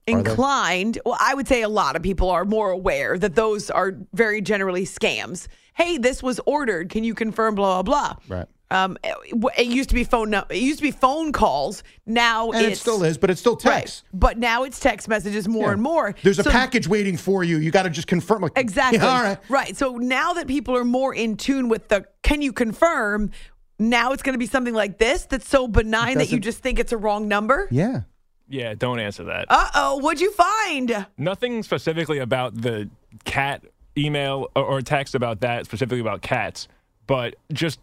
inclined, 0.06 0.98
well, 1.04 1.18
I 1.20 1.34
would 1.34 1.48
say 1.48 1.62
a 1.62 1.68
lot 1.68 1.96
of 1.96 2.02
people 2.02 2.30
are 2.30 2.44
more 2.44 2.70
aware 2.70 3.18
that 3.18 3.34
those 3.34 3.68
are 3.70 3.98
very 4.14 4.40
generally 4.40 4.86
scams. 4.86 5.48
Hey, 5.74 5.98
this 5.98 6.22
was 6.22 6.40
ordered. 6.46 6.88
Can 6.88 7.04
you 7.04 7.14
confirm 7.14 7.56
blah, 7.56 7.82
blah, 7.82 8.14
blah? 8.26 8.36
Right. 8.36 8.46
Um, 8.70 8.98
it, 9.02 9.16
it 9.56 9.66
used 9.66 9.88
to 9.88 9.94
be 9.94 10.04
phone. 10.04 10.30
nu- 10.30 10.42
It 10.50 10.58
used 10.58 10.78
to 10.78 10.82
be 10.82 10.90
phone 10.90 11.32
calls. 11.32 11.82
Now 12.06 12.50
And 12.50 12.66
it 12.66 12.76
still 12.78 13.02
is, 13.02 13.16
but 13.16 13.30
it's 13.30 13.40
still 13.40 13.54
Right. 13.64 13.80
text. 13.80 14.04
But 14.12 14.36
now 14.38 14.64
it's 14.64 14.78
text 14.78 15.08
messages 15.08 15.48
more 15.48 15.68
Yeah. 15.68 15.72
and 15.72 15.82
more. 15.82 16.14
There's 16.22 16.38
a 16.38 16.42
So- 16.44 16.50
package 16.50 16.86
waiting 16.86 17.16
for 17.16 17.42
you. 17.44 17.58
You 17.58 17.70
got 17.70 17.84
to 17.84 17.90
just 17.90 18.08
confirm. 18.08 18.42
Like, 18.42 18.52
Exactly. 18.56 18.98
yeah, 18.98 19.06
all 19.08 19.22
right. 19.22 19.38
Right. 19.48 19.76
So 19.76 19.96
now 19.96 20.34
that 20.34 20.46
people 20.46 20.76
are 20.76 20.84
more 20.84 21.14
in 21.14 21.36
tune 21.36 21.68
with 21.70 21.88
the 21.88 22.04
can 22.22 22.42
you 22.42 22.52
confirm, 22.52 23.30
now 23.78 24.12
it's 24.12 24.22
going 24.22 24.34
to 24.34 24.38
be 24.38 24.46
something 24.46 24.74
like 24.74 24.98
this 24.98 25.24
that's 25.24 25.48
so 25.48 25.66
benign 25.66 26.18
that 26.18 26.30
you 26.30 26.38
just 26.38 26.58
think 26.58 26.78
it's 26.78 26.92
a 26.92 26.96
wrong 26.98 27.26
number. 27.28 27.68
Yeah. 27.70 28.00
Yeah, 28.50 28.74
don't 28.74 28.98
answer 28.98 29.24
that. 29.24 29.46
Uh 29.48 29.68
oh, 29.74 29.96
what'd 29.98 30.20
you 30.20 30.32
find? 30.32 31.06
Nothing 31.16 31.62
specifically 31.62 32.18
about 32.18 32.60
the 32.60 32.88
cat 33.24 33.62
email 33.96 34.48
or, 34.56 34.64
or 34.64 34.80
text 34.82 35.14
about 35.14 35.40
that, 35.40 35.64
specifically 35.66 36.00
about 36.00 36.22
cats, 36.22 36.66
but 37.06 37.34
just 37.52 37.78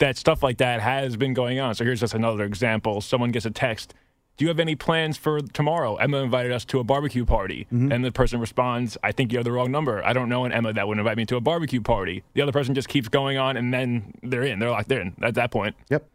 that 0.00 0.16
stuff 0.16 0.42
like 0.42 0.58
that 0.58 0.80
has 0.80 1.16
been 1.16 1.32
going 1.32 1.60
on. 1.60 1.74
So 1.74 1.84
here's 1.84 2.00
just 2.00 2.14
another 2.14 2.44
example. 2.44 3.00
Someone 3.00 3.30
gets 3.30 3.46
a 3.46 3.50
text. 3.50 3.94
Do 4.36 4.44
you 4.44 4.48
have 4.48 4.58
any 4.58 4.74
plans 4.74 5.18
for 5.18 5.40
tomorrow? 5.40 5.96
Emma 5.96 6.18
invited 6.18 6.50
us 6.50 6.64
to 6.66 6.80
a 6.80 6.84
barbecue 6.84 7.26
party. 7.26 7.66
Mm-hmm. 7.72 7.92
And 7.92 8.04
the 8.04 8.10
person 8.10 8.40
responds, 8.40 8.96
I 9.02 9.12
think 9.12 9.32
you 9.32 9.38
have 9.38 9.44
the 9.44 9.52
wrong 9.52 9.70
number. 9.70 10.02
I 10.04 10.14
don't 10.14 10.30
know 10.30 10.46
an 10.46 10.52
Emma 10.52 10.72
that 10.72 10.88
would 10.88 10.98
invite 10.98 11.18
me 11.18 11.26
to 11.26 11.36
a 11.36 11.40
barbecue 11.40 11.82
party. 11.82 12.24
The 12.32 12.40
other 12.40 12.52
person 12.52 12.74
just 12.74 12.88
keeps 12.88 13.08
going 13.08 13.36
on 13.36 13.58
and 13.58 13.72
then 13.72 14.14
they're 14.22 14.42
in. 14.42 14.58
They're 14.58 14.70
locked 14.70 14.90
in 14.90 15.14
at 15.22 15.34
that 15.34 15.50
point. 15.50 15.76
Yep. 15.90 16.06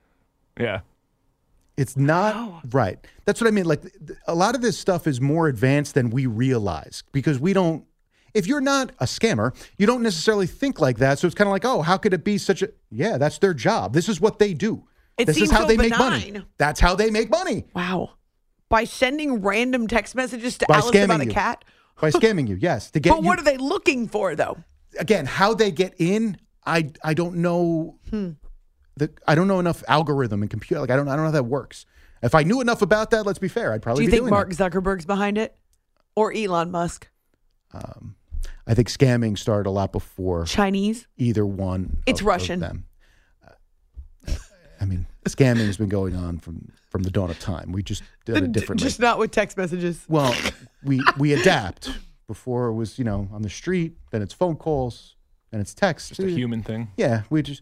Yeah. 0.60 0.80
It's 1.78 1.98
not 1.98 2.64
right. 2.74 2.98
That's 3.26 3.42
what 3.42 3.48
I 3.48 3.52
mean. 3.52 3.66
Like 3.66 3.84
a 4.28 4.34
lot 4.34 4.56
of 4.56 4.62
this 4.62 4.78
stuff 4.78 5.08
is 5.08 5.22
more 5.22 5.48
advanced 5.48 5.94
than 5.94 6.10
we 6.10 6.26
realize 6.26 7.04
because 7.12 7.38
we 7.38 7.54
don't. 7.54 7.86
If 8.36 8.46
you're 8.48 8.62
not 8.62 8.92
a 9.00 9.06
scammer, 9.06 9.56
you 9.78 9.88
don't 9.88 10.04
necessarily 10.04 10.46
think 10.46 10.80
like 10.80 10.98
that. 11.00 11.18
So 11.20 11.26
it's 11.26 11.36
kind 11.36 11.48
of 11.48 11.52
like, 11.52 11.66
oh, 11.66 11.82
how 11.82 11.98
could 11.98 12.14
it 12.14 12.24
be 12.24 12.38
such 12.38 12.62
a? 12.62 12.70
Yeah, 12.92 13.18
that's 13.18 13.40
their 13.40 13.54
job. 13.54 13.94
This 13.94 14.10
is 14.10 14.22
what 14.22 14.38
they 14.40 14.54
do. 14.54 14.88
It 15.18 15.26
this 15.26 15.38
is 15.38 15.50
how 15.50 15.62
so 15.62 15.68
they 15.68 15.78
make 15.78 15.98
money. 15.98 16.42
That's 16.58 16.80
how 16.80 16.96
they 16.96 17.10
make 17.10 17.30
money 17.30 17.66
Wow. 17.74 18.12
By 18.68 18.84
sending 18.84 19.42
random 19.42 19.88
text 19.88 20.14
messages 20.16 20.58
to 20.58 20.66
by 20.68 20.76
Alice 20.80 21.04
about 21.04 21.22
a 21.22 21.26
you. 21.26 21.32
cat. 21.32 21.64
By 22.02 22.10
scamming 22.12 22.50
you, 22.50 22.56
yes. 22.56 22.92
To 22.92 23.00
get 23.00 23.12
But 23.12 23.22
you, 23.22 23.28
what 23.28 23.40
are 23.40 23.44
they 23.44 23.58
looking 23.58 24.08
for 24.08 24.36
though? 24.36 24.58
again, 25.00 25.26
how 25.26 25.54
they 25.54 25.72
get 25.72 25.94
in, 25.98 26.38
I 26.66 26.92
I 27.04 27.14
don't 27.14 27.38
know. 27.38 27.98
Hmm. 28.10 28.32
The, 28.98 29.12
I 29.28 29.36
don't 29.36 29.48
know 29.48 29.60
enough 29.60 29.84
algorithm 29.88 30.42
and 30.42 30.50
computer. 30.50 30.82
Like 30.82 30.90
I 30.90 30.96
don't 30.98 31.08
I 31.08 31.12
don't 31.16 31.26
know 31.26 31.32
how 31.32 31.32
that 31.32 31.44
works. 31.44 31.86
If 32.22 32.34
I 32.36 32.44
knew 32.44 32.60
enough 32.60 32.82
about 32.82 33.12
that, 33.12 33.26
let's 33.26 33.40
be 33.40 33.48
fair, 33.48 33.72
I'd 33.72 33.82
probably. 33.82 34.06
Do 34.06 34.12
you 34.12 34.18
think 34.18 34.30
Mark 34.30 34.52
that. 34.54 34.72
Zuckerberg's 34.74 35.06
behind 35.06 35.38
it? 35.38 35.56
Or 36.16 36.34
Elon 36.34 36.72
Musk? 36.72 37.08
Um, 37.74 38.16
I 38.68 38.74
think 38.74 38.90
scamming 38.90 39.38
started 39.38 39.68
a 39.70 39.72
lot 39.72 39.92
before 39.92 40.46
Chinese? 40.46 41.08
either 41.18 41.46
one. 41.46 41.98
It's 42.06 42.20
of- 42.20 42.24
of 42.26 42.28
Russian. 42.28 42.60
them. 42.60 42.86
Uh, 43.48 44.34
I 44.82 44.86
mean, 44.86 45.06
scamming 45.26 45.66
has 45.66 45.78
been 45.78 45.90
going 45.90 46.16
on 46.16 46.40
from 46.40 46.72
from 46.90 47.04
the 47.04 47.12
dawn 47.12 47.30
of 47.30 47.40
time. 47.40 47.72
We 47.72 47.84
just 47.84 48.04
did 48.26 48.38
it 48.38 48.52
differently. 48.52 48.86
Just 48.86 49.00
not 49.00 49.20
with 49.20 49.32
text 49.32 49.58
messages. 49.58 50.06
well, 50.08 50.36
we 50.84 51.02
we 51.18 51.34
adapt. 51.34 51.90
Before 52.28 52.70
it 52.70 52.74
was, 52.74 52.98
you 52.98 53.06
know, 53.06 53.30
on 53.32 53.44
the 53.44 53.50
street. 53.52 53.98
Then 54.10 54.24
it's 54.24 54.34
phone 54.34 54.56
calls. 54.56 55.16
Then 55.52 55.62
it's 55.62 55.76
text. 55.76 56.10
Just 56.10 56.22
a 56.22 56.32
human 56.32 56.64
thing. 56.64 56.88
Yeah, 56.98 57.22
we 57.30 57.44
just 57.44 57.62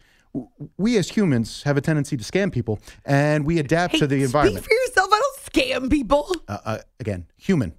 we 0.78 0.98
as 0.98 1.10
humans 1.10 1.64
have 1.64 1.76
a 1.76 1.82
tendency 1.82 2.16
to 2.16 2.24
scam 2.24 2.50
people, 2.50 2.80
and 3.06 3.46
we 3.46 3.60
adapt 3.60 3.98
to 3.98 4.08
the 4.08 4.24
environment. 4.24 4.64
Speak 4.64 4.74
for 4.80 4.88
yourself. 4.88 5.10
I 5.12 5.20
don't 5.20 5.40
scam 5.82 5.90
people. 5.92 6.34
Uh, 6.48 6.58
uh, 6.66 6.78
again, 7.02 7.26
human 7.36 7.74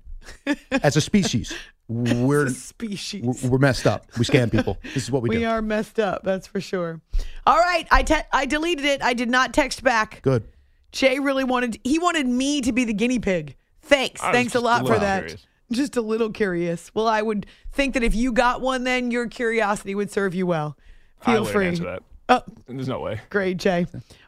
as 0.71 0.95
a 0.97 1.01
species, 1.01 1.55
we're 1.89 2.49
species. 2.51 3.23
we're- 3.23 3.49
we're 3.51 3.59
messed 3.59 3.87
up. 3.87 4.07
We 4.19 4.25
scam 4.25 4.51
people. 4.51 4.79
This 4.95 5.05
is 5.05 5.11
what 5.11 5.23
we, 5.23 5.29
We 5.31 5.35
do. 5.37 5.41
We 5.41 5.45
are 5.47 5.61
messed 5.63 5.99
up, 6.01 6.23
that's 6.25 6.47
for 6.47 6.61
sure. 6.61 7.01
All 7.47 7.59
right, 7.59 7.87
I 7.91 8.03
te- 8.03 8.27
I 8.33 8.47
deleted 8.47 8.85
it. 8.87 9.03
I 9.03 9.13
did 9.15 9.29
not 9.31 9.53
text 9.53 9.83
back. 9.83 10.21
Good. 10.23 10.45
Jay 10.93 11.19
really 11.19 11.45
wanted 11.45 11.79
he 11.85 11.99
wanted 11.99 12.27
me 12.27 12.61
to 12.63 12.73
be 12.73 12.85
the 12.85 12.95
guinea 12.95 13.19
pig. 13.19 13.57
Thanks. 13.83 14.23
I 14.23 14.33
Thanks 14.33 14.53
a 14.53 14.55
just 14.55 14.63
a 14.63 14.67
lot 14.67 14.87
for 14.87 14.99
that. 14.99 15.21
curious. 15.25 15.47
Just 15.73 15.97
a 15.97 16.01
little 16.03 16.31
curious. 16.31 16.91
Well, 16.95 17.09
I 17.09 17.21
would 17.21 17.47
think 17.73 17.95
that 17.95 18.03
if 18.03 18.15
you 18.15 18.33
got 18.33 18.61
one 18.61 18.85
then 18.85 19.11
your 19.11 19.27
curiosity 19.27 19.95
would 19.95 20.11
serve 20.11 20.35
you 20.35 20.47
well. 20.47 20.77
Feel 21.23 21.41
wouldn't 21.41 21.51
free. 21.53 21.67
answer 21.67 21.85
that. 21.85 22.03
Oh. 22.29 22.43
There's 22.67 22.89
no 22.89 23.01
way. 23.01 23.21
Great, 23.29 23.59
Jay. 23.59 23.87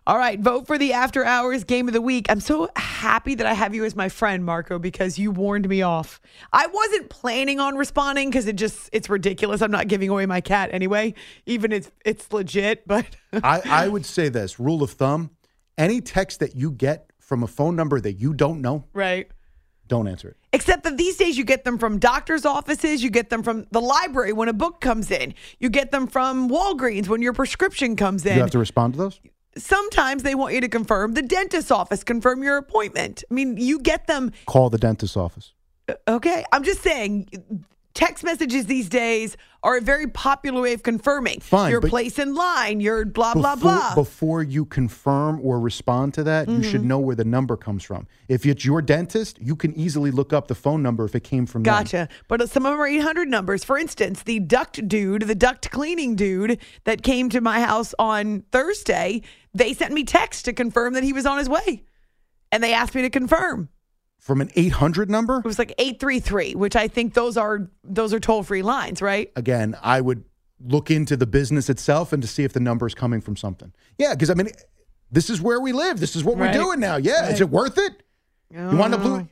All 0.08 0.18
right, 0.18 0.38
vote 0.38 0.68
for 0.68 0.78
the 0.78 0.92
after 0.92 1.24
hours 1.24 1.64
game 1.64 1.88
of 1.88 1.92
the 1.92 2.00
week. 2.00 2.26
I'm 2.28 2.38
so 2.38 2.68
happy 2.76 3.34
that 3.34 3.44
I 3.44 3.54
have 3.54 3.74
you 3.74 3.84
as 3.84 3.96
my 3.96 4.08
friend, 4.08 4.44
Marco, 4.44 4.78
because 4.78 5.18
you 5.18 5.32
warned 5.32 5.68
me 5.68 5.82
off. 5.82 6.20
I 6.52 6.68
wasn't 6.68 7.10
planning 7.10 7.58
on 7.58 7.74
responding 7.74 8.30
because 8.30 8.46
it 8.46 8.54
just 8.54 8.88
it's 8.92 9.10
ridiculous. 9.10 9.62
I'm 9.62 9.72
not 9.72 9.88
giving 9.88 10.08
away 10.08 10.24
my 10.26 10.40
cat 10.40 10.70
anyway, 10.72 11.14
even 11.44 11.72
it's 11.72 11.90
it's 12.04 12.32
legit. 12.32 12.86
But 12.86 13.16
I, 13.32 13.62
I 13.64 13.88
would 13.88 14.06
say 14.06 14.28
this 14.28 14.60
rule 14.60 14.84
of 14.84 14.92
thumb: 14.92 15.30
any 15.76 16.00
text 16.00 16.38
that 16.38 16.54
you 16.54 16.70
get 16.70 17.10
from 17.18 17.42
a 17.42 17.48
phone 17.48 17.74
number 17.74 18.00
that 18.00 18.12
you 18.12 18.32
don't 18.32 18.60
know, 18.60 18.84
right. 18.92 19.28
don't 19.88 20.06
answer 20.06 20.28
it. 20.28 20.36
Except 20.52 20.84
that 20.84 20.96
these 20.96 21.16
days 21.16 21.36
you 21.36 21.44
get 21.44 21.64
them 21.64 21.78
from 21.78 21.98
doctors' 21.98 22.44
offices, 22.44 23.02
you 23.02 23.10
get 23.10 23.28
them 23.28 23.42
from 23.42 23.66
the 23.72 23.80
library 23.80 24.32
when 24.32 24.48
a 24.48 24.52
book 24.52 24.80
comes 24.80 25.10
in, 25.10 25.34
you 25.58 25.68
get 25.68 25.90
them 25.90 26.06
from 26.06 26.48
Walgreens 26.48 27.08
when 27.08 27.22
your 27.22 27.32
prescription 27.32 27.96
comes 27.96 28.24
in. 28.24 28.36
You 28.36 28.42
have 28.42 28.52
to 28.52 28.60
respond 28.60 28.92
to 28.94 28.98
those. 28.98 29.20
Sometimes 29.56 30.22
they 30.22 30.34
want 30.34 30.54
you 30.54 30.60
to 30.60 30.68
confirm 30.68 31.14
the 31.14 31.22
dentist's 31.22 31.70
office, 31.70 32.04
confirm 32.04 32.42
your 32.42 32.56
appointment. 32.56 33.24
I 33.30 33.34
mean, 33.34 33.56
you 33.56 33.78
get 33.78 34.06
them 34.06 34.32
Call 34.46 34.70
the 34.70 34.78
dentist's 34.78 35.16
office. 35.16 35.52
Uh, 35.88 35.94
okay, 36.08 36.44
I'm 36.52 36.62
just 36.62 36.82
saying 36.82 37.28
text 37.96 38.22
messages 38.22 38.66
these 38.66 38.88
days 38.88 39.36
are 39.62 39.78
a 39.78 39.80
very 39.80 40.06
popular 40.06 40.60
way 40.60 40.72
of 40.74 40.84
confirming 40.84 41.40
Fine, 41.40 41.72
your 41.72 41.80
place 41.80 42.18
in 42.20 42.34
line, 42.34 42.78
your 42.78 43.04
blah 43.04 43.34
blah 43.34 43.56
before, 43.56 43.72
blah. 43.72 43.94
Before 43.96 44.42
you 44.42 44.64
confirm 44.64 45.40
or 45.42 45.58
respond 45.58 46.14
to 46.14 46.22
that, 46.24 46.48
you 46.48 46.62
should 46.62 46.82
Mhm. 46.82 46.84
know 46.84 46.98
where 47.00 47.16
the 47.16 47.24
number 47.24 47.56
comes 47.56 47.82
from. 47.82 48.06
If 48.28 48.46
it's 48.46 48.64
your 48.64 48.80
dentist, 48.82 49.40
you 49.40 49.56
can 49.56 49.74
easily 49.74 50.12
look 50.12 50.32
up 50.32 50.46
the 50.46 50.54
phone 50.54 50.82
number 50.82 51.04
if 51.04 51.16
it 51.16 51.24
came 51.24 51.46
from 51.46 51.64
them. 51.64 51.74
Gotcha. 51.74 52.08
But 52.28 52.48
some 52.48 52.64
of 52.64 52.72
them 52.72 52.80
are 52.80 52.86
800 52.86 53.28
numbers. 53.28 53.64
For 53.64 53.76
instance, 53.76 54.22
the 54.22 54.38
duct 54.38 54.86
dude, 54.86 55.22
the 55.22 55.34
duct 55.34 55.70
cleaning 55.72 56.14
dude 56.14 56.58
that 56.84 57.02
came 57.02 57.28
to 57.30 57.40
my 57.40 57.60
house 57.60 57.92
on 57.98 58.44
Thursday, 58.52 59.22
they 59.52 59.72
sent 59.72 59.92
me 59.92 60.04
text 60.04 60.44
to 60.44 60.52
confirm 60.52 60.92
that 60.94 61.02
he 61.02 61.12
was 61.12 61.26
on 61.26 61.38
his 61.38 61.48
way. 61.48 61.82
And 62.52 62.62
they 62.62 62.72
asked 62.72 62.94
me 62.94 63.02
to 63.02 63.10
confirm. 63.10 63.70
From 64.26 64.40
an 64.40 64.50
800 64.56 65.08
number? 65.08 65.38
It 65.38 65.44
was 65.44 65.56
like 65.58 65.72
833, 65.78 66.56
which 66.56 66.74
I 66.74 66.88
think 66.88 67.14
those 67.14 67.36
are 67.36 67.70
those 67.84 68.12
are 68.12 68.18
toll-free 68.18 68.62
lines, 68.62 69.00
right? 69.00 69.30
Again, 69.36 69.76
I 69.82 70.00
would 70.00 70.24
look 70.60 70.90
into 70.90 71.16
the 71.16 71.26
business 71.26 71.70
itself 71.70 72.12
and 72.12 72.20
to 72.22 72.26
see 72.28 72.42
if 72.42 72.52
the 72.52 72.58
number 72.58 72.88
is 72.88 72.94
coming 72.94 73.20
from 73.20 73.36
something. 73.36 73.72
Yeah, 73.98 74.14
because 74.14 74.28
I 74.30 74.34
mean, 74.34 74.48
this 75.12 75.30
is 75.30 75.40
where 75.40 75.60
we 75.60 75.70
live. 75.70 76.00
This 76.00 76.16
is 76.16 76.24
what 76.24 76.36
Right. 76.38 76.52
we're 76.52 76.60
doing 76.60 76.80
now. 76.80 76.96
Yeah, 76.96 77.28
is 77.30 77.40
it 77.40 77.48
worth 77.50 77.78
it? 77.78 78.02
You 78.50 78.76
want 78.76 78.94
to 78.94 78.98
blue. 78.98 79.28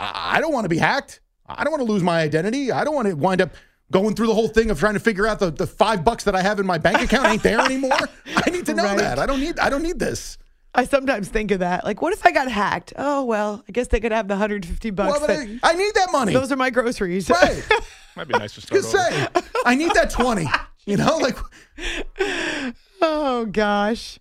I 0.00 0.38
I 0.38 0.40
don't 0.40 0.52
want 0.52 0.64
to 0.64 0.68
be 0.68 0.78
hacked. 0.78 1.20
I 1.46 1.62
don't 1.62 1.70
want 1.70 1.86
to 1.86 1.92
lose 1.92 2.02
my 2.02 2.20
identity. 2.20 2.72
I 2.72 2.82
don't 2.82 2.94
want 2.96 3.06
to 3.08 3.14
wind 3.14 3.40
up 3.42 3.50
going 3.92 4.16
through 4.16 4.26
the 4.26 4.34
whole 4.34 4.48
thing 4.48 4.70
of 4.70 4.78
trying 4.80 4.94
to 4.94 5.00
figure 5.00 5.26
out 5.26 5.38
the, 5.38 5.50
the 5.52 5.66
five 5.68 6.02
bucks 6.02 6.24
that 6.24 6.34
I 6.34 6.42
have 6.42 6.58
in 6.58 6.66
my 6.66 6.78
bank 6.78 7.00
account 7.00 7.26
ain't 7.28 7.42
there 7.44 7.60
anymore. 7.60 7.92
I 8.36 8.50
need 8.50 8.66
to 8.66 8.74
know 8.74 8.84
Right. 8.84 8.98
that. 8.98 9.18
I 9.20 9.26
don't 9.26 9.38
need. 9.40 9.58
I 9.60 9.70
don't 9.70 9.82
need 9.82 9.98
this. 10.00 10.36
I 10.74 10.84
sometimes 10.84 11.28
think 11.28 11.50
of 11.50 11.58
that. 11.60 11.84
Like, 11.84 12.00
what 12.00 12.12
if 12.14 12.24
I 12.24 12.32
got 12.32 12.50
hacked? 12.50 12.94
Oh, 12.96 13.24
well, 13.24 13.62
I 13.68 13.72
guess 13.72 13.88
they 13.88 14.00
could 14.00 14.12
have 14.12 14.26
the 14.28 14.32
150 14.34 14.90
bucks. 14.90 15.10
Well, 15.10 15.20
but 15.20 15.26
that- 15.26 15.58
I, 15.62 15.70
I 15.70 15.74
need 15.74 15.94
that 15.94 16.10
money. 16.12 16.32
those 16.32 16.50
are 16.50 16.56
my 16.56 16.70
groceries. 16.70 17.28
Right. 17.28 17.62
Might 18.16 18.28
be 18.28 18.34
nice 18.38 18.54
to 18.54 18.60
start 18.62 18.82
Just 18.82 18.94
over. 18.94 19.10
say, 19.10 19.28
I 19.64 19.74
need 19.74 19.92
that 19.94 20.10
twenty. 20.10 20.46
You 20.84 20.96
know, 20.98 21.16
like 21.18 21.36
Oh 23.00 23.46
gosh. 23.50 24.18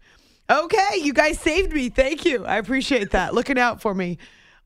Okay, 0.50 0.98
you 1.02 1.14
guys 1.14 1.40
saved 1.40 1.72
me. 1.74 1.90
Thank 1.90 2.26
you. 2.26 2.46
I 2.46 2.58
appreciate 2.58 3.12
that. 3.12 3.34
Looking 3.34 3.58
out 3.58 3.82
for 3.82 3.94
me. 3.94 4.18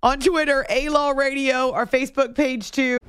On 0.03 0.19
Twitter, 0.19 0.65
A 0.69 0.89
Law 0.89 1.11
Radio, 1.11 1.71
our 1.71 1.85
Facebook 1.85 2.35
page 2.35 2.71
too. 2.71 2.97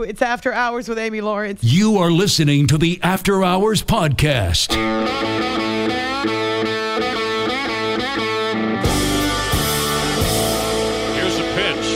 T-Mobile.com. 0.00 0.10
It's 0.10 0.22
After 0.22 0.52
Hours 0.52 0.88
with 0.88 0.98
Amy 0.98 1.20
Lawrence. 1.20 1.62
You 1.62 1.98
are 1.98 2.10
listening 2.10 2.66
to 2.68 2.78
the 2.78 2.98
After 3.02 3.44
Hours 3.44 3.82
Podcast. 3.82 4.74
Here's 11.14 11.38
a 11.38 11.42
pitch. 11.54 11.86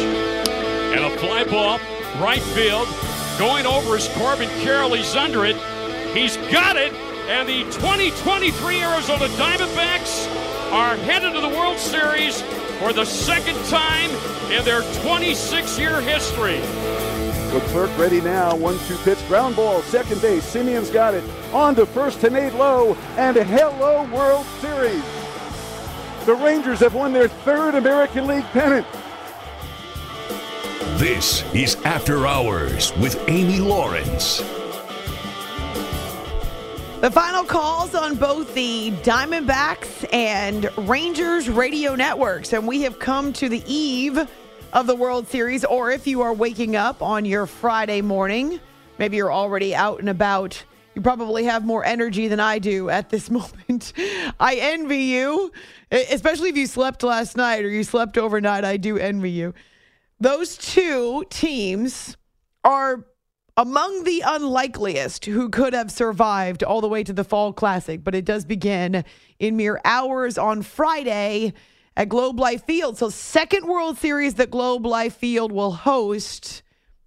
And 0.95 1.05
a 1.05 1.19
fly 1.19 1.45
ball, 1.45 1.79
right 2.23 2.43
field. 2.43 2.89
Going 3.39 3.67
over 3.67 3.97
is 3.97 4.09
Corbin 4.15 4.49
Carroll. 4.61 4.95
He's 4.95 5.15
under 5.17 5.45
it. 5.45 5.57
He's 6.15 6.37
got 6.53 6.77
it. 6.77 6.93
And 7.29 7.49
the 7.49 7.63
2023 7.73 8.83
Arizona 8.83 9.27
Diamondbacks 9.29 10.29
are 10.73 10.97
headed 10.97 11.33
to 11.33 11.41
the 11.41 11.49
World 11.49 11.79
Series 11.79 12.43
for 12.79 12.93
the 12.93 13.05
second 13.05 13.57
time 13.67 14.11
in 14.53 14.65
their 14.65 14.83
26 15.03 15.79
year 15.79 16.01
history. 16.01 16.61
Leclerc 17.55 17.97
ready 17.97 18.21
now. 18.21 18.57
One 18.57 18.77
two 18.89 18.97
pitch 18.99 19.25
ground 19.29 19.55
ball. 19.55 19.81
Second 19.83 20.21
base. 20.21 20.45
Semien's 20.45 20.91
got 20.91 21.15
it. 21.15 21.23
On 21.53 21.73
to 21.77 21.87
first 21.87 22.21
to 22.23 22.31
Nate 22.31 22.53
Lowe. 22.55 22.95
And 23.17 23.37
hello, 23.37 24.03
World 24.13 24.45
Series. 24.61 25.05
The 26.27 26.35
Rangers 26.35 26.81
have 26.81 26.95
won 26.95 27.13
their 27.13 27.29
third 27.29 27.77
American 27.77 28.27
League 28.27 28.45
pennant. 28.47 28.85
This 30.99 31.45
is 31.55 31.77
After 31.85 32.27
Hours 32.27 32.93
with 32.97 33.23
Amy 33.29 33.61
Lawrence. 33.61 34.39
The 37.01 37.11
final 37.13 37.45
calls 37.45 37.95
on 37.95 38.17
both 38.17 38.53
the 38.55 38.91
Diamondbacks 39.03 40.13
and 40.13 40.71
Rangers 40.89 41.49
radio 41.49 41.95
networks. 41.95 42.53
And 42.53 42.67
we 42.67 42.83
have 42.83 42.99
come 42.99 43.33
to 43.35 43.49
the 43.49 43.63
eve 43.67 44.27
of 44.75 44.89
the 44.89 44.95
World 44.97 45.29
Series, 45.29 45.65
or 45.65 45.93
if 45.93 46.05
you 46.05 46.23
are 46.23 46.35
waking 46.35 46.75
up 46.75 47.01
on 47.01 47.25
your 47.25 47.47
Friday 47.47 48.03
morning, 48.03 48.59
maybe 48.99 49.17
you're 49.17 49.33
already 49.33 49.73
out 49.73 50.01
and 50.01 50.09
about. 50.09 50.65
You 50.97 51.01
probably 51.01 51.45
have 51.45 51.65
more 51.65 51.85
energy 51.85 52.27
than 52.27 52.41
I 52.41 52.59
do 52.59 52.91
at 52.91 53.09
this 53.09 53.31
moment. 53.31 53.93
I 54.41 54.57
envy 54.57 55.05
you, 55.05 55.53
especially 55.93 56.51
if 56.51 56.57
you 56.57 56.67
slept 56.67 57.05
last 57.05 57.37
night 57.37 57.65
or 57.65 57.71
you 57.71 57.85
slept 57.85 58.19
overnight. 58.19 58.65
I 58.65 58.77
do 58.77 58.99
envy 58.99 59.31
you. 59.31 59.55
Those 60.19 60.57
two 60.57 61.25
teams 61.31 62.17
are 62.65 63.07
among 63.57 64.03
the 64.03 64.25
unlikeliest 64.27 65.27
who 65.27 65.51
could 65.51 65.73
have 65.73 65.93
survived 65.93 66.65
all 66.65 66.81
the 66.81 66.89
way 66.89 67.05
to 67.05 67.13
the 67.13 67.23
Fall 67.23 67.53
Classic, 67.53 68.03
but 68.03 68.17
it 68.17 68.25
does 68.25 68.45
begin 68.45 69.05
in 69.39 69.57
mere 69.57 69.81
hours 69.85 70.37
on 70.37 70.63
Friday 70.63 71.53
at 71.97 72.09
Globe 72.09 72.39
Life 72.39 72.65
Field. 72.65 72.99
So, 72.99 73.09
second 73.09 73.67
World 73.67 73.99
Series 73.99 74.35
that 74.35 74.51
Globe 74.51 74.87
Life 74.87 75.17
Field 75.17 75.53
will 75.53 75.73
host. 75.73 76.63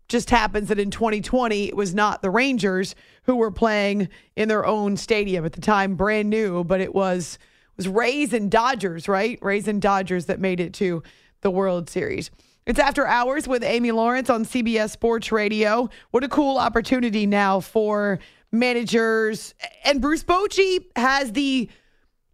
Just 0.08 0.30
happens 0.30 0.70
that 0.70 0.80
in 0.80 0.90
2020, 0.90 1.68
it 1.68 1.76
was 1.76 1.94
not 1.94 2.22
the 2.22 2.30
Rangers 2.30 2.96
who 3.24 3.36
were 3.36 3.52
playing 3.52 4.08
in 4.38 4.48
their 4.48 4.66
own 4.66 4.96
stadium 4.96 5.44
at 5.44 5.52
the 5.52 5.60
time, 5.60 5.96
brand 5.96 6.30
new, 6.30 6.64
but 6.64 6.80
it 6.80 6.96
was 6.96 7.38
was 7.76 7.88
Rays 7.88 8.34
and 8.34 8.50
Dodgers, 8.50 9.08
right? 9.08 9.38
Rays 9.42 9.68
and 9.68 9.82
Dodgers 9.82 10.26
that 10.26 10.40
made 10.40 10.60
it 10.60 10.74
to 10.76 11.04
the 11.42 11.52
World 11.52 11.90
Series. 11.90 12.32
It's 12.66 12.80
After 12.80 13.06
Hours 13.06 13.48
with 13.48 13.64
Amy 13.64 13.92
Lawrence 13.92 14.30
on 14.30 14.44
CBS 14.44 14.90
Sports 14.90 15.32
Radio. 15.32 15.90
What 16.12 16.24
a 16.24 16.28
cool 16.28 16.58
opportunity 16.58 17.26
now 17.26 17.60
for 17.60 18.20
managers. 18.52 19.54
And 19.86 20.02
Bruce 20.02 20.24
Bochy 20.24 20.86
has 20.96 21.32
the 21.32 21.70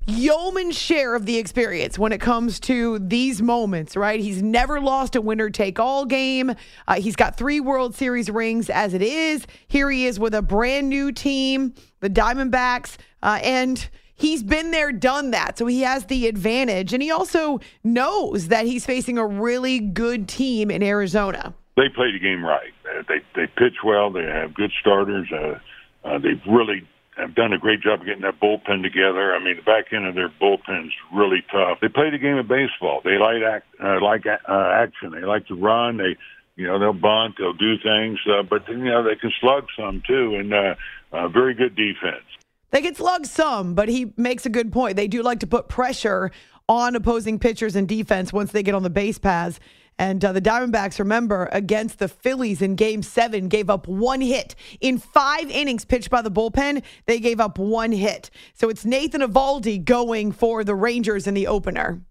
yeoman 0.06 0.72
share 0.72 1.16
of 1.16 1.26
the 1.26 1.38
experience 1.38 1.98
when 1.98 2.12
it 2.12 2.20
comes 2.20 2.60
to 2.62 3.00
these 3.00 3.42
moments, 3.42 3.96
right? 3.96 4.20
He's 4.20 4.42
never 4.42 4.80
lost 4.80 5.16
a 5.16 5.22
winner 5.22 5.50
take 5.50 5.80
all 5.80 6.06
game. 6.06 6.54
Uh, 6.88 6.96
he's 6.96 7.16
got 7.16 7.38
three 7.38 7.60
World 7.60 7.96
Series 7.96 8.30
rings 8.30 8.70
as 8.70 8.94
it 8.94 9.02
is. 9.02 9.46
Here 9.68 9.90
he 9.90 10.06
is 10.06 10.20
with 10.20 10.34
a 10.34 10.42
brand 10.42 10.90
new 10.90 11.12
team, 11.12 11.74
the 12.00 12.10
Diamondbacks, 12.10 12.98
uh, 13.22 13.40
and 13.44 13.90
he's 14.16 14.44
been 14.44 14.72
there, 14.72 14.92
done 14.92 15.32
that. 15.32 15.58
So 15.58 15.66
he 15.66 15.82
has 15.82 16.06
the 16.06 16.28
advantage. 16.28 16.94
And 16.94 17.02
he 17.02 17.12
also 17.12 17.60
knows 17.84 18.50
that 18.50 18.66
he's 18.66 18.86
facing 18.86 19.18
a 19.18 19.26
really 19.26 19.80
good 19.80 20.28
team 20.28 20.72
in 20.72 20.84
Arizona. 20.84 21.54
They 21.76 21.90
play 21.90 22.12
the 22.12 22.20
game 22.20 22.46
right. 22.46 22.72
They 23.08 23.20
they 23.36 23.48
pitch 23.48 23.78
well. 23.84 24.12
They 24.12 24.24
have 24.24 24.54
good 24.54 24.72
starters. 24.80 25.28
Uh, 25.32 25.60
uh, 26.08 26.20
they've 26.20 26.42
really 26.48 26.88
have 27.18 27.36
done 27.36 27.54
a 27.54 27.58
great 27.58 27.82
job 27.82 28.02
of 28.02 28.06
getting 28.06 28.22
that 28.22 28.40
bullpen 28.40 28.82
together. 28.82 29.36
I 29.36 29.44
mean, 29.44 29.58
the 29.58 29.62
back 29.62 29.94
end 29.94 30.08
of 30.08 30.16
their 30.16 30.30
bullpen's 30.30 30.94
really 31.14 31.44
tough. 31.52 31.80
They 31.82 31.88
play 31.88 32.10
the 32.10 32.18
game 32.18 32.38
of 32.38 32.48
baseball. 32.48 33.02
They 33.04 33.18
like 33.18 33.44
act, 33.44 33.68
uh, 33.84 34.02
like 34.02 34.26
uh, 34.26 34.38
action. 34.50 35.12
They 35.12 35.26
like 35.26 35.48
to 35.48 35.56
run. 35.56 35.98
They 35.98 36.18
you 36.56 36.68
know 36.68 36.80
they'll 36.80 36.94
bunt. 36.94 37.36
They'll 37.38 37.54
do 37.54 37.78
things, 37.78 38.20
uh, 38.28 38.44
but 38.44 38.68
you 38.68 38.78
know 38.78 39.04
they 39.04 39.16
can 39.16 39.32
slug 39.40 39.66
some 39.78 40.02
too. 40.08 40.36
And 40.36 40.54
uh, 40.54 40.76
uh, 41.12 41.28
very 41.28 41.54
good 41.54 41.76
defense. 41.76 42.26
They 42.72 42.82
get 42.82 42.98
slugged 42.98 43.28
some, 43.28 43.76
but 43.76 43.88
he 43.88 44.14
makes 44.18 44.48
a 44.48 44.50
good 44.50 44.72
point. 44.72 44.96
They 44.96 45.08
do 45.08 45.22
like 45.22 45.40
to 45.42 45.48
put 45.48 45.70
pressure 45.70 46.32
on 46.68 46.96
opposing 46.96 47.38
pitchers 47.38 47.76
and 47.76 47.88
defense 47.88 48.34
once 48.34 48.52
they 48.52 48.64
get 48.64 48.74
on 48.74 48.82
the 48.82 48.90
base 48.90 49.20
paths. 49.20 49.60
And 50.00 50.24
uh, 50.26 50.32
the 50.32 50.42
Diamondbacks, 50.42 51.00
remember, 51.00 51.50
against 51.52 52.00
the 52.00 52.08
Phillies 52.08 52.62
in 52.62 52.76
game 52.76 53.04
seven, 53.04 53.48
gave 53.48 53.70
up 53.70 53.88
one 53.88 54.22
hit. 54.22 54.56
In 54.82 54.98
five 54.98 55.50
innings 55.50 55.86
pitched 55.86 56.10
by 56.10 56.22
the 56.22 56.32
bullpen, 56.32 56.84
they 57.06 57.20
gave 57.20 57.40
up 57.40 57.58
one 57.58 57.92
hit. 57.92 58.30
So 58.54 58.70
it's 58.70 58.86
Nathan 58.86 59.22
Eovaldi 59.22 59.84
going 59.84 60.32
for 60.32 60.64
the 60.64 60.76
Rangers 60.76 61.28
in 61.28 61.34
the 61.34 61.48
opener. 61.48 62.02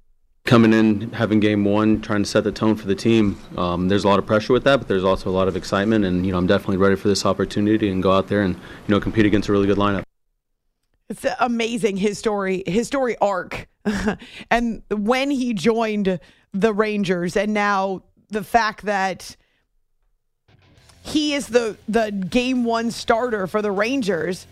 coming 0.45 0.73
in, 0.73 1.13
having 1.13 1.41
game 1.41 1.65
one, 1.65 2.01
trying 2.01 2.23
to 2.23 2.29
set 2.29 2.45
the 2.45 2.53
tone 2.53 2.75
for 2.75 2.87
the 2.87 2.95
team. 2.95 3.39
Um, 3.57 3.89
there's 3.89 4.05
a 4.05 4.09
lot 4.09 4.19
of 4.19 4.27
pressure 4.27 4.53
with 4.53 4.65
that, 4.65 4.79
but 4.79 4.89
there's 4.89 5.05
also 5.05 5.31
a 5.31 5.33
lot 5.33 5.49
of 5.49 5.57
excitement, 5.57 6.05
and 6.05 6.27
you 6.27 6.33
know 6.33 6.39
I'm 6.39 6.47
definitely 6.47 6.79
ready 6.79 6.97
for 6.97 7.09
this 7.09 7.25
opportunity 7.25 7.89
and 7.89 8.03
go 8.03 8.13
out 8.13 8.29
there 8.29 8.43
and 8.43 8.55
you 8.55 8.89
know 8.89 9.01
compete 9.01 9.27
against 9.27 9.49
a 9.49 9.53
really 9.53 9.67
good 9.67 9.79
lineup. 9.79 10.03
It's 11.09 11.27
amazing 11.41 11.99
his 11.99 12.19
story, 12.19 12.63
his 12.67 12.87
story 12.87 13.17
arc, 13.21 13.69
and 14.51 14.83
when 14.91 15.31
he 15.31 15.53
joined 15.55 16.19
the 16.53 16.73
Rangers, 16.73 17.37
and 17.37 17.55
now 17.55 18.03
the 18.29 18.45
fact 18.45 18.85
that 18.87 19.37
he 21.03 21.35
is 21.35 21.47
the 21.49 21.77
the 21.89 22.11
game 22.11 22.65
one 22.65 22.91
starter 22.91 23.47
for 23.47 23.61
the 23.61 23.71
Rangers 23.71 24.47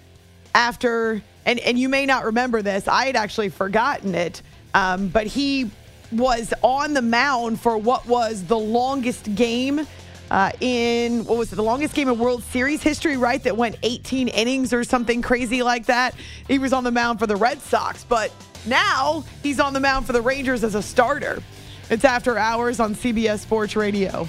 after 0.55 1.23
and 1.47 1.59
and 1.61 1.79
you 1.79 1.89
may 1.89 2.07
not 2.07 2.25
remember 2.25 2.63
this. 2.63 2.89
I 2.89 3.07
had 3.07 3.17
actually 3.17 3.51
forgotten 3.51 4.15
it, 4.15 4.43
um, 4.75 5.09
but 5.09 5.27
he 5.27 5.71
was 6.13 6.53
on 6.63 6.93
the 6.93 7.03
mound 7.03 7.61
for 7.61 7.79
what 7.79 8.07
was 8.07 8.45
the 8.45 8.59
longest 8.59 9.35
game 9.35 9.87
uh, 10.31 10.51
in 10.61 11.25
what 11.25 11.39
was 11.39 11.53
it, 11.53 11.57
the 11.57 11.63
longest 11.63 11.95
game 11.95 12.09
in 12.09 12.19
World 12.19 12.43
Series 12.45 12.83
history, 12.83 13.17
right? 13.17 13.43
That 13.43 13.57
went 13.57 13.77
18 13.83 14.29
innings 14.29 14.73
or 14.73 14.85
something 14.85 15.23
crazy 15.23 15.63
like 15.63 15.87
that. 15.87 16.15
He 16.47 16.59
was 16.59 16.73
on 16.73 16.85
the 16.85 16.91
mound 16.91 17.19
for 17.19 17.27
the 17.27 17.37
Red 17.37 17.61
Sox, 17.61 18.05
but 18.05 18.33
now 18.67 19.25
he's 19.43 19.59
on 19.59 19.73
the 19.73 19.81
mound 19.81 20.07
for 20.07 20.13
the 20.13 20.23
Rangers 20.23 20.63
as 20.63 20.75
a 20.75 20.83
starter. 20.83 21.43
It's 21.91 22.05
after 22.05 22.39
hours 22.39 22.79
on 22.79 22.95
CBS 22.95 23.41
Sports 23.41 23.75
Radio. 23.75 24.29